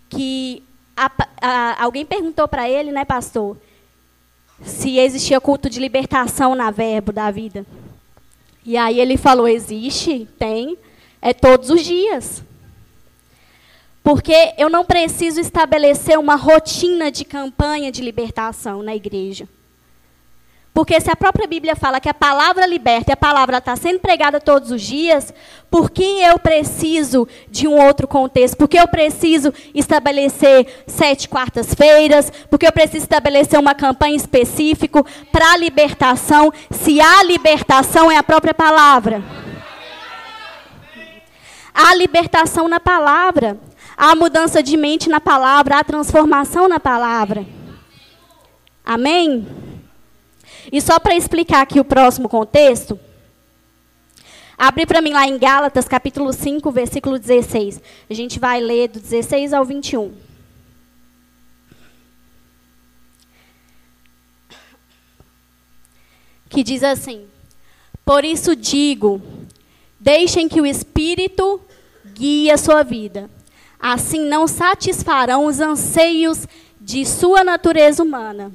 que 0.09 0.63
a, 0.97 1.11
a, 1.41 1.85
alguém 1.85 2.05
perguntou 2.05 2.49
para 2.49 2.69
ele, 2.69 2.91
né, 2.91 3.05
pastor, 3.05 3.57
se 4.63 4.99
existia 4.99 5.41
culto 5.41 5.69
de 5.69 5.81
libertação 5.81 6.55
na 6.55 6.71
verbo 6.71 7.13
da 7.13 7.31
vida. 7.31 7.67
E 8.65 8.77
aí 8.77 8.99
ele 8.99 9.17
falou: 9.17 9.47
existe, 9.47 10.27
tem, 10.39 10.79
é 11.21 11.33
todos 11.35 11.71
os 11.71 11.83
dias. 11.83 12.43
Porque 14.05 14.53
eu 14.59 14.69
não 14.69 14.85
preciso 14.85 15.41
estabelecer 15.41 16.19
uma 16.19 16.37
rotina 16.37 17.11
de 17.11 17.25
campanha 17.25 17.91
de 17.91 18.03
libertação 18.03 18.83
na 18.83 18.95
igreja. 18.95 19.49
Porque 20.75 21.01
se 21.01 21.09
a 21.09 21.17
própria 21.17 21.47
Bíblia 21.47 21.75
fala 21.75 22.01
que 22.01 22.09
a 22.09 22.13
palavra 22.13 22.67
liberta 22.67 23.13
e 23.13 23.15
a 23.15 23.17
palavra 23.17 23.59
está 23.59 23.75
sendo 23.77 24.01
pregada 24.01 24.41
todos 24.41 24.71
os 24.73 24.83
dias, 24.83 25.33
por 25.71 25.89
que 25.89 26.03
eu 26.21 26.39
preciso 26.39 27.27
de 27.49 27.67
um 27.67 27.81
outro 27.81 28.07
contexto? 28.07 28.59
Por 28.59 28.69
que 28.69 28.79
eu 28.79 28.89
preciso 28.89 29.55
estabelecer 29.73 30.85
sete 30.87 31.27
quartas-feiras? 31.27 32.31
Por 32.51 32.59
que 32.59 32.67
eu 32.67 32.73
preciso 32.73 33.05
estabelecer 33.05 33.59
uma 33.59 33.75
campanha 33.75 34.17
específica 34.17 35.03
para 35.33 35.53
a 35.53 35.57
libertação, 35.57 36.53
se 36.71 37.01
a 37.01 37.23
libertação 37.23 38.11
é 38.11 38.19
a 38.19 38.23
própria 38.23 38.53
palavra? 38.53 39.23
Há 41.73 41.95
libertação 41.95 42.69
na 42.69 42.81
palavra, 42.81 43.59
há 43.97 44.15
mudança 44.15 44.63
de 44.63 44.77
mente 44.77 45.09
na 45.09 45.21
palavra, 45.21 45.79
há 45.79 45.85
transformação 45.85 46.69
na 46.69 46.81
palavra. 46.81 47.47
Amém? 48.85 49.47
E 50.71 50.81
só 50.81 50.99
para 50.99 51.17
explicar 51.17 51.63
aqui 51.63 51.81
o 51.81 51.85
próximo 51.85 52.29
contexto, 52.29 52.99
abre 54.59 54.87
para 54.87 55.01
mim 55.01 55.13
lá 55.13 55.27
em 55.27 55.39
Gálatas, 55.39 55.87
capítulo 55.87 56.33
5, 56.33 56.71
versículo 56.71 57.19
16. 57.19 57.81
A 58.09 58.15
gente 58.15 58.39
vai 58.39 58.61
ler 58.61 58.89
do 58.89 59.01
16 59.01 59.53
ao 59.53 59.65
21. 59.65 60.13
Que 66.49 66.63
diz 66.63 66.83
assim: 66.83 67.27
Por 68.05 68.25
isso 68.25 68.55
digo, 68.55 69.21
deixem 69.99 70.49
que 70.49 70.61
o 70.61 70.67
Espírito 70.67 71.61
guie 72.15 72.51
a 72.51 72.57
sua 72.57 72.83
vida. 72.83 73.29
Assim 73.87 74.27
não 74.27 74.49
satisfarão 74.49 75.45
os 75.45 75.61
anseios 75.61 76.49
de 76.81 77.05
sua 77.05 77.45
natureza 77.45 78.03
humana 78.03 78.51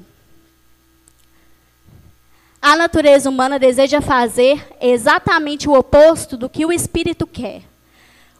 a 2.62 2.76
natureza 2.76 3.28
humana 3.28 3.58
deseja 3.58 4.02
fazer 4.02 4.66
exatamente 4.80 5.68
o 5.68 5.72
oposto 5.72 6.36
do 6.36 6.48
que 6.48 6.66
o 6.66 6.72
espírito 6.72 7.26
quer. 7.26 7.62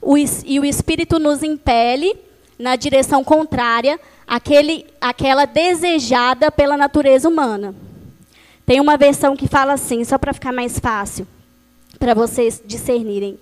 O, 0.00 0.16
e 0.18 0.61
o 0.61 0.64
espírito 0.64 1.18
nos 1.18 1.42
impele 1.42 2.14
na 2.59 2.76
direção 2.76 3.24
contrária 3.24 3.98
àquele, 4.26 4.87
àquela 5.00 5.46
desejada 5.46 6.50
pela 6.50 6.76
natureza 6.76 7.29
humana. 7.29 7.74
Tem 8.66 8.79
uma 8.79 8.96
versão 8.96 9.35
que 9.35 9.48
fala 9.48 9.72
assim, 9.72 10.05
só 10.05 10.18
para 10.18 10.35
ficar 10.35 10.53
mais 10.53 10.79
fácil, 10.79 11.26
para 11.98 12.14
vocês 12.14 12.62
discernirem. 12.64 13.38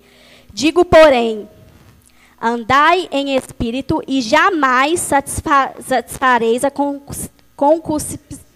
Digo, 0.53 0.85
porém, 0.85 1.47
andai 2.41 3.07
em 3.11 3.35
espírito 3.35 4.01
e 4.07 4.21
jamais 4.21 4.99
satisfa 4.99 5.73
satisfareis 5.79 6.63
a 6.63 6.71
concupiscência 7.55 8.49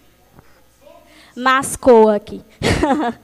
mascou 1.36 2.08
aqui. 2.08 2.40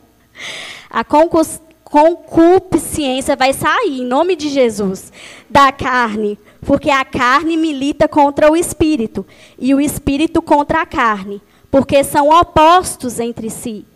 a 0.90 1.04
concupiscência 1.04 3.36
vai 3.36 3.52
sair, 3.52 4.00
em 4.00 4.04
nome 4.04 4.34
de 4.36 4.48
Jesus, 4.48 5.12
da 5.48 5.70
carne, 5.70 6.36
porque 6.62 6.90
a 6.90 7.04
carne 7.04 7.56
milita 7.56 8.08
contra 8.08 8.50
o 8.50 8.56
espírito, 8.56 9.24
e 9.58 9.72
o 9.74 9.80
espírito 9.80 10.42
contra 10.42 10.82
a 10.82 10.86
carne, 10.86 11.40
porque 11.70 12.02
são 12.02 12.28
opostos 12.28 13.20
entre 13.20 13.48
si, 13.48 13.86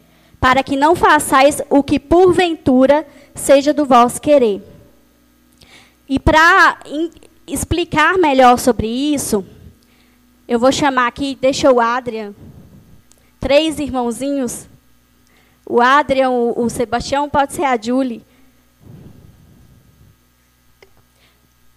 para 0.41 0.63
que 0.63 0.77
não 0.77 0.95
façais 0.95 1.61
o 1.69 1.83
que 1.83 1.99
porventura 1.99 3.05
seja 3.35 3.75
do 3.75 3.85
vosso 3.85 4.21
querer. 4.21 4.63
E 6.09 6.19
para 6.19 6.79
explicar 7.47 8.19
melhor 8.19 8.59
sobre 8.59 8.87
isso, 8.87 9.45
eu 10.47 10.59
vou 10.59 10.73
chamar 10.73 11.07
aqui, 11.07 11.37
deixa 11.41 11.73
o 11.73 11.81
Adrian 11.81 12.35
três 13.45 13.79
irmãozinhos. 13.79 14.67
O 15.67 15.79
Adrian, 15.79 16.31
o, 16.31 16.65
o 16.65 16.71
Sebastião, 16.71 17.29
pode 17.29 17.53
ser 17.53 17.65
a 17.65 17.77
Julie. 17.77 18.25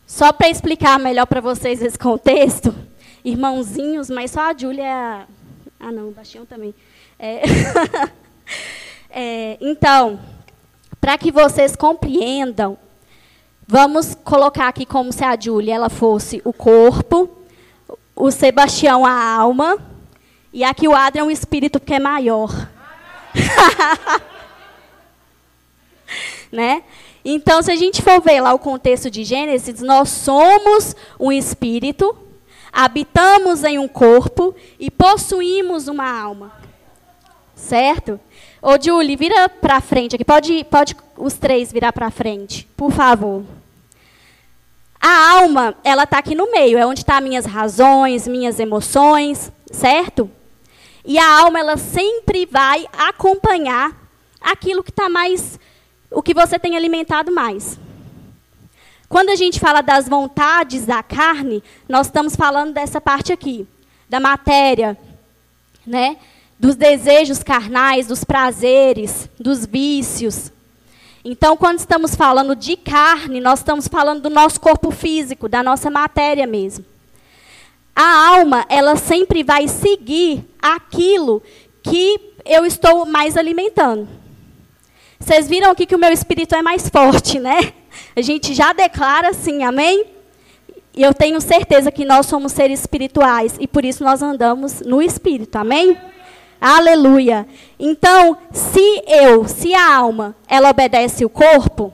Só 0.05 0.31
para 0.31 0.47
explicar 0.47 0.97
melhor 0.97 1.25
para 1.25 1.41
vocês 1.41 1.81
esse 1.81 1.99
contexto, 1.99 2.73
irmãozinhos, 3.21 4.09
mas 4.09 4.31
só 4.31 4.49
a 4.49 4.57
Júlia 4.57 4.85
é. 4.85 5.25
Ah, 5.77 5.91
não, 5.91 6.07
o 6.07 6.11
Bastião 6.11 6.45
também. 6.45 6.73
É... 7.19 7.41
é, 9.11 9.57
então, 9.59 10.17
para 11.01 11.17
que 11.17 11.33
vocês 11.33 11.75
compreendam, 11.75 12.77
vamos 13.67 14.15
colocar 14.23 14.69
aqui 14.69 14.85
como 14.85 15.11
se 15.11 15.23
a 15.23 15.37
Júlia 15.39 15.75
ela 15.75 15.89
fosse 15.89 16.41
o 16.45 16.53
corpo, 16.53 17.29
o 18.15 18.31
Sebastião 18.31 19.05
a 19.05 19.11
alma, 19.11 19.77
e 20.53 20.63
aqui 20.63 20.87
o 20.87 20.95
Adrian 20.95 21.25
um 21.25 21.31
espírito 21.31 21.79
que 21.79 21.93
é 21.93 21.99
maior. 21.99 22.49
né? 26.51 26.83
Então, 27.23 27.61
se 27.61 27.69
a 27.69 27.75
gente 27.75 28.01
for 28.01 28.21
ver 28.21 28.39
lá 28.39 28.53
o 28.53 28.59
contexto 28.59 29.11
de 29.11 29.25
Gênesis, 29.25 29.81
nós 29.81 30.07
somos 30.07 30.95
um 31.19 31.29
espírito, 31.29 32.17
habitamos 32.71 33.65
em 33.65 33.77
um 33.77 33.87
corpo 33.87 34.55
e 34.79 34.89
possuímos 34.89 35.89
uma 35.89 36.09
alma. 36.09 36.53
Certo? 37.53 38.17
Ô, 38.61 38.71
Julie, 38.81 39.15
vira 39.15 39.47
para 39.47 39.79
frente 39.79 40.15
aqui. 40.15 40.25
Pode, 40.25 40.63
pode 40.65 40.95
os 41.15 41.33
três 41.33 41.71
virar 41.71 41.93
para 41.93 42.09
frente, 42.09 42.67
por 42.75 42.91
favor. 42.91 43.43
A 44.99 45.31
alma, 45.39 45.75
ela 45.83 46.03
está 46.03 46.17
aqui 46.17 46.33
no 46.33 46.51
meio, 46.51 46.77
é 46.77 46.85
onde 46.85 47.01
estão 47.01 47.15
tá 47.15 47.21
minhas 47.21 47.45
razões, 47.45 48.27
minhas 48.27 48.59
emoções, 48.59 49.51
certo? 49.71 50.29
E 51.05 51.19
a 51.19 51.39
alma, 51.39 51.59
ela 51.59 51.77
sempre 51.77 52.47
vai 52.47 52.87
acompanhar 52.97 53.95
aquilo 54.41 54.83
que 54.83 54.89
está 54.89 55.07
mais, 55.07 55.59
o 56.09 56.23
que 56.23 56.33
você 56.33 56.57
tem 56.57 56.75
alimentado 56.75 57.31
mais. 57.31 57.79
Quando 59.07 59.29
a 59.29 59.35
gente 59.35 59.59
fala 59.59 59.81
das 59.81 60.09
vontades 60.09 60.85
da 60.85 61.01
carne, 61.01 61.63
nós 61.87 62.07
estamos 62.07 62.35
falando 62.35 62.73
dessa 62.73 62.99
parte 62.99 63.31
aqui, 63.31 63.67
da 64.09 64.19
matéria, 64.19 64.97
né? 65.85 66.17
Dos 66.59 66.75
desejos 66.75 67.43
carnais, 67.43 68.07
dos 68.07 68.23
prazeres, 68.23 69.29
dos 69.39 69.65
vícios. 69.65 70.51
Então, 71.23 71.57
quando 71.57 71.79
estamos 71.79 72.15
falando 72.15 72.55
de 72.55 72.75
carne, 72.75 73.39
nós 73.39 73.59
estamos 73.59 73.87
falando 73.87 74.21
do 74.21 74.29
nosso 74.29 74.59
corpo 74.59 74.91
físico, 74.91 75.49
da 75.49 75.61
nossa 75.61 75.89
matéria 75.89 76.47
mesmo 76.47 76.85
a 77.97 78.27
alma, 78.27 78.63
ela 78.69 78.95
sempre 78.95 79.43
vai 79.43 79.67
seguir 79.67 80.45
aquilo 80.61 81.41
que 81.81 82.19
eu 82.45 82.63
estou 82.63 83.07
mais 83.07 83.35
alimentando. 83.35 84.07
Vocês 85.19 85.49
viram 85.49 85.71
aqui 85.71 85.87
que 85.87 85.95
o 85.95 85.99
meu 85.99 86.11
espírito 86.11 86.53
é 86.53 86.61
mais 86.61 86.87
forte, 86.89 87.39
né? 87.39 87.73
A 88.15 88.21
gente 88.21 88.53
já 88.53 88.71
declara 88.71 89.29
assim, 89.29 89.63
amém? 89.63 90.05
E 90.95 91.01
eu 91.01 91.11
tenho 91.11 91.41
certeza 91.41 91.91
que 91.91 92.05
nós 92.05 92.27
somos 92.27 92.51
seres 92.51 92.81
espirituais 92.81 93.57
e 93.59 93.67
por 93.67 93.83
isso 93.83 94.03
nós 94.03 94.21
andamos 94.21 94.81
no 94.81 95.01
espírito, 95.01 95.55
amém? 95.55 95.97
Aleluia. 96.59 97.47
Então, 97.79 98.37
se 98.51 99.03
eu, 99.07 99.47
se 99.47 99.73
a 99.73 99.95
alma, 99.95 100.35
ela 100.47 100.69
obedece 100.69 101.23
o 101.23 101.29
corpo, 101.29 101.93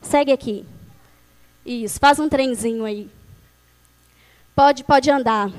segue 0.00 0.32
aqui. 0.32 0.64
Isso, 1.66 1.98
faz 1.98 2.18
um 2.18 2.28
trenzinho 2.28 2.84
aí. 2.84 3.08
Pode, 4.54 4.84
pode 4.84 5.10
andar. 5.10 5.50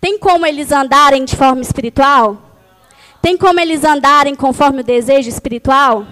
Tem 0.00 0.18
como 0.18 0.46
eles 0.46 0.70
andarem 0.70 1.24
de 1.24 1.34
forma 1.34 1.60
espiritual? 1.60 2.38
Tem 3.20 3.36
como 3.36 3.60
eles 3.60 3.84
andarem 3.84 4.34
conforme 4.34 4.80
o 4.80 4.84
desejo 4.84 5.28
espiritual? 5.28 6.06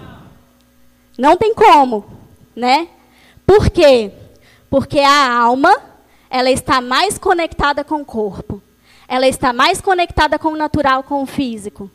Não 1.17 1.35
tem 1.37 1.53
como, 1.53 2.05
né? 2.55 2.87
Por 3.45 3.69
quê? 3.69 4.11
Porque 4.69 4.99
a 4.99 5.33
alma, 5.33 5.75
ela 6.29 6.51
está 6.51 6.81
mais 6.81 7.17
conectada 7.17 7.83
com 7.83 8.01
o 8.01 8.05
corpo. 8.05 8.61
Ela 9.09 9.27
está 9.27 9.51
mais 9.51 9.81
conectada 9.81 10.37
com 10.37 10.49
o 10.49 10.55
natural, 10.55 11.01
com 11.01 11.23
o 11.23 11.25
físico. 11.25 11.89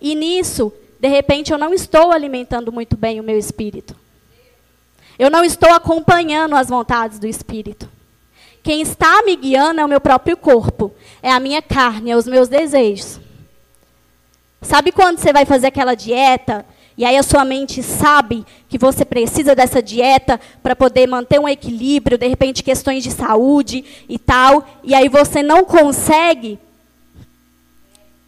E 0.00 0.14
nisso, 0.14 0.72
de 1.00 1.08
repente, 1.08 1.52
eu 1.52 1.58
não 1.58 1.74
estou 1.74 2.12
alimentando 2.12 2.72
muito 2.72 2.96
bem 2.96 3.18
o 3.18 3.24
meu 3.24 3.36
espírito. 3.36 3.94
Eu 5.18 5.28
não 5.28 5.44
estou 5.44 5.72
acompanhando 5.72 6.54
as 6.54 6.68
vontades 6.68 7.18
do 7.18 7.26
espírito. 7.26 7.90
Quem 8.62 8.80
está 8.80 9.22
me 9.22 9.34
guiando 9.34 9.80
é 9.80 9.84
o 9.84 9.88
meu 9.88 10.00
próprio 10.00 10.36
corpo, 10.36 10.94
é 11.20 11.32
a 11.32 11.40
minha 11.40 11.60
carne, 11.60 12.12
é 12.12 12.16
os 12.16 12.26
meus 12.26 12.48
desejos. 12.48 13.18
Sabe 14.62 14.92
quando 14.92 15.18
você 15.18 15.32
vai 15.32 15.44
fazer 15.44 15.68
aquela 15.68 15.94
dieta 15.94 16.64
E 16.98 17.04
aí 17.04 17.16
a 17.16 17.22
sua 17.22 17.44
mente 17.44 17.80
sabe 17.80 18.44
que 18.68 18.76
você 18.76 19.04
precisa 19.04 19.54
dessa 19.54 19.80
dieta 19.80 20.40
para 20.60 20.74
poder 20.74 21.06
manter 21.06 21.38
um 21.38 21.48
equilíbrio, 21.48 22.18
de 22.18 22.26
repente 22.26 22.60
questões 22.60 23.04
de 23.04 23.12
saúde 23.12 23.84
e 24.08 24.18
tal, 24.18 24.68
e 24.82 24.96
aí 24.96 25.08
você 25.08 25.40
não 25.40 25.64
consegue, 25.64 26.58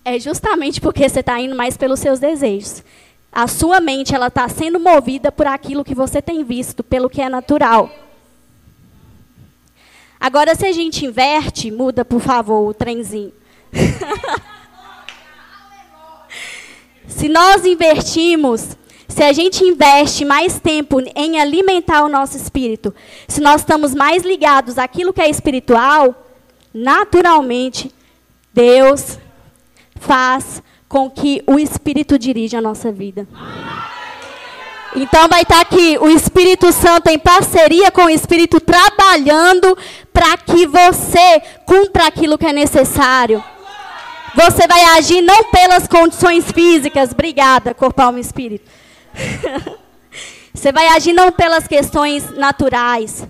é 0.04 0.20
justamente 0.20 0.80
porque 0.80 1.08
você 1.08 1.18
está 1.18 1.40
indo 1.40 1.56
mais 1.56 1.76
pelos 1.76 1.98
seus 1.98 2.20
desejos. 2.20 2.84
A 3.32 3.48
sua 3.48 3.80
mente 3.80 4.14
ela 4.14 4.28
está 4.28 4.48
sendo 4.48 4.78
movida 4.78 5.32
por 5.32 5.48
aquilo 5.48 5.84
que 5.84 5.94
você 5.94 6.22
tem 6.22 6.44
visto, 6.44 6.84
pelo 6.84 7.10
que 7.10 7.20
é 7.20 7.28
natural. 7.28 7.90
Agora, 10.20 10.54
se 10.54 10.64
a 10.64 10.72
gente 10.72 11.04
inverte, 11.04 11.72
muda, 11.72 12.04
por 12.04 12.20
favor, 12.20 12.68
o 12.68 12.74
trenzinho. 12.74 13.32
se 17.10 17.28
nós 17.28 17.64
invertimos, 17.66 18.76
se 19.08 19.22
a 19.22 19.32
gente 19.32 19.64
investe 19.64 20.24
mais 20.24 20.58
tempo 20.58 21.00
em 21.14 21.40
alimentar 21.40 22.04
o 22.04 22.08
nosso 22.08 22.36
espírito, 22.36 22.94
se 23.28 23.40
nós 23.40 23.60
estamos 23.60 23.94
mais 23.94 24.22
ligados 24.22 24.78
àquilo 24.78 25.12
que 25.12 25.20
é 25.20 25.28
espiritual, 25.28 26.14
naturalmente, 26.72 27.92
Deus 28.54 29.18
faz 29.96 30.62
com 30.88 31.08
que 31.08 31.42
o 31.46 31.58
Espírito 31.58 32.18
dirija 32.18 32.58
a 32.58 32.60
nossa 32.62 32.90
vida. 32.90 33.28
Então 34.96 35.28
vai 35.28 35.42
estar 35.42 35.60
aqui 35.60 35.96
o 36.00 36.08
Espírito 36.08 36.72
Santo 36.72 37.08
em 37.08 37.18
parceria 37.18 37.92
com 37.92 38.06
o 38.06 38.10
Espírito 38.10 38.58
trabalhando 38.60 39.78
para 40.12 40.36
que 40.36 40.66
você 40.66 41.40
cumpra 41.64 42.08
aquilo 42.08 42.36
que 42.36 42.46
é 42.46 42.52
necessário. 42.52 43.42
Você 44.34 44.66
vai 44.66 44.82
agir 44.96 45.20
não 45.22 45.44
pelas 45.44 45.88
condições 45.88 46.50
físicas, 46.52 47.10
obrigada, 47.12 47.74
corpo, 47.74 48.00
alma 48.00 48.18
e 48.18 48.22
espírito. 48.22 48.70
você 50.54 50.70
vai 50.72 50.86
agir 50.88 51.12
não 51.12 51.32
pelas 51.32 51.66
questões 51.66 52.30
naturais, 52.36 53.26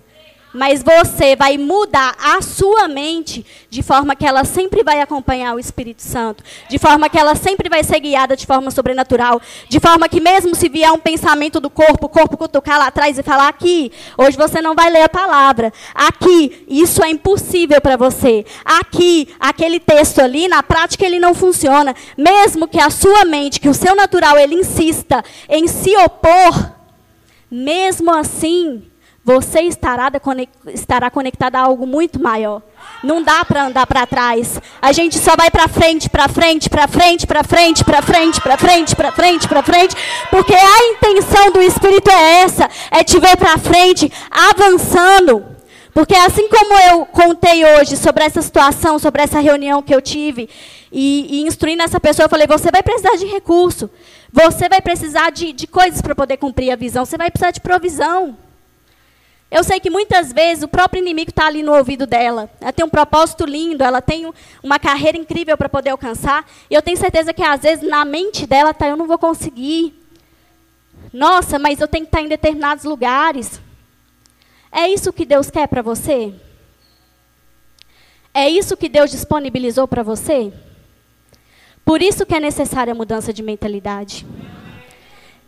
mas 0.52 0.82
você 0.82 1.36
vai 1.36 1.56
mudar 1.56 2.14
a 2.18 2.42
sua 2.42 2.88
mente 2.88 3.44
de 3.68 3.82
forma 3.82 4.16
que 4.16 4.26
ela 4.26 4.44
sempre 4.44 4.82
vai 4.82 5.00
acompanhar 5.00 5.54
o 5.54 5.58
Espírito 5.58 6.02
Santo, 6.02 6.42
de 6.68 6.78
forma 6.78 7.08
que 7.08 7.18
ela 7.18 7.34
sempre 7.34 7.68
vai 7.68 7.84
ser 7.84 8.00
guiada 8.00 8.36
de 8.36 8.46
forma 8.46 8.70
sobrenatural, 8.70 9.40
de 9.68 9.78
forma 9.78 10.08
que 10.08 10.20
mesmo 10.20 10.54
se 10.54 10.68
vier 10.68 10.90
um 10.92 10.98
pensamento 10.98 11.60
do 11.60 11.70
corpo, 11.70 12.06
o 12.06 12.08
corpo 12.08 12.36
cutucar 12.36 12.78
lá 12.78 12.88
atrás 12.88 13.18
e 13.18 13.22
falar 13.22 13.48
aqui, 13.48 13.92
hoje 14.18 14.36
você 14.36 14.60
não 14.60 14.74
vai 14.74 14.90
ler 14.90 15.02
a 15.02 15.08
palavra. 15.08 15.72
Aqui, 15.94 16.64
isso 16.68 17.02
é 17.02 17.10
impossível 17.10 17.80
para 17.80 17.96
você. 17.96 18.44
Aqui, 18.64 19.28
aquele 19.38 19.78
texto 19.78 20.20
ali, 20.20 20.48
na 20.48 20.62
prática 20.62 21.04
ele 21.04 21.18
não 21.18 21.34
funciona. 21.34 21.94
Mesmo 22.16 22.66
que 22.66 22.80
a 22.80 22.90
sua 22.90 23.24
mente, 23.24 23.60
que 23.60 23.68
o 23.68 23.74
seu 23.74 23.94
natural 23.94 24.38
ele 24.38 24.54
insista 24.54 25.22
em 25.48 25.66
se 25.68 25.96
opor, 25.96 26.72
mesmo 27.50 28.12
assim, 28.12 28.89
você 29.32 29.60
estará, 29.60 30.10
estará 30.74 31.08
conectado 31.08 31.54
a 31.54 31.60
algo 31.60 31.86
muito 31.86 32.20
maior. 32.20 32.60
Não 33.02 33.22
dá 33.22 33.44
para 33.44 33.66
andar 33.66 33.86
para 33.86 34.04
trás. 34.04 34.60
A 34.82 34.90
gente 34.90 35.18
só 35.18 35.36
vai 35.36 35.48
para 35.50 35.68
frente, 35.68 36.10
para 36.10 36.28
frente, 36.28 36.68
para 36.68 36.88
frente, 36.88 37.26
para 37.28 37.44
frente, 37.44 37.84
para 37.84 38.02
frente, 38.02 38.40
para 38.40 38.56
frente, 38.56 38.96
para 38.96 39.12
frente, 39.12 39.48
para 39.48 39.62
frente, 39.62 39.96
porque 40.30 40.54
a 40.54 40.88
intenção 40.88 41.52
do 41.52 41.62
Espírito 41.62 42.10
é 42.10 42.40
essa, 42.42 42.68
é 42.90 43.04
te 43.04 43.20
ver 43.20 43.36
para 43.36 43.56
frente, 43.56 44.12
avançando. 44.30 45.46
Porque 45.94 46.14
assim 46.14 46.48
como 46.48 46.74
eu 46.90 47.06
contei 47.06 47.64
hoje 47.64 47.96
sobre 47.96 48.24
essa 48.24 48.42
situação, 48.42 48.98
sobre 48.98 49.22
essa 49.22 49.38
reunião 49.38 49.80
que 49.80 49.94
eu 49.94 50.02
tive, 50.02 50.48
e, 50.90 51.38
e 51.38 51.46
instruindo 51.46 51.84
essa 51.84 52.00
pessoa, 52.00 52.26
eu 52.26 52.30
falei: 52.30 52.48
você 52.48 52.70
vai 52.70 52.82
precisar 52.82 53.16
de 53.16 53.26
recurso, 53.26 53.88
você 54.32 54.68
vai 54.68 54.80
precisar 54.80 55.30
de, 55.30 55.52
de 55.52 55.68
coisas 55.68 56.02
para 56.02 56.16
poder 56.16 56.36
cumprir 56.36 56.72
a 56.72 56.76
visão, 56.76 57.04
você 57.04 57.16
vai 57.16 57.30
precisar 57.30 57.52
de 57.52 57.60
provisão. 57.60 58.36
Eu 59.50 59.64
sei 59.64 59.80
que 59.80 59.90
muitas 59.90 60.32
vezes 60.32 60.62
o 60.62 60.68
próprio 60.68 61.00
inimigo 61.00 61.30
está 61.30 61.46
ali 61.46 61.62
no 61.62 61.74
ouvido 61.74 62.06
dela. 62.06 62.48
Ela 62.60 62.72
tem 62.72 62.84
um 62.84 62.88
propósito 62.88 63.44
lindo, 63.44 63.82
ela 63.82 64.00
tem 64.00 64.32
uma 64.62 64.78
carreira 64.78 65.18
incrível 65.18 65.58
para 65.58 65.68
poder 65.68 65.90
alcançar. 65.90 66.48
E 66.70 66.74
eu 66.74 66.80
tenho 66.80 66.96
certeza 66.96 67.34
que 67.34 67.42
às 67.42 67.62
vezes 67.62 67.88
na 67.88 68.04
mente 68.04 68.46
dela 68.46 68.70
está, 68.70 68.86
eu 68.86 68.96
não 68.96 69.08
vou 69.08 69.18
conseguir. 69.18 69.92
Nossa, 71.12 71.58
mas 71.58 71.80
eu 71.80 71.88
tenho 71.88 72.04
que 72.04 72.08
estar 72.08 72.22
em 72.22 72.28
determinados 72.28 72.84
lugares. 72.84 73.60
É 74.70 74.88
isso 74.88 75.12
que 75.12 75.24
Deus 75.24 75.50
quer 75.50 75.66
para 75.66 75.82
você? 75.82 76.32
É 78.32 78.48
isso 78.48 78.76
que 78.76 78.88
Deus 78.88 79.10
disponibilizou 79.10 79.88
para 79.88 80.04
você? 80.04 80.52
Por 81.84 82.00
isso 82.00 82.24
que 82.24 82.36
é 82.36 82.38
necessária 82.38 82.92
a 82.92 82.96
mudança 82.96 83.32
de 83.32 83.42
mentalidade. 83.42 84.24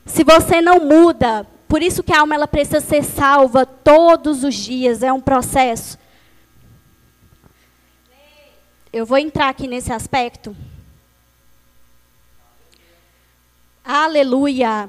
Se 0.04 0.24
você 0.24 0.60
não 0.60 0.80
muda, 0.80 1.46
por 1.72 1.82
isso 1.82 2.02
que 2.02 2.12
a 2.12 2.20
alma 2.20 2.35
ela 2.35 2.46
precisa 2.46 2.82
ser 2.82 3.02
salva 3.02 3.64
todos 3.64 4.44
os 4.44 4.54
dias, 4.54 5.02
é 5.02 5.11
um 5.11 5.22
processo. 5.22 5.98
Eu 8.92 9.06
vou 9.06 9.16
entrar 9.16 9.48
aqui 9.48 9.66
nesse 9.66 9.90
aspecto. 9.90 10.54
Aleluia. 13.82 14.87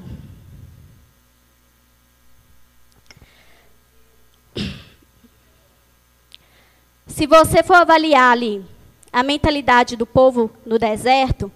Se 7.08 7.26
você 7.26 7.64
for 7.64 7.76
avaliar 7.76 8.34
ali 8.34 8.62
a 9.10 9.24
mentalidade 9.24 9.96
do 9.96 10.06
povo 10.06 10.52
no 10.66 10.78
deserto, 10.78 11.50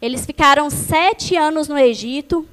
eles 0.00 0.24
ficaram 0.24 0.70
sete 0.70 1.36
anos 1.36 1.68
no 1.68 1.76
Egito 1.76 2.48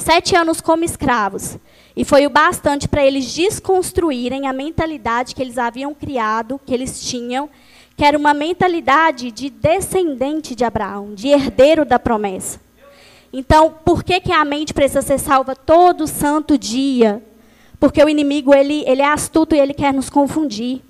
sete 0.00 0.34
anos 0.34 0.60
como 0.60 0.84
escravos. 0.84 1.56
E 1.96 2.04
foi 2.04 2.26
o 2.26 2.30
bastante 2.30 2.88
para 2.88 3.04
eles 3.04 3.34
desconstruírem 3.34 4.46
a 4.46 4.52
mentalidade 4.52 5.34
que 5.34 5.42
eles 5.42 5.58
haviam 5.58 5.94
criado, 5.94 6.60
que 6.64 6.72
eles 6.72 7.00
tinham, 7.02 7.48
que 7.96 8.04
era 8.04 8.16
uma 8.16 8.32
mentalidade 8.32 9.30
de 9.30 9.50
descendente 9.50 10.54
de 10.54 10.64
Abraão, 10.64 11.14
de 11.14 11.28
herdeiro 11.28 11.84
da 11.84 11.98
promessa. 11.98 12.60
Então, 13.32 13.74
por 13.84 14.02
que, 14.02 14.20
que 14.20 14.32
a 14.32 14.44
mente 14.44 14.74
precisa 14.74 15.02
ser 15.02 15.18
salva 15.18 15.54
todo 15.54 16.06
santo 16.06 16.58
dia? 16.58 17.22
Porque 17.78 18.02
o 18.02 18.08
inimigo 18.08 18.54
ele, 18.54 18.82
ele 18.86 19.02
é 19.02 19.06
astuto 19.06 19.54
e 19.54 19.58
ele 19.58 19.72
quer 19.72 19.94
nos 19.94 20.10
confundir. 20.10 20.82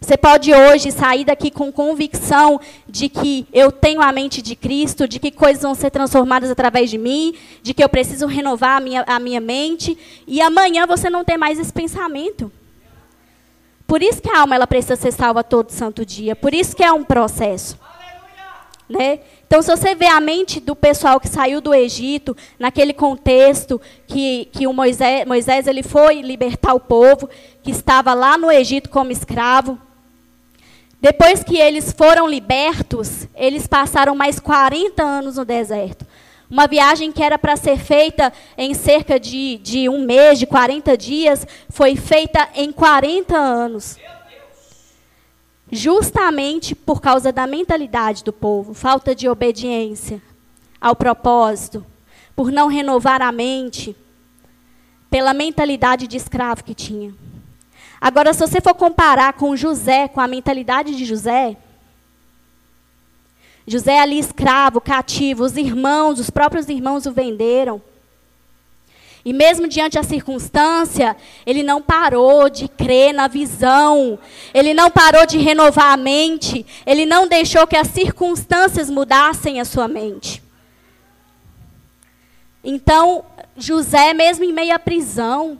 Você 0.00 0.16
pode 0.16 0.54
hoje 0.54 0.92
sair 0.92 1.24
daqui 1.24 1.50
com 1.50 1.72
convicção 1.72 2.60
de 2.86 3.08
que 3.08 3.46
eu 3.52 3.72
tenho 3.72 4.02
a 4.02 4.12
mente 4.12 4.42
de 4.42 4.54
Cristo, 4.54 5.08
de 5.08 5.18
que 5.18 5.30
coisas 5.30 5.62
vão 5.62 5.74
ser 5.74 5.90
transformadas 5.90 6.50
através 6.50 6.90
de 6.90 6.98
mim, 6.98 7.34
de 7.62 7.72
que 7.72 7.82
eu 7.82 7.88
preciso 7.88 8.26
renovar 8.26 8.76
a 8.76 8.80
minha, 8.80 9.04
a 9.06 9.18
minha 9.18 9.40
mente, 9.40 9.96
e 10.26 10.40
amanhã 10.40 10.86
você 10.86 11.08
não 11.08 11.24
ter 11.24 11.38
mais 11.38 11.58
esse 11.58 11.72
pensamento. 11.72 12.52
Por 13.86 14.02
isso 14.02 14.20
que 14.20 14.30
a 14.30 14.40
alma 14.40 14.54
ela 14.54 14.66
precisa 14.66 14.96
ser 14.96 15.12
salva 15.12 15.42
todo 15.42 15.70
santo 15.70 16.04
dia, 16.04 16.36
por 16.36 16.52
isso 16.52 16.76
que 16.76 16.84
é 16.84 16.92
um 16.92 17.02
processo. 17.02 17.78
Né? 18.88 19.20
Então, 19.46 19.62
se 19.62 19.68
você 19.74 19.94
vê 19.96 20.06
a 20.06 20.20
mente 20.20 20.60
do 20.60 20.76
pessoal 20.76 21.18
que 21.18 21.28
saiu 21.28 21.60
do 21.60 21.74
Egito, 21.74 22.36
naquele 22.58 22.92
contexto 22.92 23.80
que, 24.06 24.48
que 24.52 24.66
o 24.66 24.72
Moisés, 24.72 25.26
Moisés 25.26 25.66
ele 25.66 25.82
foi 25.82 26.20
libertar 26.20 26.74
o 26.74 26.80
povo, 26.80 27.28
que 27.62 27.70
estava 27.70 28.14
lá 28.14 28.38
no 28.38 28.50
Egito 28.50 28.88
como 28.88 29.10
escravo, 29.10 29.76
depois 31.00 31.42
que 31.42 31.58
eles 31.58 31.92
foram 31.92 32.26
libertos, 32.26 33.28
eles 33.34 33.66
passaram 33.66 34.14
mais 34.14 34.40
40 34.40 35.02
anos 35.02 35.36
no 35.36 35.44
deserto. 35.44 36.06
Uma 36.48 36.66
viagem 36.66 37.10
que 37.10 37.22
era 37.22 37.38
para 37.38 37.56
ser 37.56 37.76
feita 37.76 38.32
em 38.56 38.72
cerca 38.72 39.18
de, 39.18 39.58
de 39.58 39.88
um 39.88 40.04
mês, 40.04 40.38
de 40.38 40.46
40 40.46 40.96
dias, 40.96 41.46
foi 41.68 41.96
feita 41.96 42.48
em 42.54 42.70
40 42.72 43.36
anos. 43.36 43.98
Justamente 45.70 46.74
por 46.74 47.00
causa 47.00 47.32
da 47.32 47.46
mentalidade 47.46 48.22
do 48.22 48.32
povo, 48.32 48.72
falta 48.72 49.14
de 49.14 49.28
obediência 49.28 50.22
ao 50.80 50.94
propósito, 50.94 51.84
por 52.34 52.52
não 52.52 52.68
renovar 52.68 53.20
a 53.20 53.32
mente, 53.32 53.96
pela 55.10 55.34
mentalidade 55.34 56.06
de 56.06 56.16
escravo 56.16 56.62
que 56.62 56.74
tinha. 56.74 57.12
Agora, 58.06 58.32
se 58.32 58.38
você 58.38 58.60
for 58.60 58.72
comparar 58.72 59.32
com 59.32 59.56
José, 59.56 60.06
com 60.06 60.20
a 60.20 60.28
mentalidade 60.28 60.94
de 60.94 61.04
José, 61.04 61.56
José 63.66 63.98
ali 63.98 64.16
escravo, 64.16 64.80
cativo, 64.80 65.42
os 65.42 65.56
irmãos, 65.56 66.20
os 66.20 66.30
próprios 66.30 66.68
irmãos 66.68 67.04
o 67.04 67.10
venderam. 67.10 67.82
E 69.24 69.32
mesmo 69.32 69.66
diante 69.66 69.94
da 69.94 70.04
circunstância, 70.04 71.16
ele 71.44 71.64
não 71.64 71.82
parou 71.82 72.48
de 72.48 72.68
crer 72.68 73.12
na 73.12 73.26
visão, 73.26 74.16
ele 74.54 74.72
não 74.72 74.88
parou 74.88 75.26
de 75.26 75.38
renovar 75.38 75.92
a 75.92 75.96
mente, 75.96 76.64
ele 76.86 77.04
não 77.06 77.26
deixou 77.26 77.66
que 77.66 77.76
as 77.76 77.88
circunstâncias 77.88 78.88
mudassem 78.88 79.60
a 79.60 79.64
sua 79.64 79.88
mente. 79.88 80.40
Então, 82.62 83.24
José, 83.56 84.14
mesmo 84.14 84.44
em 84.44 84.52
meio 84.52 84.76
à 84.76 84.78
prisão, 84.78 85.58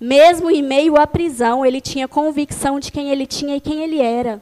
mesmo 0.00 0.50
em 0.50 0.62
meio 0.62 0.96
à 0.96 1.06
prisão, 1.06 1.66
ele 1.66 1.80
tinha 1.80 2.06
convicção 2.06 2.78
de 2.78 2.92
quem 2.92 3.10
ele 3.10 3.26
tinha 3.26 3.56
e 3.56 3.60
quem 3.60 3.82
ele 3.82 4.00
era. 4.00 4.40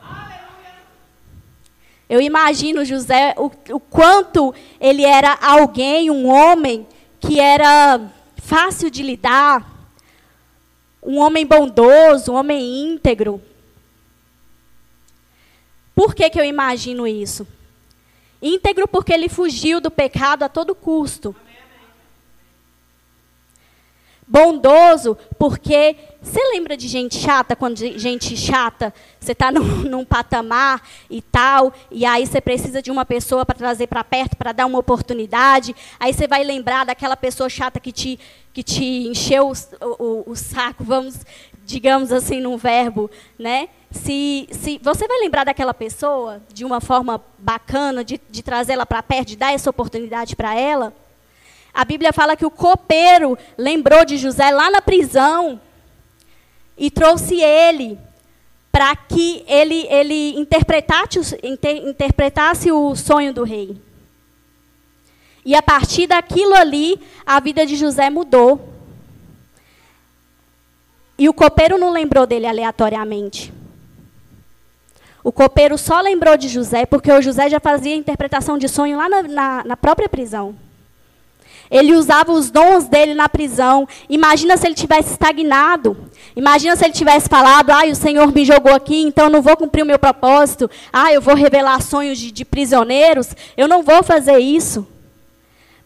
Eu 2.09 2.21
imagino 2.21 2.85
José, 2.85 3.35
o, 3.37 3.51
o 3.75 3.81
quanto 3.81 4.55
ele 4.81 5.05
era 5.05 5.37
alguém, 5.40 6.11
um 6.11 6.29
homem, 6.29 6.87
que 7.19 7.40
era 7.40 8.01
fácil 8.37 8.90
de 8.90 9.03
lidar, 9.03 9.66
um 11.03 11.19
homem 11.19 11.45
bondoso, 11.45 12.33
um 12.33 12.37
homem 12.37 12.92
íntegro. 12.92 13.42
Por 15.95 16.14
que, 16.14 16.29
que 16.31 16.38
eu 16.38 16.45
imagino 16.45 17.07
isso? 17.07 17.47
Íntegro 18.40 18.87
porque 18.87 19.12
ele 19.12 19.29
fugiu 19.29 19.81
do 19.81 19.90
pecado 19.90 20.42
a 20.42 20.49
todo 20.49 20.75
custo. 20.75 21.35
Bondoso, 24.29 25.17
porque 25.39 25.95
você 26.21 26.41
lembra 26.51 26.77
de 26.77 26.89
gente 26.89 27.17
chata, 27.17 27.55
quando 27.55 27.77
gente 27.77 28.37
chata, 28.37 28.93
você 29.21 29.31
está 29.31 29.53
num, 29.53 29.62
num, 29.89 30.05
patamar 30.05 30.83
e 31.09 31.23
tal, 31.23 31.73
e 31.93 32.05
aí 32.05 32.27
você 32.27 32.41
precisa 32.41 32.83
de 32.83 32.91
uma 32.91 33.05
pessoa 33.05 33.47
para 33.47 33.55
trazer 33.55 33.87
para 33.87 34.03
perto, 34.03 34.37
para 34.37 34.51
dar 34.51 34.67
uma 34.67 34.81
oportunidade, 34.81 35.77
aí 36.01 36.12
você 36.12 36.27
vai 36.27 36.43
lembrar 36.43 36.85
daquela 36.85 37.17
pessoa 37.17 37.49
chata 37.49 37.79
que 37.79 37.93
te, 37.93 38.19
que 38.53 38.65
te 38.65 38.85
encheu 39.07 39.53
o, 39.81 40.05
o, 40.05 40.31
o 40.33 40.35
saco, 40.35 40.83
vamos, 40.83 41.21
digamos 41.65 42.11
assim, 42.11 42.41
num 42.41 42.57
verbo, 42.57 43.09
né? 43.39 43.69
Se, 43.93 44.49
se 44.51 44.81
você 44.83 45.07
vai 45.07 45.21
lembrar 45.21 45.45
daquela 45.45 45.73
pessoa 45.73 46.43
de 46.53 46.65
uma 46.65 46.81
forma 46.81 47.23
bacana, 47.39 48.05
de, 48.05 48.21
de 48.29 48.43
trazê-la 48.43 48.85
para 48.85 49.05
perto, 49.05 49.29
de 49.29 49.37
dar 49.37 49.53
essa 49.53 49.71
oportunidade 49.71 50.35
para 50.35 50.59
ela, 50.59 50.93
a 51.77 51.85
Bíblia 51.85 52.11
fala 52.11 52.35
que 52.35 52.47
o 52.47 52.51
copeiro 52.51 53.37
lembrou 53.59 54.03
de 54.03 54.17
José 54.17 54.51
lá 54.51 54.71
na 54.71 54.81
prisão 54.81 55.61
e 56.75 56.91
trouxe 56.91 57.39
ele 57.39 57.99
para 58.73 58.97
que 58.97 59.45
ele, 59.47 59.87
ele 59.91 60.39
interpretasse, 60.39 61.39
inter, 61.43 61.87
interpretasse 61.87 62.73
o 62.73 62.97
sonho 62.97 63.35
do 63.35 63.45
rei. 63.45 63.77
E 65.45 65.55
a 65.55 65.61
partir 65.61 66.07
daquilo 66.07 66.55
ali, 66.55 66.99
a 67.27 67.39
vida 67.41 67.67
de 67.67 67.77
José 67.77 68.09
mudou. 68.09 68.73
E 71.19 71.29
o 71.29 71.35
copeiro 71.35 71.77
não 71.77 71.93
lembrou 71.93 72.27
dele 72.27 72.47
aleatoriamente. 72.47 73.53
O 75.23 75.31
copeiro 75.31 75.77
só 75.77 76.01
lembrou 76.01 76.39
de 76.39 76.49
José 76.49 76.87
porque 76.87 77.12
o 77.12 77.21
José 77.21 77.51
já 77.51 77.61
fazia 77.61 77.95
interpretação 77.95 78.57
de 78.57 78.67
sonho 78.67 78.97
lá 78.97 79.11
na, 79.11 79.23
na, 79.23 79.65
na 79.65 79.77
própria 79.77 80.09
prisão. 80.09 80.57
Ele 81.70 81.94
usava 81.94 82.33
os 82.33 82.50
dons 82.50 82.87
dele 82.87 83.14
na 83.14 83.29
prisão. 83.29 83.88
Imagina 84.09 84.57
se 84.57 84.66
ele 84.66 84.74
tivesse 84.74 85.12
estagnado. 85.12 85.96
Imagina 86.35 86.76
se 86.76 86.85
ele 86.85 86.92
tivesse 86.92 87.29
falado: 87.29 87.70
ah, 87.70 87.87
o 87.87 87.94
Senhor 87.94 88.33
me 88.33 88.44
jogou 88.44 88.74
aqui, 88.74 89.02
então 89.02 89.26
eu 89.26 89.31
não 89.31 89.42
vou 89.42 89.57
cumprir 89.57 89.83
o 89.83 89.87
meu 89.87 89.98
propósito. 89.98 90.70
Ah, 90.92 91.12
eu 91.12 91.20
vou 91.20 91.35
revelar 91.35 91.83
sonhos 91.83 92.18
de, 92.18 92.31
de 92.31 92.44
prisioneiros. 92.44 93.29
Eu 93.57 93.66
não 93.66 93.83
vou 93.83 94.02
fazer 94.02 94.38
isso. 94.38 94.87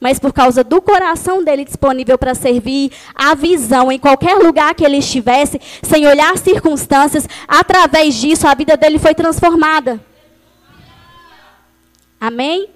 Mas 0.00 0.18
por 0.18 0.32
causa 0.32 0.64
do 0.64 0.80
coração 0.80 1.44
dele 1.44 1.62
disponível 1.62 2.16
para 2.16 2.34
servir, 2.34 2.90
a 3.14 3.34
visão 3.34 3.92
em 3.92 3.98
qualquer 3.98 4.34
lugar 4.34 4.74
que 4.74 4.82
ele 4.82 4.96
estivesse, 4.96 5.60
sem 5.82 6.06
olhar 6.06 6.38
circunstâncias, 6.38 7.28
através 7.46 8.14
disso 8.14 8.48
a 8.48 8.54
vida 8.54 8.78
dele 8.78 8.98
foi 8.98 9.14
transformada. 9.14 10.00
Amém? 12.18 12.68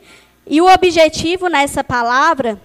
E 0.46 0.60
o 0.60 0.70
objetivo 0.70 1.48
nessa 1.48 1.82
palavra 1.82 2.60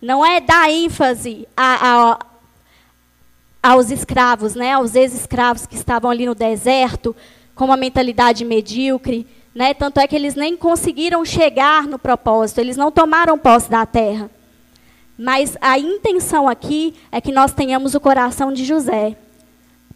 não 0.00 0.24
é 0.24 0.40
dar 0.40 0.70
ênfase 0.70 1.46
a, 1.56 2.12
a, 2.12 2.18
aos 3.62 3.90
escravos, 3.90 4.54
né, 4.54 4.72
aos 4.72 4.94
ex-escravos 4.94 5.66
que 5.66 5.74
estavam 5.74 6.10
ali 6.10 6.26
no 6.26 6.34
deserto, 6.34 7.14
com 7.54 7.64
uma 7.64 7.76
mentalidade 7.76 8.44
medíocre. 8.44 9.26
Né, 9.54 9.74
tanto 9.74 9.98
é 9.98 10.06
que 10.06 10.14
eles 10.14 10.36
nem 10.36 10.56
conseguiram 10.56 11.24
chegar 11.24 11.84
no 11.84 11.98
propósito, 11.98 12.60
eles 12.60 12.76
não 12.76 12.92
tomaram 12.92 13.36
posse 13.36 13.68
da 13.68 13.84
terra. 13.84 14.30
Mas 15.18 15.56
a 15.60 15.76
intenção 15.76 16.48
aqui 16.48 16.94
é 17.10 17.20
que 17.20 17.32
nós 17.32 17.52
tenhamos 17.52 17.92
o 17.96 18.00
coração 18.00 18.52
de 18.52 18.64
José, 18.64 19.16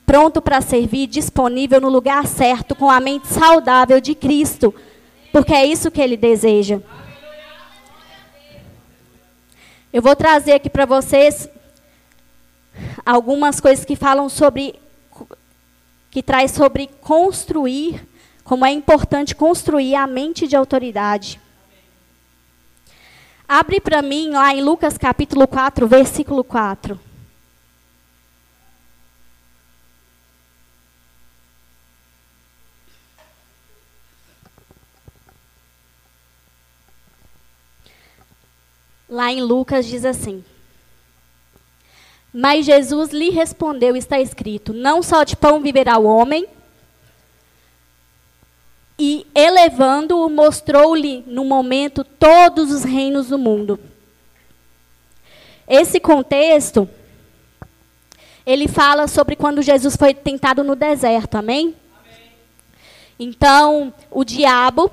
pronto 0.05 0.43
para 0.43 0.61
servir, 0.61 1.07
disponível 1.07 1.81
no 1.81 1.89
lugar 1.89 2.27
certo, 2.27 2.75
com 2.75 2.91
a 2.91 2.99
mente 2.99 3.29
saudável 3.29 4.01
de 4.01 4.17
Cristo, 4.17 4.75
porque 5.31 5.55
é 5.55 5.65
isso 5.65 5.93
que 5.93 6.01
ele 6.01 6.17
deseja. 6.17 6.81
Eu 9.93 10.01
vou 10.01 10.17
trazer 10.17 10.53
aqui 10.53 10.71
para 10.71 10.87
vocês 10.87 11.47
algumas 13.05 13.61
coisas 13.61 13.85
que 13.85 13.95
falam 13.95 14.27
sobre 14.27 14.81
que 16.11 16.23
traz 16.23 16.53
sobre 16.53 16.87
construir, 17.03 18.03
como 18.43 18.65
é 18.65 18.71
importante 18.71 19.35
construir 19.35 19.95
a 19.95 20.07
mente 20.07 20.49
de 20.49 20.57
autoridade. 20.57 21.39
Abre 23.47 23.81
para 23.81 24.01
mim 24.01 24.31
lá 24.31 24.55
em 24.55 24.63
Lucas 24.63 24.97
capítulo 24.97 25.47
4, 25.47 25.87
versículo 25.87 26.43
4. 26.43 26.99
Lá 39.13 39.31
em 39.31 39.43
Lucas 39.43 39.85
diz 39.85 40.07
assim: 40.07 40.43
Mas 42.33 42.65
Jesus 42.65 43.11
lhe 43.11 43.29
respondeu: 43.29 43.95
Está 43.95 44.19
escrito, 44.19 44.73
não 44.73 45.03
só 45.03 45.23
de 45.23 45.37
pão 45.37 45.61
viverá 45.61 45.99
o 45.99 46.05
homem. 46.05 46.47
E 48.99 49.27
elevando-o, 49.35 50.31
mostrou-lhe 50.31 51.23
no 51.27 51.45
momento 51.45 52.03
todos 52.05 52.73
os 52.73 52.85
reinos 52.85 53.29
do 53.29 53.39
mundo. 53.39 53.79
Esse 55.69 56.01
contexto, 56.01 56.89
ele 58.47 58.67
fala 58.67 59.07
sobre 59.09 59.37
quando 59.37 59.61
Jesus 59.61 59.95
foi 59.95 60.15
tentado 60.15 60.65
no 60.65 60.75
deserto, 60.75 61.35
amém? 61.35 61.75
amém. 61.99 62.31
Então, 63.19 63.93
o 64.11 64.25
diabo, 64.25 64.91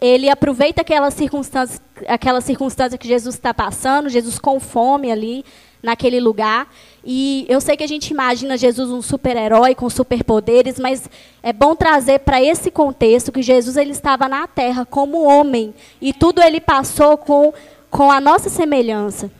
ele 0.00 0.30
aproveita 0.30 0.80
aquela 0.80 1.10
circunstância, 1.10 1.80
aquela 2.06 2.40
circunstância 2.40 2.98
que 2.98 3.08
Jesus 3.08 3.34
está 3.34 3.52
passando, 3.52 4.08
Jesus 4.08 4.38
com 4.38 4.58
fome 4.58 5.10
ali 5.10 5.44
naquele 5.82 6.20
lugar. 6.20 6.68
E 7.04 7.46
eu 7.48 7.60
sei 7.60 7.76
que 7.76 7.84
a 7.84 7.88
gente 7.88 8.10
imagina 8.10 8.56
Jesus 8.56 8.90
um 8.90 9.00
super-herói 9.00 9.74
com 9.74 9.88
superpoderes, 9.88 10.78
mas 10.78 11.08
é 11.42 11.52
bom 11.52 11.74
trazer 11.74 12.20
para 12.20 12.42
esse 12.42 12.70
contexto 12.70 13.32
que 13.32 13.42
Jesus 13.42 13.76
ele 13.76 13.92
estava 13.92 14.28
na 14.28 14.46
terra 14.46 14.84
como 14.84 15.22
homem 15.22 15.74
e 16.00 16.12
tudo 16.12 16.42
ele 16.42 16.60
passou 16.60 17.16
com, 17.16 17.52
com 17.90 18.10
a 18.10 18.20
nossa 18.20 18.48
semelhança. 18.48 19.30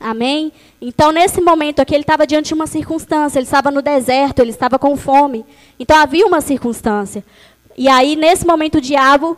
Amém? 0.00 0.52
Então, 0.80 1.10
nesse 1.10 1.40
momento 1.40 1.80
aqui, 1.80 1.92
ele 1.92 2.04
estava 2.04 2.24
diante 2.24 2.48
de 2.48 2.54
uma 2.54 2.68
circunstância. 2.68 3.38
Ele 3.38 3.46
estava 3.46 3.68
no 3.68 3.82
deserto, 3.82 4.38
ele 4.38 4.50
estava 4.50 4.78
com 4.78 4.96
fome. 4.96 5.44
Então, 5.78 5.96
havia 5.96 6.24
uma 6.24 6.40
circunstância. 6.40 7.24
E 7.76 7.88
aí, 7.88 8.14
nesse 8.14 8.46
momento, 8.46 8.78
o 8.78 8.80
diabo 8.80 9.36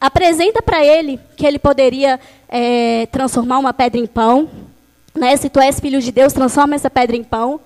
apresenta 0.00 0.62
para 0.62 0.84
ele 0.84 1.20
que 1.36 1.46
ele 1.46 1.58
poderia 1.58 2.18
é, 2.48 3.06
transformar 3.12 3.58
uma 3.58 3.74
pedra 3.74 4.00
em 4.00 4.06
pão. 4.06 4.48
Né? 5.14 5.36
Se 5.36 5.50
tu 5.50 5.60
és 5.60 5.78
filho 5.78 6.00
de 6.00 6.10
Deus, 6.10 6.32
transforma 6.32 6.74
essa 6.74 6.88
pedra 6.88 7.16
em 7.16 7.24
pão. 7.24 7.60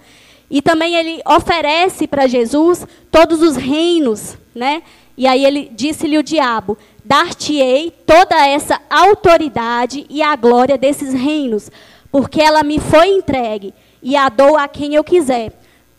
E 0.51 0.61
também 0.61 0.97
ele 0.97 1.23
oferece 1.27 2.07
para 2.07 2.27
Jesus 2.27 2.87
todos 3.11 3.41
os 3.41 3.57
reinos. 3.57 4.37
Né? 4.55 4.83
E 5.17 5.27
aí 5.27 5.45
ele 5.45 5.71
disse-lhe 5.73 6.19
o 6.19 6.23
diabo: 6.23 6.77
Dar-te-ei 7.05 7.93
toda 8.05 8.47
essa 8.47 8.81
autoridade 8.91 10.07
e 10.11 10.23
a 10.23 10.35
glória 10.35 10.77
desses 10.77 11.13
reinos, 11.13 11.71
porque 12.11 12.41
ela 12.41 12.63
me 12.63 12.79
foi 12.81 13.09
entregue 13.09 13.73
e 14.03 14.17
a 14.17 14.29
dou 14.29 14.57
a 14.57 14.67
quem 14.67 14.95
eu 14.95 15.05
quiser. 15.05 15.53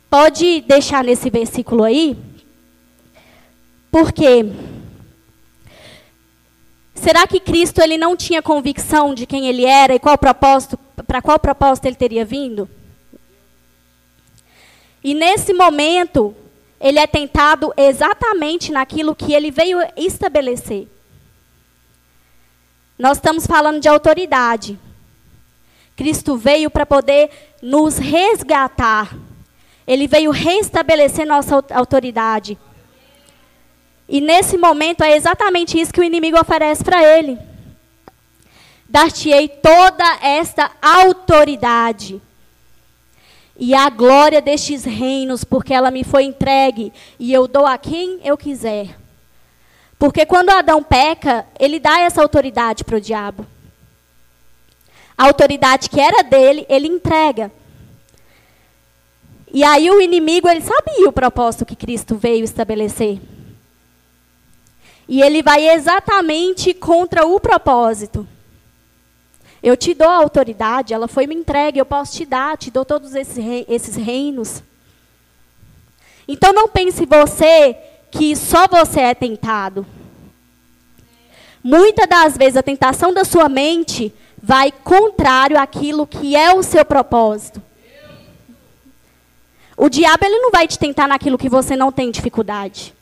Pode 0.09 0.61
deixar 0.61 1.03
nesse 1.03 1.29
versículo 1.29 1.83
aí? 1.83 2.15
Porque 3.91 4.45
Será 6.95 7.27
que 7.27 7.39
Cristo 7.41 7.81
ele 7.81 7.97
não 7.97 8.15
tinha 8.15 8.41
convicção 8.41 9.13
de 9.13 9.25
quem 9.27 9.47
ele 9.47 9.65
era 9.65 9.93
e 9.93 9.99
qual 9.99 10.17
propósito, 10.17 10.77
para 11.05 11.21
qual 11.21 11.38
propósito 11.38 11.86
ele 11.86 11.95
teria 11.95 12.25
vindo? 12.25 12.67
E 15.03 15.13
nesse 15.13 15.53
momento, 15.53 16.36
ele 16.79 16.97
é 16.97 17.05
tentado 17.05 17.71
exatamente 17.77 18.71
naquilo 18.71 19.13
que 19.15 19.34
ele 19.34 19.51
veio 19.51 19.77
estabelecer. 19.95 20.88
Nós 22.97 23.17
estamos 23.17 23.45
falando 23.45 23.80
de 23.80 23.89
autoridade. 23.89 24.80
Cristo 25.95 26.38
veio 26.38 26.72
para 26.72 26.86
poder 26.86 27.30
nos 27.61 27.97
resgatar. 27.97 29.15
Ele 29.86 30.07
veio 30.07 30.32
restabelecer 30.32 31.28
nossa 31.28 31.63
autoridade. 31.72 32.57
E 34.08 34.22
nesse 34.22 34.58
momento 34.58 35.03
é 35.03 35.16
exatamente 35.16 35.80
isso 35.80 35.91
que 35.91 35.99
o 35.99 36.03
inimigo 36.03 36.39
oferece 36.39 36.84
para 36.84 37.03
ele. 37.03 37.38
Dar-te-ei 38.88 39.47
toda 39.47 40.06
esta 40.22 40.72
autoridade 40.82 42.22
e 43.58 43.74
a 43.74 43.89
glória 43.89 44.41
destes 44.41 44.84
reinos, 44.84 45.43
porque 45.43 45.74
ela 45.74 45.89
me 45.89 46.03
foi 46.03 46.24
entregue 46.24 46.93
e 47.18 47.34
eu 47.34 47.47
dou 47.47 47.66
a 47.66 47.78
quem 47.78 48.20
eu 48.24 48.38
quiser. 48.38 48.95
Porque 49.97 50.26
quando 50.26 50.49
Adão 50.49 50.84
peca, 50.84 51.47
ele 51.60 51.80
dá 51.80 51.99
essa 52.01 52.22
autoridade 52.22 52.84
para 52.84 52.97
o 52.97 53.01
diabo. 53.01 53.45
A 55.18 55.26
autoridade 55.26 55.89
que 55.89 55.99
era 55.99 56.22
dele, 56.22 56.66
ele 56.68 56.88
entrega. 56.88 57.51
E 59.51 59.64
aí 59.64 59.89
o 59.89 60.01
inimigo, 60.01 60.49
ele 60.49 60.62
sabia 60.62 61.08
o 61.08 61.14
propósito 61.14 61.66
que 61.66 61.78
Cristo 61.78 62.16
veio 62.16 62.43
estabelecer. 62.43 63.22
E 65.08 65.22
ele 65.22 65.43
vai 65.43 65.70
exatamente 65.70 66.74
contra 66.74 67.26
o 67.26 67.39
propósito. 67.39 68.28
Eu 69.62 69.76
te 69.76 69.93
dou 69.93 70.10
a 70.10 70.18
autoridade, 70.18 70.93
ela 70.93 71.08
foi 71.08 71.26
me 71.26 71.36
entregue, 71.36 71.80
eu 71.80 71.86
posso 71.86 72.14
te 72.14 72.26
dar, 72.26 72.58
te 72.58 72.70
dou 72.70 72.86
todos 72.86 73.16
esses 73.16 73.95
reinos. 73.95 74.62
Então 76.28 76.53
não 76.53 76.68
pense 76.68 77.06
você 77.06 77.76
que 78.12 78.36
só 78.36 78.68
você 78.68 79.01
é 79.01 79.14
tentado. 79.14 79.86
Muitas 81.64 82.08
das 82.08 82.38
vezes 82.38 82.58
a 82.58 82.64
tentação 82.64 83.12
da 83.14 83.26
sua 83.26 83.49
mente 83.49 84.14
vai 84.41 84.72
contrário 84.72 85.60
àquilo 85.60 86.06
que 86.06 86.36
é 86.36 86.53
o 86.53 86.62
seu 86.62 86.86
propósito. 86.86 87.62
O 89.76 89.89
diabo 89.89 90.24
ele 90.24 90.39
não 90.39 90.51
vai 90.51 90.68
te 90.68 90.78
tentar 90.78 91.08
naquilo 91.08 91.38
que 91.38 91.49
você 91.49 91.76
não 91.76 91.91
tem 91.91 92.12
dificuldade. 92.12 92.93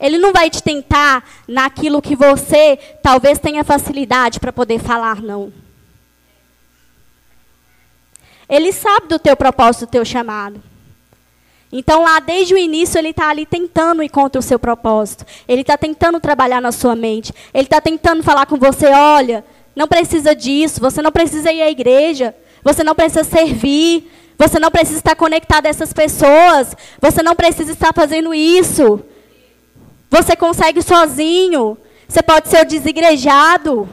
Ele 0.00 0.16
não 0.16 0.32
vai 0.32 0.48
te 0.48 0.62
tentar 0.62 1.22
naquilo 1.46 2.00
que 2.00 2.16
você 2.16 2.78
talvez 3.02 3.38
tenha 3.38 3.62
facilidade 3.62 4.40
para 4.40 4.52
poder 4.52 4.80
falar 4.80 5.20
não. 5.20 5.52
Ele 8.48 8.72
sabe 8.72 9.08
do 9.08 9.18
teu 9.18 9.36
propósito, 9.36 9.86
do 9.86 9.90
teu 9.90 10.04
chamado. 10.04 10.60
Então, 11.72 12.02
lá 12.02 12.18
desde 12.18 12.52
o 12.52 12.58
início, 12.58 12.98
ele 12.98 13.10
está 13.10 13.28
ali 13.28 13.46
tentando 13.46 14.02
ir 14.02 14.08
contra 14.08 14.40
o 14.40 14.42
seu 14.42 14.58
propósito. 14.58 15.24
Ele 15.46 15.60
está 15.60 15.78
tentando 15.78 16.18
trabalhar 16.18 16.60
na 16.60 16.72
sua 16.72 16.96
mente. 16.96 17.32
Ele 17.54 17.64
está 17.64 17.80
tentando 17.80 18.24
falar 18.24 18.46
com 18.46 18.56
você: 18.56 18.86
olha, 18.86 19.44
não 19.76 19.86
precisa 19.86 20.34
disso, 20.34 20.80
você 20.80 21.00
não 21.00 21.12
precisa 21.12 21.52
ir 21.52 21.62
à 21.62 21.70
igreja, 21.70 22.34
você 22.64 22.82
não 22.82 22.94
precisa 22.94 23.22
servir, 23.22 24.10
você 24.36 24.58
não 24.58 24.70
precisa 24.70 24.98
estar 24.98 25.14
conectado 25.14 25.66
a 25.66 25.68
essas 25.68 25.92
pessoas, 25.92 26.76
você 27.00 27.22
não 27.22 27.36
precisa 27.36 27.70
estar 27.70 27.92
fazendo 27.94 28.34
isso. 28.34 29.00
Você 30.10 30.34
consegue 30.34 30.82
sozinho, 30.82 31.78
você 32.08 32.20
pode 32.22 32.48
ser 32.48 32.62
o 32.62 32.68
desigrejado. 32.68 33.88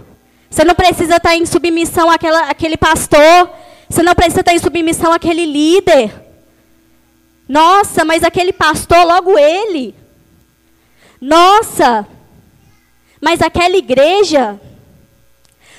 Você 0.49 0.63
não 0.63 0.73
precisa 0.73 1.17
estar 1.17 1.35
em 1.35 1.45
submissão 1.45 2.09
àquela, 2.09 2.49
àquele 2.49 2.75
pastor, 2.77 3.49
você 3.87 4.01
não 4.01 4.15
precisa 4.15 4.39
estar 4.39 4.53
em 4.53 4.59
submissão 4.59 5.13
àquele 5.13 5.45
líder. 5.45 6.11
Nossa, 7.47 8.03
mas 8.03 8.23
aquele 8.23 8.51
pastor, 8.51 9.05
logo 9.05 9.37
ele. 9.37 9.93
Nossa, 11.21 12.07
mas 13.21 13.41
aquela 13.41 13.77
igreja. 13.77 14.59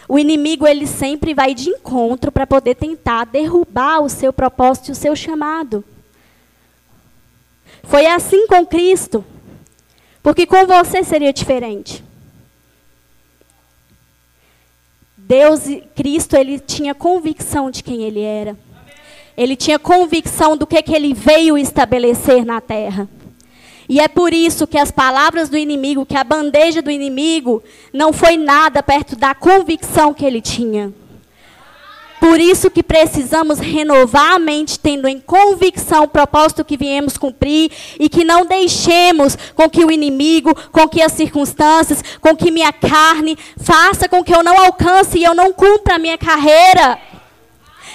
O 0.08 0.18
inimigo 0.18 0.66
ele 0.66 0.86
sempre 0.86 1.34
vai 1.34 1.54
de 1.54 1.68
encontro 1.68 2.32
para 2.32 2.46
poder 2.46 2.76
tentar 2.76 3.26
derrubar 3.26 4.00
o 4.00 4.08
seu 4.08 4.32
propósito 4.32 4.88
e 4.88 4.92
o 4.92 4.94
seu 4.94 5.14
chamado. 5.14 5.84
Foi 7.82 8.06
assim 8.06 8.46
com 8.46 8.64
Cristo. 8.64 9.22
Porque 10.28 10.44
com 10.44 10.66
você 10.66 11.02
seria 11.02 11.32
diferente. 11.32 12.04
Deus, 15.16 15.62
Cristo, 15.96 16.36
ele 16.36 16.58
tinha 16.60 16.94
convicção 16.94 17.70
de 17.70 17.82
quem 17.82 18.02
ele 18.02 18.20
era. 18.20 18.54
Ele 19.34 19.56
tinha 19.56 19.78
convicção 19.78 20.54
do 20.54 20.66
que, 20.66 20.82
que 20.82 20.94
ele 20.94 21.14
veio 21.14 21.56
estabelecer 21.56 22.44
na 22.44 22.60
terra. 22.60 23.08
E 23.88 24.00
é 24.00 24.06
por 24.06 24.34
isso 24.34 24.66
que 24.66 24.76
as 24.76 24.90
palavras 24.90 25.48
do 25.48 25.56
inimigo, 25.56 26.04
que 26.04 26.14
a 26.14 26.24
bandeja 26.24 26.82
do 26.82 26.90
inimigo, 26.90 27.62
não 27.90 28.12
foi 28.12 28.36
nada 28.36 28.82
perto 28.82 29.16
da 29.16 29.34
convicção 29.34 30.12
que 30.12 30.26
ele 30.26 30.42
tinha. 30.42 30.92
Por 32.20 32.40
isso 32.40 32.70
que 32.70 32.82
precisamos 32.82 33.58
renovar 33.58 34.34
a 34.34 34.38
mente, 34.38 34.78
tendo 34.78 35.06
em 35.06 35.20
convicção 35.20 36.04
o 36.04 36.08
propósito 36.08 36.64
que 36.64 36.76
viemos 36.76 37.16
cumprir 37.16 37.70
e 37.98 38.08
que 38.08 38.24
não 38.24 38.44
deixemos 38.44 39.36
com 39.54 39.68
que 39.68 39.84
o 39.84 39.90
inimigo, 39.90 40.54
com 40.72 40.88
que 40.88 41.00
as 41.00 41.12
circunstâncias, 41.12 42.02
com 42.20 42.36
que 42.36 42.50
minha 42.50 42.72
carne 42.72 43.36
faça 43.56 44.08
com 44.08 44.24
que 44.24 44.34
eu 44.34 44.42
não 44.42 44.58
alcance 44.58 45.18
e 45.18 45.24
eu 45.24 45.34
não 45.34 45.52
cumpra 45.52 45.94
a 45.94 45.98
minha 45.98 46.18
carreira. 46.18 46.98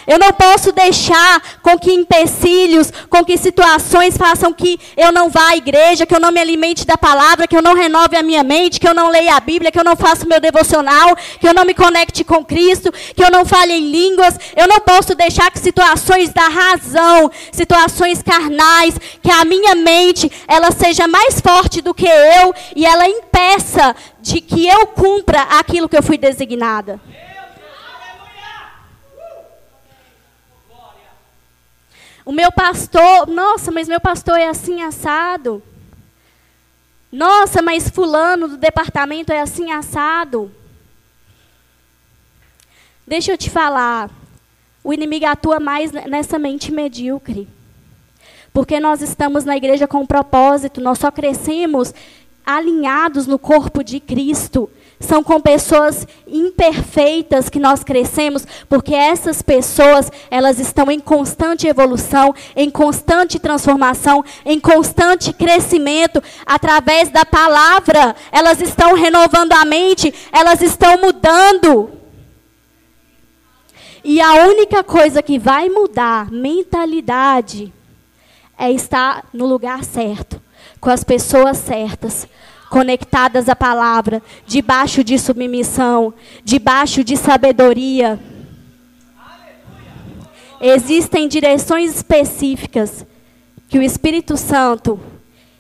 Eu 0.06 0.20
não 0.20 0.32
posso 0.34 0.72
deixar 0.72 1.42
com 1.62 1.78
que 1.78 1.92
empecilhos, 1.92 2.92
com 3.10 3.24
que 3.24 3.38
situações 3.38 4.18
façam 4.18 4.54
que 4.54 4.80
eu 4.98 5.12
não 5.12 5.30
vá 5.30 5.50
à 5.50 5.58
igreja, 5.58 6.06
que 6.06 6.16
eu 6.16 6.20
não 6.20 6.32
me 6.32 6.40
alimente 6.40 6.86
da 6.86 6.98
palavra, 6.98 7.48
que 7.48 7.56
eu 7.56 7.62
não 7.62 7.74
renove 7.74 8.16
a 8.16 8.24
minha 8.24 8.44
mente, 8.44 8.80
que 8.80 8.88
eu 8.88 8.94
não 8.94 9.10
leia 9.10 9.36
a 9.36 9.40
Bíblia, 9.40 9.72
que 9.72 9.80
eu 9.80 9.84
não 9.84 9.96
faça 9.96 10.26
o 10.26 10.30
meu 10.30 10.40
devocional, 10.40 11.16
que 11.40 11.48
eu 11.48 11.54
não 11.54 11.66
me 11.66 11.74
conecte 11.74 12.24
com 12.24 12.44
Cristo, 12.44 12.92
que 13.16 13.24
eu 13.24 13.32
não 13.32 13.46
fale 13.46 13.74
em 13.74 13.90
línguas. 13.90 14.38
Eu 14.56 14.68
não 14.68 14.80
posso 14.80 15.16
deixar 15.16 15.50
que 15.52 15.60
situações 15.60 16.32
da 16.32 16.48
razão, 16.48 17.32
situações 17.52 18.22
carnais, 18.22 18.96
que 19.22 19.32
a 19.32 19.46
minha 19.46 19.76
mente 19.76 20.32
ela 20.48 20.72
seja 20.72 21.08
mais 21.08 21.40
forte 21.40 21.82
do 21.82 21.94
que 21.94 22.08
eu 22.08 22.54
e 22.76 22.86
ela 22.86 23.08
impeça 23.08 23.96
de 24.22 24.42
que 24.42 24.68
eu 24.68 24.88
cumpra 24.88 25.42
aquilo 25.60 25.90
que 25.90 25.98
eu 25.98 26.04
fui 26.04 26.18
designada. 26.18 27.00
O 32.26 32.32
meu 32.32 32.52
pastor, 32.52 33.28
nossa, 33.28 33.72
mas 33.72 33.88
meu 33.88 34.00
pastor 34.00 34.38
é 34.38 34.48
assim 34.48 34.82
assado. 34.82 35.62
Nossa, 37.12 37.62
mas 37.62 37.90
fulano 37.90 38.48
do 38.48 38.58
departamento 38.58 39.32
é 39.32 39.42
assim 39.42 39.72
assado. 39.72 40.52
Deixa 43.06 43.32
eu 43.32 43.38
te 43.38 43.50
falar. 43.50 44.10
O 44.84 44.94
inimigo 44.94 45.26
atua 45.26 45.60
mais 45.60 45.92
nessa 45.92 46.40
mente 46.40 46.72
medíocre. 46.72 47.48
Porque 48.54 48.80
nós 48.80 49.02
estamos 49.02 49.44
na 49.44 49.58
igreja 49.58 49.88
com 49.88 50.00
um 50.00 50.06
propósito, 50.06 50.80
nós 50.80 51.00
só 51.00 51.12
crescemos 51.12 51.94
alinhados 52.46 53.28
no 53.28 53.40
corpo 53.40 53.84
de 53.84 54.00
Cristo 54.00 54.70
são 55.04 55.24
com 55.24 55.40
pessoas 55.40 56.08
imperfeitas 56.28 57.50
que 57.50 57.60
nós 57.60 57.84
crescemos, 57.84 58.46
porque 58.68 58.96
essas 58.96 59.42
pessoas, 59.42 60.12
elas 60.32 60.60
estão 60.60 60.90
em 60.90 61.00
constante 61.00 61.68
evolução, 61.68 62.34
em 62.56 62.70
constante 62.70 63.40
transformação, 63.40 64.24
em 64.46 64.60
constante 64.60 65.32
crescimento 65.34 66.22
através 66.46 67.10
da 67.10 67.26
palavra. 67.26 68.16
Elas 68.32 68.62
estão 68.62 68.94
renovando 68.94 69.54
a 69.54 69.66
mente, 69.66 70.14
elas 70.32 70.62
estão 70.62 70.98
mudando. 70.98 71.92
E 74.04 74.20
a 74.20 74.46
única 74.48 74.84
coisa 74.84 75.22
que 75.22 75.40
vai 75.40 75.70
mudar 75.70 76.30
mentalidade 76.30 77.74
é 78.58 78.72
estar 78.72 79.26
no 79.34 79.46
lugar 79.46 79.84
certo, 79.84 80.42
com 80.80 80.90
as 80.90 81.04
pessoas 81.04 81.58
certas, 81.58 82.28
conectadas 82.74 83.48
à 83.48 83.56
palavra, 83.56 84.20
debaixo 84.48 85.04
de 85.04 85.20
submissão, 85.20 86.12
debaixo 86.44 87.04
de 87.04 87.16
sabedoria. 87.16 88.20
Existem 90.60 91.28
direções 91.28 91.96
específicas 91.96 93.06
que 93.70 93.78
o 93.78 93.84
Espírito 93.84 94.36
Santo 94.36 95.00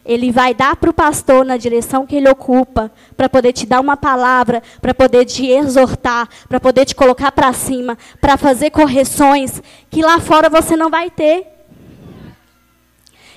ele 0.04 0.32
vai 0.32 0.56
dar 0.56 0.76
para 0.76 0.90
o 0.90 0.94
pastor 0.94 1.46
na 1.46 1.56
direção 1.56 2.08
que 2.08 2.16
ele 2.16 2.28
ocupa, 2.28 2.92
para 3.16 3.30
poder 3.30 3.54
te 3.54 3.68
dar 3.68 3.80
uma 3.80 3.96
palavra, 3.96 4.64
para 4.82 4.96
poder 4.96 5.24
te 5.26 5.46
exortar, 5.46 6.28
para 6.50 6.60
poder 6.60 6.84
te 6.84 6.96
colocar 6.96 7.32
para 7.32 7.54
cima, 7.54 7.96
para 8.20 8.38
fazer 8.38 8.72
correções 8.72 9.62
que 9.88 10.02
lá 10.02 10.20
fora 10.20 10.50
você 10.50 10.76
não 10.76 10.90
vai 10.90 11.12
ter. 11.12 11.46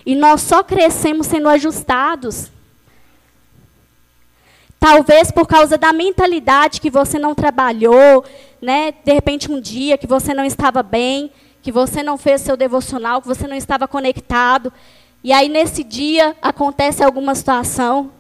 E 0.07 0.15
nós 0.15 0.41
só 0.41 0.63
crescemos 0.63 1.27
sendo 1.27 1.51
ajustados. 1.51 2.56
Talvez 4.79 5.31
por 5.31 5.47
causa 5.47 5.77
da 5.77 5.93
mentalidade 5.93 6.81
que 6.81 6.91
você 6.91 7.19
não 7.19 7.35
trabalhou, 7.35 8.25
né? 8.61 8.93
De 9.05 9.13
repente 9.13 9.51
um 9.51 9.61
dia 9.61 9.99
que 9.99 10.07
você 10.07 10.35
não 10.35 10.45
estava 10.45 10.83
bem, 10.83 11.31
que 11.63 11.73
você 11.73 12.03
não 12.03 12.17
fez 12.17 12.43
seu 12.43 12.57
devocional, 12.57 13.21
que 13.21 13.27
você 13.27 13.49
não 13.49 13.57
estava 13.57 13.89
conectado, 13.89 14.73
e 15.25 15.33
aí 15.33 15.49
nesse 15.49 15.83
dia 15.83 16.37
acontece 16.41 17.03
alguma 17.03 17.35
situação, 17.35 18.13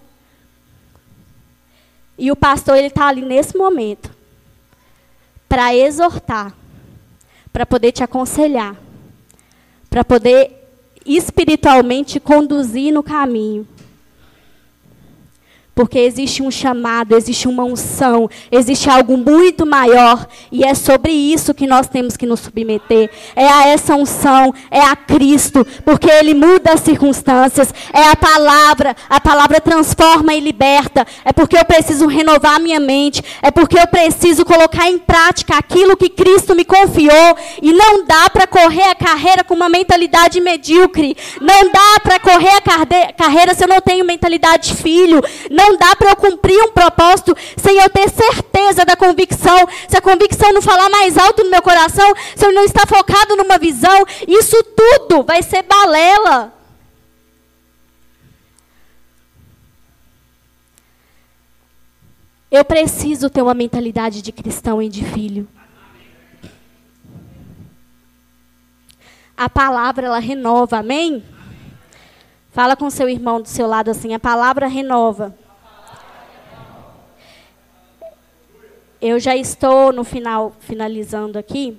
e 2.18 2.32
o 2.32 2.36
pastor 2.36 2.76
ele 2.76 2.88
está 2.88 3.06
ali 3.06 3.22
nesse 3.22 3.56
momento 3.56 4.10
para 5.48 5.74
exortar, 5.76 6.52
para 7.52 7.64
poder 7.64 7.92
te 7.92 8.02
aconselhar, 8.02 8.74
para 9.88 10.02
poder 10.02 10.68
espiritualmente 11.04 12.18
conduzir 12.18 12.92
no 12.92 13.02
caminho. 13.02 13.68
Porque 15.76 15.98
existe 15.98 16.42
um 16.42 16.50
chamado, 16.50 17.14
existe 17.14 17.46
uma 17.46 17.62
unção, 17.62 18.30
existe 18.50 18.88
algo 18.88 19.18
muito 19.18 19.66
maior. 19.66 20.26
E 20.50 20.64
é 20.64 20.74
sobre 20.74 21.12
isso 21.12 21.52
que 21.52 21.66
nós 21.66 21.86
temos 21.86 22.16
que 22.16 22.24
nos 22.24 22.40
submeter. 22.40 23.10
É 23.36 23.46
a 23.46 23.68
essa 23.68 23.94
unção, 23.94 24.54
é 24.70 24.80
a 24.80 24.96
Cristo. 24.96 25.66
Porque 25.84 26.10
Ele 26.10 26.32
muda 26.32 26.72
as 26.72 26.80
circunstâncias. 26.80 27.74
É 27.92 28.08
a 28.08 28.16
palavra. 28.16 28.96
A 29.06 29.20
palavra 29.20 29.60
transforma 29.60 30.32
e 30.32 30.40
liberta. 30.40 31.06
É 31.22 31.30
porque 31.30 31.58
eu 31.58 31.64
preciso 31.66 32.06
renovar 32.06 32.58
minha 32.58 32.80
mente. 32.80 33.22
É 33.42 33.50
porque 33.50 33.78
eu 33.78 33.86
preciso 33.86 34.46
colocar 34.46 34.88
em 34.88 34.96
prática 34.96 35.58
aquilo 35.58 35.94
que 35.94 36.08
Cristo 36.08 36.54
me 36.54 36.64
confiou. 36.64 37.36
E 37.60 37.74
não 37.74 38.02
dá 38.06 38.30
para 38.30 38.46
correr 38.46 38.84
a 38.84 38.94
carreira 38.94 39.44
com 39.44 39.52
uma 39.52 39.68
mentalidade 39.68 40.40
medíocre. 40.40 41.14
Não 41.38 41.70
dá 41.70 42.00
para 42.02 42.18
correr 42.18 42.62
a 42.64 43.12
carreira 43.12 43.52
se 43.54 43.62
eu 43.62 43.68
não 43.68 43.82
tenho 43.82 44.06
mentalidade 44.06 44.70
de 44.70 44.76
filho. 44.76 45.22
Não 45.50 45.65
dá 45.76 45.96
para 45.96 46.10
eu 46.10 46.16
cumprir 46.16 46.62
um 46.62 46.72
propósito 46.72 47.34
sem 47.56 47.78
eu 47.78 47.88
ter 47.90 48.08
certeza 48.10 48.84
da 48.84 48.94
convicção. 48.94 49.66
Se 49.88 49.96
a 49.96 50.00
convicção 50.00 50.52
não 50.52 50.62
falar 50.62 50.88
mais 50.90 51.16
alto 51.16 51.42
no 51.42 51.50
meu 51.50 51.62
coração, 51.62 52.12
se 52.36 52.44
eu 52.44 52.52
não 52.52 52.64
estar 52.64 52.86
focado 52.86 53.34
numa 53.36 53.58
visão, 53.58 54.04
isso 54.28 54.62
tudo 54.62 55.22
vai 55.22 55.42
ser 55.42 55.62
balela. 55.62 56.52
Eu 62.50 62.64
preciso 62.64 63.28
ter 63.28 63.42
uma 63.42 63.54
mentalidade 63.54 64.22
de 64.22 64.30
cristão 64.30 64.80
e 64.80 64.88
de 64.88 65.04
filho. 65.04 65.48
A 69.36 69.50
palavra 69.50 70.06
ela 70.06 70.18
renova, 70.18 70.78
amém? 70.78 71.22
Fala 72.50 72.74
com 72.74 72.88
seu 72.88 73.06
irmão 73.06 73.42
do 73.42 73.48
seu 73.48 73.66
lado 73.66 73.90
assim, 73.90 74.14
a 74.14 74.18
palavra 74.18 74.66
renova. 74.66 75.36
Eu 79.00 79.20
já 79.20 79.36
estou 79.36 79.92
no 79.92 80.04
final, 80.04 80.56
finalizando 80.60 81.38
aqui. 81.38 81.78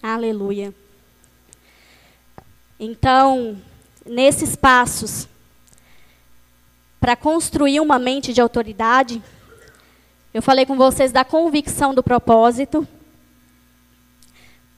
Aleluia. 0.00 0.72
Então, 2.78 3.60
nesses 4.06 4.54
passos, 4.54 5.28
para 7.00 7.16
construir 7.16 7.80
uma 7.80 7.98
mente 7.98 8.32
de 8.32 8.40
autoridade, 8.40 9.20
eu 10.32 10.40
falei 10.40 10.64
com 10.64 10.76
vocês 10.76 11.10
da 11.10 11.24
convicção 11.24 11.92
do 11.92 12.02
propósito. 12.02 12.86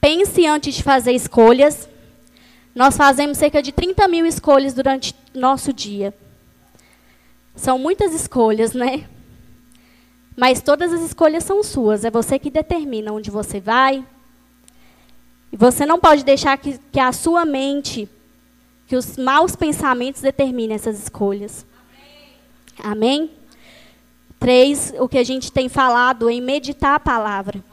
Pense 0.01 0.47
antes 0.47 0.75
de 0.75 0.83
fazer 0.83 1.12
escolhas. 1.12 1.87
Nós 2.75 2.97
fazemos 2.97 3.37
cerca 3.37 3.62
de 3.62 3.73
30 3.73 4.09
mil 4.09 4.25
escolhas 4.25 4.73
durante 4.73 5.15
nosso 5.35 5.71
dia. 5.71 6.15
São 7.55 7.78
muitas 7.78 8.12
escolhas, 8.12 8.72
né? 8.72 9.07
Mas 10.36 10.61
todas 10.61 10.92
as 10.92 11.00
escolhas 11.00 11.44
são 11.44 11.62
suas. 11.62 12.05
É 12.05 12.11
você 12.11 12.38
que 12.38 12.50
determina 12.50 13.12
onde 13.12 13.30
você 13.30 13.61
vai. 13.61 14.05
E 15.52 15.57
você 15.57 15.86
não 15.86 16.00
pode 16.00 16.24
deixar 16.24 16.59
que, 16.59 16.78
que 16.90 16.98
a 16.98 17.12
sua 17.12 17.44
mente, 17.44 18.09
que 18.88 18.96
os 18.96 19.16
maus 19.16 19.55
pensamentos 19.55 20.20
determinem 20.20 20.74
essas 20.74 20.98
escolhas. 20.98 21.64
Amém? 22.82 23.20
Amém? 23.22 23.30
Três, 24.40 24.92
o 24.98 25.09
que 25.09 25.16
a 25.16 25.24
gente 25.24 25.52
tem 25.52 25.68
falado 25.68 26.28
em 26.28 26.40
meditar 26.40 26.96
a 26.96 27.00
palavra. 27.00 27.64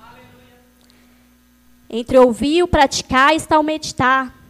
Entre 1.89 2.17
ouvir 2.17 2.59
e 2.59 2.67
praticar 2.67 3.35
está 3.35 3.59
o 3.59 3.63
meditar. 3.63 4.40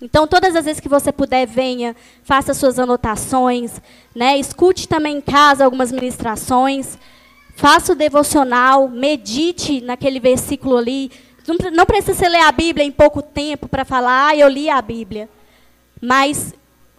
Então, 0.00 0.28
todas 0.28 0.54
as 0.54 0.64
vezes 0.64 0.80
que 0.80 0.88
você 0.88 1.10
puder, 1.10 1.46
venha, 1.46 1.96
faça 2.22 2.54
suas 2.54 2.78
anotações, 2.78 3.80
né? 4.14 4.38
escute 4.38 4.86
também 4.86 5.16
em 5.16 5.20
casa 5.20 5.64
algumas 5.64 5.90
ministrações, 5.90 6.96
faça 7.56 7.92
o 7.92 7.96
devocional, 7.96 8.88
medite 8.88 9.80
naquele 9.80 10.20
versículo 10.20 10.76
ali. 10.76 11.10
Não, 11.72 11.84
precisa 11.84 12.14
você 12.14 12.28
ler 12.28 12.42
a 12.42 12.52
Bíblia 12.52 12.84
em 12.84 12.92
pouco 12.92 13.20
tempo 13.20 13.66
para 13.66 13.84
falar, 13.84 14.28
ah, 14.28 14.36
eu 14.36 14.48
li 14.48 14.70
a 14.70 14.80
Bíblia. 14.80 15.28
Mas 16.00 16.54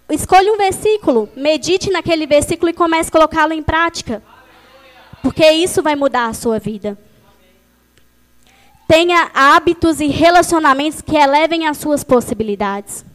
escolha 0.10 0.52
um 0.52 0.58
versículo, 0.58 1.30
medite 1.38 1.90
naquele 1.90 2.28
versículo 2.28 2.70
e 2.70 2.74
comece 2.74 3.08
a 3.08 3.12
colocá-lo 3.14 3.54
em 3.54 3.64
prática. 3.64 4.22
Porque 5.22 5.50
isso 5.50 5.82
vai 5.82 5.96
mudar 5.96 6.26
a 6.26 6.34
sua 6.34 6.60
vida. 6.60 6.98
Tenha 8.90 9.30
hábitos 9.36 10.02
e 10.02 10.08
relacionamentos 10.08 11.00
que 11.00 11.16
elevem 11.16 11.68
as 11.68 11.78
suas 11.78 12.04
possibilidades. 12.04 13.06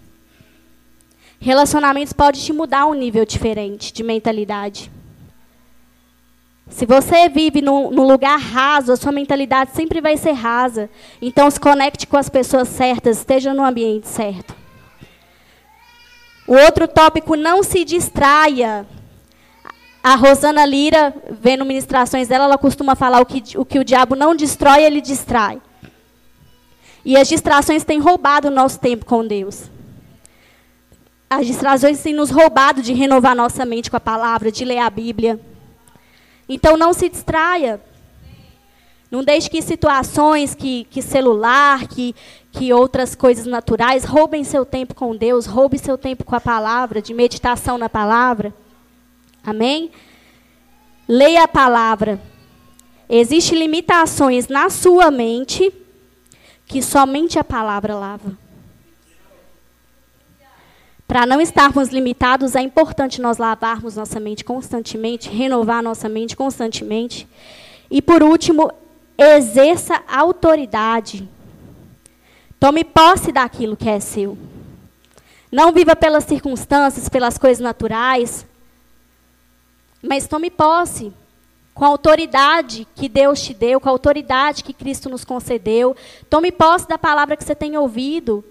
Relacionamentos 1.41 2.13
podem 2.13 2.41
te 2.41 2.53
mudar 2.53 2.87
um 2.87 2.95
nível 2.95 3.27
diferente 3.27 3.93
de 3.93 4.05
mentalidade. 4.05 4.89
Se 6.69 6.87
você 6.87 7.29
vive 7.29 7.61
num, 7.61 7.91
num, 7.91 8.07
lugar 8.07 8.39
raso, 8.39 8.93
a 8.93 8.97
sua 8.97 9.11
mentalidade 9.11 9.73
sempre 9.73 10.01
vai 10.01 10.17
ser 10.17 10.31
rasa. 10.31 10.89
Então, 11.21 11.51
se 11.51 11.59
conecte 11.59 12.07
com 12.07 12.17
as 12.17 12.29
pessoas 12.29 12.69
certas, 12.69 13.19
esteja 13.19 13.53
no 13.53 13.65
ambiente 13.65 14.07
certo. 14.07 14.55
O 16.47 16.55
outro 16.55 16.87
tópico, 16.87 17.35
não 17.35 17.65
se 17.65 17.85
distraia. 17.85 18.87
A 20.05 20.17
Rosana 20.17 20.67
Lira, 20.67 21.15
vendo 21.31 21.65
ministrações 21.65 22.29
dela, 22.29 22.45
ela 22.45 22.59
costuma 22.59 22.95
falar 22.95 23.23
o 23.23 23.25
que 23.25 23.43
o, 23.57 23.65
que 23.65 23.79
o 23.79 23.85
diabo 23.85 24.15
não 24.15 24.37
destrói, 24.37 24.83
ele 24.83 25.01
distrai. 25.01 25.63
E 27.03 27.17
as 27.17 27.27
distrações 27.27 27.85
têm 27.85 27.99
roubado 28.01 28.49
o 28.49 28.51
nosso 28.51 28.79
tempo 28.79 29.07
com 29.07 29.27
Deus. 29.27 29.63
As 31.31 31.47
distrações 31.47 32.03
têm 32.03 32.13
nos 32.13 32.29
roubado 32.29 32.83
de 32.83 32.93
renovar 32.93 33.35
nossa 33.35 33.65
mente 33.65 33.91
com 33.91 33.97
a 33.97 34.01
palavra, 34.01 34.53
de 34.53 34.63
ler 34.63 34.77
a 34.77 34.91
Bíblia. 34.91 35.41
Então 36.47 36.77
não 36.77 36.93
se 36.93 37.09
distraia. 37.09 37.81
Não 39.11 39.25
deixe 39.25 39.49
que 39.49 39.63
situações, 39.63 40.55
que, 40.55 40.85
que 40.91 41.01
celular, 41.01 41.89
que, 41.89 42.15
que 42.53 42.75
outras 42.75 43.15
coisas 43.15 43.47
naturais 43.47 44.05
roubem 44.05 44.45
seu 44.45 44.67
tempo 44.67 44.95
com 44.95 45.17
Deus, 45.17 45.47
roube 45.47 45.79
seu 45.79 45.97
tempo 45.97 46.25
com 46.25 46.37
a 46.37 46.41
palavra, 46.43 47.01
de 47.01 47.15
meditação 47.15 47.79
na 47.79 47.89
palavra. 47.89 48.53
Amém? 49.45 49.91
Leia 51.09 51.45
a 51.45 51.49
palavra. 51.49 52.21
Existem 53.09 53.59
limitações 53.59 54.49
na 54.49 54.71
sua 54.71 55.11
mente 55.11 55.73
que 56.67 56.83
somente 56.83 57.39
a 57.39 57.45
palavra 57.45 57.95
lava. 57.95 58.37
Para 61.07 61.27
não 61.27 61.41
estarmos 61.41 61.91
limitados, 61.91 62.57
é 62.57 62.63
importante 62.63 63.21
nós 63.21 63.37
lavarmos 63.37 63.95
nossa 63.95 64.19
mente 64.19 64.43
constantemente, 64.43 65.29
renovar 65.29 65.83
nossa 65.83 66.09
mente 66.09 66.35
constantemente. 66.35 67.29
E 67.91 68.01
por 68.01 68.23
último, 68.23 68.73
exerça 69.19 70.03
autoridade. 70.09 71.29
Tome 72.59 72.83
posse 72.83 73.31
daquilo 73.31 73.77
que 73.77 73.89
é 73.89 74.01
seu. 74.01 74.39
Não 75.53 75.71
viva 75.71 75.95
pelas 75.95 76.25
circunstâncias, 76.25 77.09
pelas 77.09 77.37
coisas 77.37 77.63
naturais, 77.63 78.47
mas 80.05 80.29
tome 80.29 80.51
posse 80.51 81.13
com 81.73 81.85
a 81.85 81.89
autoridade 81.89 82.87
que 82.95 83.09
Deus 83.09 83.43
te 83.43 83.53
deu, 83.53 83.81
com 83.81 83.89
a 83.89 83.93
autoridade 83.93 84.63
que 84.63 84.73
Cristo 84.73 85.09
nos 85.09 85.25
concedeu. 85.25 85.97
Tome 86.31 86.53
posse 86.53 86.87
da 86.87 86.97
palavra 86.97 87.37
que 87.37 87.43
você 87.43 87.55
tem 87.55 87.77
ouvido. 87.77 88.45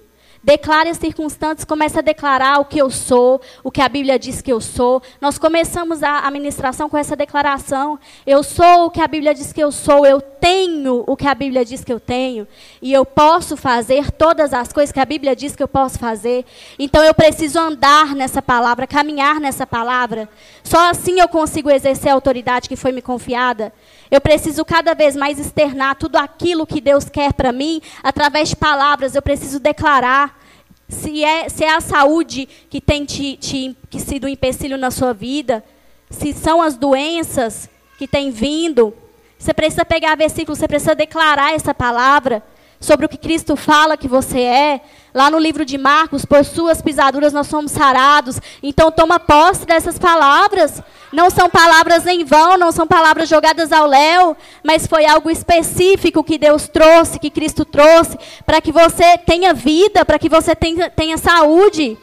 Declare 0.43 0.89
as 0.89 0.97
circunstâncias, 0.97 1.63
comece 1.63 1.97
a 1.97 2.01
declarar 2.01 2.59
o 2.59 2.65
que 2.65 2.77
eu 2.77 2.89
sou, 2.89 3.41
o 3.63 3.71
que 3.71 3.81
a 3.81 3.87
Bíblia 3.87 4.19
diz 4.19 4.41
que 4.41 4.51
eu 4.51 4.59
sou. 4.59 5.01
Nós 5.21 5.37
começamos 5.37 6.03
a 6.03 6.27
administração 6.27 6.89
com 6.89 6.97
essa 6.97 7.15
declaração. 7.15 7.97
Eu 8.27 8.43
sou 8.43 8.87
o 8.87 8.91
que 8.91 8.99
a 8.99 9.07
Bíblia 9.07 9.33
diz 9.33 9.53
que 9.53 9.63
eu 9.63 9.71
sou, 9.71 10.05
eu 10.05 10.19
tenho 10.19 11.05
o 11.07 11.15
que 11.15 11.25
a 11.25 11.33
Bíblia 11.33 11.63
diz 11.63 11.85
que 11.85 11.93
eu 11.93 11.99
tenho, 12.01 12.45
e 12.81 12.91
eu 12.91 13.05
posso 13.05 13.55
fazer 13.55 14.11
todas 14.11 14.53
as 14.53 14.73
coisas 14.73 14.91
que 14.91 14.99
a 14.99 15.05
Bíblia 15.05 15.33
diz 15.33 15.55
que 15.55 15.63
eu 15.63 15.67
posso 15.69 15.97
fazer. 15.97 16.45
Então 16.77 17.01
eu 17.01 17.13
preciso 17.13 17.57
andar 17.57 18.13
nessa 18.13 18.41
palavra, 18.41 18.85
caminhar 18.85 19.39
nessa 19.39 19.65
palavra. 19.65 20.27
Só 20.61 20.89
assim 20.89 21.21
eu 21.21 21.29
consigo 21.29 21.71
exercer 21.71 22.11
a 22.11 22.15
autoridade 22.15 22.67
que 22.67 22.75
foi 22.75 22.91
me 22.91 23.01
confiada. 23.01 23.71
Eu 24.13 24.21
preciso 24.21 24.63
cada 24.63 24.93
vez 24.93 25.15
mais 25.15 25.39
externar 25.39 25.95
tudo 25.95 26.17
aquilo 26.17 26.67
que 26.67 26.79
Deus 26.79 27.05
quer 27.09 27.33
para 27.33 27.51
mim 27.51 27.81
através 28.03 28.49
de 28.49 28.55
palavras. 28.55 29.15
Eu 29.15 29.23
preciso 29.23 29.59
declarar. 29.59 30.39
Se 30.87 31.23
é, 31.23 31.49
se 31.49 31.63
é 31.63 31.73
a 31.73 31.81
saúde 31.81 32.47
que 32.69 32.79
tem 32.79 33.05
te, 33.05 33.35
te, 33.37 33.75
que 33.89 33.99
sido 33.99 34.25
um 34.25 34.27
empecilho 34.27 34.77
na 34.77 34.91
sua 34.91 35.15
vida, 35.15 35.63
se 36.11 36.31
são 36.31 36.61
as 36.61 36.77
doenças 36.77 37.67
que 37.97 38.07
têm 38.07 38.29
vindo, 38.29 38.93
você 39.35 39.51
precisa 39.51 39.83
pegar 39.83 40.15
versículo, 40.15 40.55
você 40.55 40.67
precisa 40.67 40.93
declarar 40.93 41.55
essa 41.55 41.73
palavra 41.73 42.43
sobre 42.83 43.05
o 43.05 43.09
que 43.09 43.17
Cristo 43.17 43.55
fala 43.55 43.95
que 43.95 44.09
você 44.09 44.41
é. 44.41 44.81
Lá 45.13 45.29
no 45.29 45.39
livro 45.39 45.63
de 45.63 45.77
Marcos, 45.77 46.25
por 46.25 46.43
suas 46.43 46.81
pisaduras 46.81 47.31
nós 47.31 47.47
somos 47.47 47.71
sarados. 47.71 48.41
Então 48.61 48.91
toma 48.91 49.19
posse 49.19 49.65
dessas 49.65 49.97
palavras. 49.97 50.81
Não 51.11 51.29
são 51.29 51.49
palavras 51.49 52.05
em 52.05 52.25
vão, 52.25 52.57
não 52.57 52.73
são 52.73 52.85
palavras 52.85 53.29
jogadas 53.29 53.71
ao 53.71 53.87
léu, 53.87 54.35
mas 54.63 54.85
foi 54.85 55.05
algo 55.05 55.29
específico 55.29 56.23
que 56.23 56.37
Deus 56.37 56.67
trouxe, 56.67 57.19
que 57.19 57.29
Cristo 57.29 57.63
trouxe, 57.63 58.17
para 58.45 58.59
que 58.59 58.71
você 58.71 59.17
tenha 59.19 59.53
vida, 59.53 60.03
para 60.03 60.19
que 60.19 60.27
você 60.27 60.53
tenha, 60.53 60.89
tenha 60.89 61.17
saúde. 61.17 61.97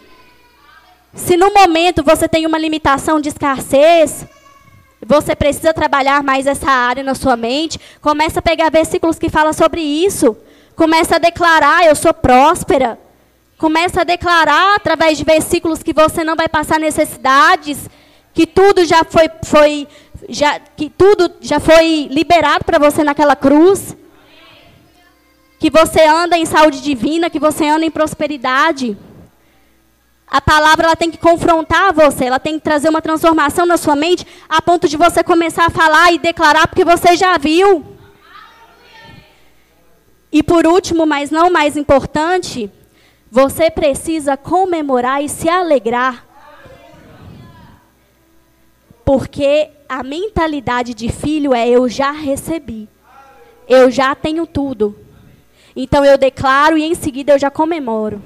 Se 1.12 1.36
no 1.36 1.52
momento 1.52 2.02
você 2.02 2.26
tem 2.26 2.46
uma 2.46 2.56
limitação 2.56 3.20
de 3.20 3.28
escassez, 3.28 4.24
você 5.04 5.36
precisa 5.36 5.74
trabalhar 5.74 6.22
mais 6.22 6.46
essa 6.46 6.70
área 6.70 7.02
na 7.02 7.14
sua 7.14 7.36
mente, 7.36 7.78
começa 8.00 8.38
a 8.38 8.42
pegar 8.42 8.70
versículos 8.70 9.18
que 9.18 9.28
falam 9.28 9.52
sobre 9.52 9.82
isso. 9.82 10.36
Começa 10.80 11.16
a 11.16 11.18
declarar, 11.18 11.84
eu 11.84 11.94
sou 11.94 12.14
próspera. 12.14 12.98
Começa 13.58 14.00
a 14.00 14.04
declarar 14.04 14.76
através 14.76 15.18
de 15.18 15.24
versículos 15.24 15.82
que 15.82 15.92
você 15.92 16.24
não 16.24 16.34
vai 16.34 16.48
passar 16.48 16.80
necessidades, 16.80 17.86
que 18.32 18.46
tudo 18.46 18.82
já 18.86 19.04
foi, 19.04 19.30
foi 19.44 19.86
já, 20.26 20.58
que 20.58 20.88
tudo 20.88 21.32
já 21.42 21.60
foi 21.60 22.08
liberado 22.10 22.64
para 22.64 22.78
você 22.78 23.04
naquela 23.04 23.36
cruz. 23.36 23.94
Que 25.58 25.68
você 25.68 26.02
anda 26.06 26.38
em 26.38 26.46
saúde 26.46 26.80
divina, 26.80 27.28
que 27.28 27.38
você 27.38 27.66
anda 27.66 27.84
em 27.84 27.90
prosperidade. 27.90 28.96
A 30.26 30.40
palavra 30.40 30.86
ela 30.86 30.96
tem 30.96 31.10
que 31.10 31.18
confrontar 31.18 31.92
você, 31.92 32.24
ela 32.24 32.40
tem 32.40 32.58
que 32.58 32.64
trazer 32.64 32.88
uma 32.88 33.02
transformação 33.02 33.66
na 33.66 33.76
sua 33.76 33.94
mente, 33.94 34.26
a 34.48 34.62
ponto 34.62 34.88
de 34.88 34.96
você 34.96 35.22
começar 35.22 35.66
a 35.66 35.70
falar 35.70 36.10
e 36.10 36.18
declarar 36.18 36.66
porque 36.66 36.86
você 36.86 37.16
já 37.16 37.36
viu. 37.36 37.89
E 40.32 40.42
por 40.42 40.66
último, 40.66 41.04
mas 41.06 41.30
não 41.30 41.50
mais 41.50 41.76
importante, 41.76 42.70
você 43.30 43.70
precisa 43.70 44.36
comemorar 44.36 45.22
e 45.22 45.28
se 45.28 45.48
alegrar. 45.48 46.26
Porque 49.04 49.70
a 49.88 50.04
mentalidade 50.04 50.94
de 50.94 51.10
filho 51.10 51.52
é 51.52 51.68
eu 51.68 51.88
já 51.88 52.12
recebi. 52.12 52.88
Eu 53.68 53.90
já 53.90 54.14
tenho 54.14 54.46
tudo. 54.46 54.96
Então 55.74 56.04
eu 56.04 56.16
declaro 56.16 56.78
e 56.78 56.84
em 56.84 56.94
seguida 56.94 57.32
eu 57.32 57.38
já 57.38 57.50
comemoro. 57.50 58.22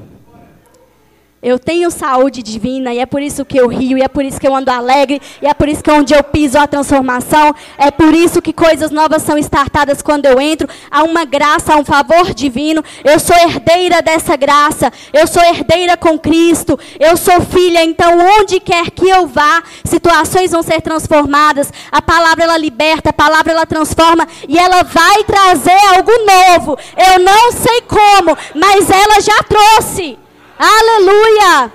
Eu 1.45 1.59
tenho 1.59 1.91
saúde 1.91 2.43
divina 2.43 2.95
e 2.95 2.99
é 2.99 3.05
por 3.05 3.21
isso 3.21 3.45
que 3.45 3.59
eu 3.59 3.69
rio, 3.69 3.99
e 3.99 4.03
é 4.03 4.09
por 4.09 4.25
isso 4.25 4.41
que 4.41 4.49
eu 4.49 4.57
ando 4.57 4.71
alegre, 4.71 5.21
e 5.43 5.47
é 5.47 5.53
por 5.53 5.69
isso 5.69 5.85
que 5.85 5.91
onde 5.91 6.15
eu 6.15 6.25
piso 6.25 6.59
a 6.59 6.67
transformação, 6.67 7.55
é 7.77 7.91
por 7.91 8.15
isso 8.15 8.41
que 8.41 8.51
coisas 8.51 8.91
novas 8.91 9.23
são 9.23 9.37
startadas 9.37 10.01
quando 10.01 10.25
eu 10.25 10.41
entro. 10.41 10.67
Há 10.91 11.03
uma 11.03 11.27
graça, 11.27 11.75
há 11.75 11.77
um 11.77 11.85
favor 11.85 12.33
divino. 12.33 12.83
Eu 13.05 13.21
sou 13.21 13.37
herdeira 13.37 14.01
dessa 14.01 14.37
graça, 14.37 14.91
eu 15.13 15.27
sou 15.27 15.43
herdeira 15.43 15.99
com 15.99 16.19
Cristo, 16.19 16.79
eu 16.99 17.15
sou 17.15 17.39
filha, 17.43 17.85
então 17.85 18.19
onde 18.41 18.59
quer 18.59 18.91
que 18.91 19.07
eu 19.07 19.27
vá, 19.27 19.63
situações 19.85 20.51
vão 20.51 20.63
ser 20.63 20.81
transformadas. 20.81 21.71
A 21.93 22.01
palavra 22.01 22.45
ela 22.45 22.57
liberta, 22.57 23.11
a 23.11 23.13
palavra 23.13 23.53
ela 23.53 23.67
transforma 23.67 24.27
e 24.49 24.59
ela 24.59 24.83
vai 24.83 25.25
trazer 25.25 25.79
algo 25.95 26.11
novo. 26.25 26.79
Eu 26.97 27.23
não 27.23 27.53
sei 27.53 27.83
como, 27.83 28.35
mas 28.55 28.89
ela 28.89 29.21
já 29.21 29.43
trouxe. 29.43 30.24
Aleluia! 30.59 31.73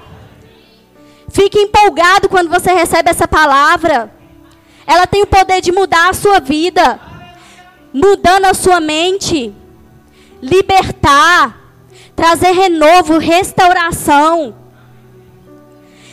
Fique 1.29 1.59
empolgado 1.59 2.27
quando 2.29 2.49
você 2.49 2.71
recebe 2.71 3.09
essa 3.09 3.27
palavra. 3.27 4.11
Ela 4.85 5.05
tem 5.05 5.21
o 5.21 5.27
poder 5.27 5.61
de 5.61 5.71
mudar 5.71 6.09
a 6.09 6.13
sua 6.13 6.39
vida, 6.39 6.99
mudando 7.93 8.45
a 8.45 8.53
sua 8.53 8.79
mente, 8.79 9.53
libertar, 10.41 11.57
trazer 12.15 12.51
renovo, 12.51 13.17
restauração. 13.17 14.55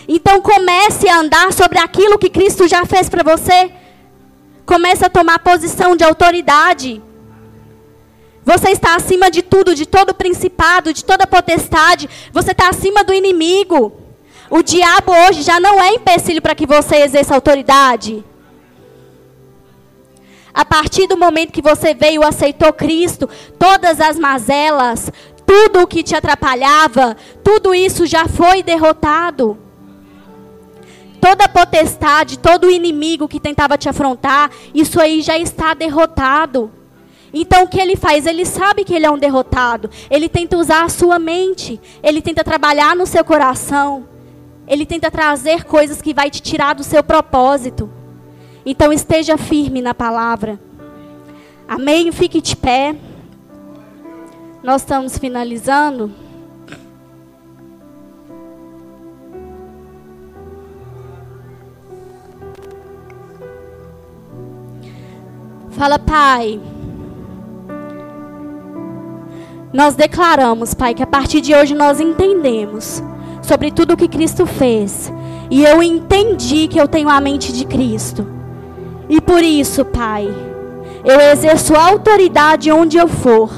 Então 0.08 0.40
comece 0.40 1.08
a 1.08 1.18
andar 1.18 1.52
sobre 1.52 1.78
aquilo 1.78 2.18
que 2.18 2.30
Cristo 2.30 2.68
já 2.68 2.84
fez 2.84 3.08
para 3.08 3.22
você. 3.22 3.72
Comece 4.64 5.04
a 5.04 5.10
tomar 5.10 5.38
posição 5.38 5.96
de 5.96 6.04
autoridade. 6.04 7.02
Você 8.46 8.70
está 8.70 8.94
acima 8.94 9.28
de 9.28 9.42
tudo, 9.42 9.74
de 9.74 9.84
todo 9.84 10.14
principado, 10.14 10.92
de 10.92 11.04
toda 11.04 11.26
potestade. 11.26 12.08
Você 12.32 12.52
está 12.52 12.68
acima 12.68 13.02
do 13.02 13.12
inimigo. 13.12 13.92
O 14.48 14.62
diabo 14.62 15.10
hoje 15.26 15.42
já 15.42 15.58
não 15.58 15.82
é 15.82 15.88
empecilho 15.94 16.40
para 16.40 16.54
que 16.54 16.64
você 16.64 16.98
exerça 16.98 17.34
autoridade. 17.34 18.24
A 20.54 20.64
partir 20.64 21.08
do 21.08 21.16
momento 21.16 21.52
que 21.52 21.60
você 21.60 21.92
veio 21.92 22.22
e 22.22 22.24
aceitou 22.24 22.72
Cristo, 22.72 23.28
todas 23.58 24.00
as 24.00 24.16
mazelas, 24.16 25.10
tudo 25.44 25.82
o 25.82 25.86
que 25.88 26.04
te 26.04 26.14
atrapalhava, 26.14 27.16
tudo 27.42 27.74
isso 27.74 28.06
já 28.06 28.28
foi 28.28 28.62
derrotado. 28.62 29.58
Toda 31.20 31.48
potestade, 31.48 32.38
todo 32.38 32.70
inimigo 32.70 33.26
que 33.26 33.40
tentava 33.40 33.76
te 33.76 33.88
afrontar, 33.88 34.52
isso 34.72 35.00
aí 35.00 35.20
já 35.20 35.36
está 35.36 35.74
derrotado. 35.74 36.70
Então 37.32 37.64
o 37.64 37.68
que 37.68 37.80
ele 37.80 37.96
faz? 37.96 38.26
Ele 38.26 38.44
sabe 38.44 38.84
que 38.84 38.94
ele 38.94 39.06
é 39.06 39.10
um 39.10 39.18
derrotado. 39.18 39.90
Ele 40.10 40.28
tenta 40.28 40.56
usar 40.56 40.84
a 40.84 40.88
sua 40.88 41.18
mente. 41.18 41.80
Ele 42.02 42.22
tenta 42.22 42.44
trabalhar 42.44 42.94
no 42.96 43.06
seu 43.06 43.24
coração. 43.24 44.08
Ele 44.66 44.84
tenta 44.84 45.10
trazer 45.10 45.64
coisas 45.64 46.02
que 46.02 46.14
vai 46.14 46.30
te 46.30 46.40
tirar 46.42 46.74
do 46.74 46.82
seu 46.82 47.02
propósito. 47.02 47.90
Então 48.64 48.92
esteja 48.92 49.36
firme 49.36 49.80
na 49.80 49.94
palavra. 49.94 50.58
Amém? 51.68 52.10
Fique 52.10 52.40
de 52.40 52.56
pé. 52.56 52.96
Nós 54.62 54.82
estamos 54.82 55.18
finalizando. 55.18 56.12
Fala, 65.70 65.98
Pai. 65.98 66.58
Nós 69.76 69.94
declaramos, 69.94 70.72
Pai, 70.72 70.94
que 70.94 71.02
a 71.02 71.06
partir 71.06 71.42
de 71.42 71.54
hoje 71.54 71.74
nós 71.74 72.00
entendemos 72.00 73.02
sobre 73.42 73.70
tudo 73.70 73.92
o 73.92 73.96
que 73.96 74.08
Cristo 74.08 74.46
fez. 74.46 75.12
E 75.50 75.62
eu 75.62 75.82
entendi 75.82 76.66
que 76.66 76.80
eu 76.80 76.88
tenho 76.88 77.10
a 77.10 77.20
mente 77.20 77.52
de 77.52 77.66
Cristo. 77.66 78.26
E 79.06 79.20
por 79.20 79.42
isso, 79.42 79.84
Pai, 79.84 80.34
eu 81.04 81.20
exerço 81.20 81.74
autoridade 81.74 82.72
onde 82.72 82.96
eu 82.96 83.06
for. 83.06 83.50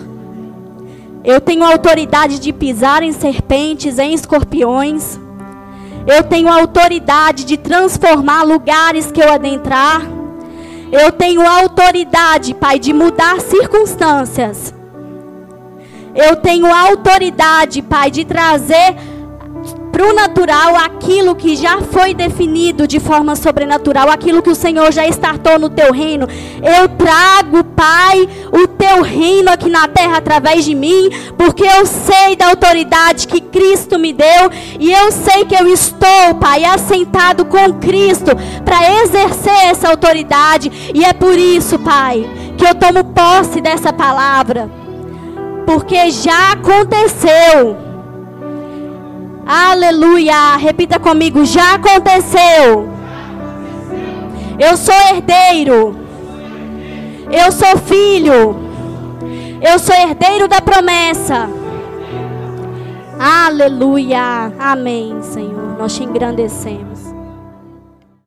Eu 1.23 1.41
tenho 1.41 1.65
autoridade 1.65 2.41
de 2.41 2.53
pisar 2.53 3.05
em 3.05 3.13
serpentes, 3.13 3.97
em 3.97 4.13
escorpiões. 4.13 5.21
Eu 6.05 6.25
tenho 6.25 6.49
autoridade 6.49 7.45
de 7.45 7.57
transformar 7.57 8.43
lugares 8.43 9.13
que 9.13 9.23
eu 9.23 9.33
adentrar. 9.33 10.03
Eu 10.91 11.13
tenho 11.13 11.47
autoridade, 11.47 12.55
Pai, 12.55 12.81
de 12.81 12.93
mudar 12.93 13.41
circunstâncias. 13.41 14.77
Eu 16.15 16.37
tenho 16.37 16.67
autoridade, 16.73 17.83
Pai, 17.83 18.11
de 18.11 18.25
trazer 18.25 18.97
para 19.99 20.07
o 20.07 20.15
natural 20.15 20.77
aquilo 20.77 21.35
que 21.35 21.57
já 21.57 21.81
foi 21.81 22.15
definido 22.15 22.87
de 22.87 23.01
forma 23.01 23.35
sobrenatural, 23.35 24.09
aquilo 24.09 24.41
que 24.41 24.51
o 24.51 24.55
Senhor 24.55 24.93
já 24.93 25.05
estartou 25.05 25.59
no 25.59 25.69
teu 25.69 25.93
reino. 25.93 26.29
Eu 26.63 26.89
trago, 26.91 27.65
Pai, 27.65 28.29
o 28.53 28.69
teu 28.69 29.03
reino 29.03 29.51
aqui 29.51 29.69
na 29.69 29.89
terra 29.89 30.19
através 30.19 30.65
de 30.65 30.73
mim, 30.73 31.11
porque 31.37 31.65
eu 31.65 31.85
sei 31.85 32.37
da 32.37 32.51
autoridade 32.51 33.27
que 33.27 33.41
Cristo 33.41 33.99
me 33.99 34.13
deu 34.13 34.51
e 34.79 34.93
eu 34.93 35.11
sei 35.11 35.45
que 35.45 35.57
eu 35.57 35.67
estou, 35.67 36.37
Pai, 36.39 36.65
assentado 36.65 37.45
com 37.45 37.75
Cristo 37.75 38.31
para 38.65 39.03
exercer 39.03 39.65
essa 39.65 39.89
autoridade, 39.89 40.93
e 40.95 41.05
é 41.05 41.13
por 41.13 41.37
isso, 41.37 41.77
Pai, 41.77 42.25
que 42.57 42.65
eu 42.65 42.75
tomo 42.77 43.03
posse 43.03 43.61
dessa 43.61 43.93
palavra 43.93 44.78
porque 45.69 46.11
já 46.11 46.53
aconteceu. 46.53 47.77
Aleluia. 49.47 50.57
Repita 50.57 50.99
comigo: 50.99 51.45
já 51.45 51.75
aconteceu. 51.75 52.89
Eu 54.59 54.79
sou 54.79 54.95
herdeiro. 55.11 55.95
Eu 57.31 57.53
sou 57.53 57.77
filho. 57.77 58.57
Eu 59.61 59.79
sou 59.79 59.95
herdeiro 59.95 60.49
da 60.49 60.63
promessa. 60.63 61.51
Aleluia. 63.21 64.51
Amém, 64.59 65.21
Senhor. 65.21 65.77
Nós 65.79 65.95
te 65.95 66.03
engrandecemos. 66.03 66.98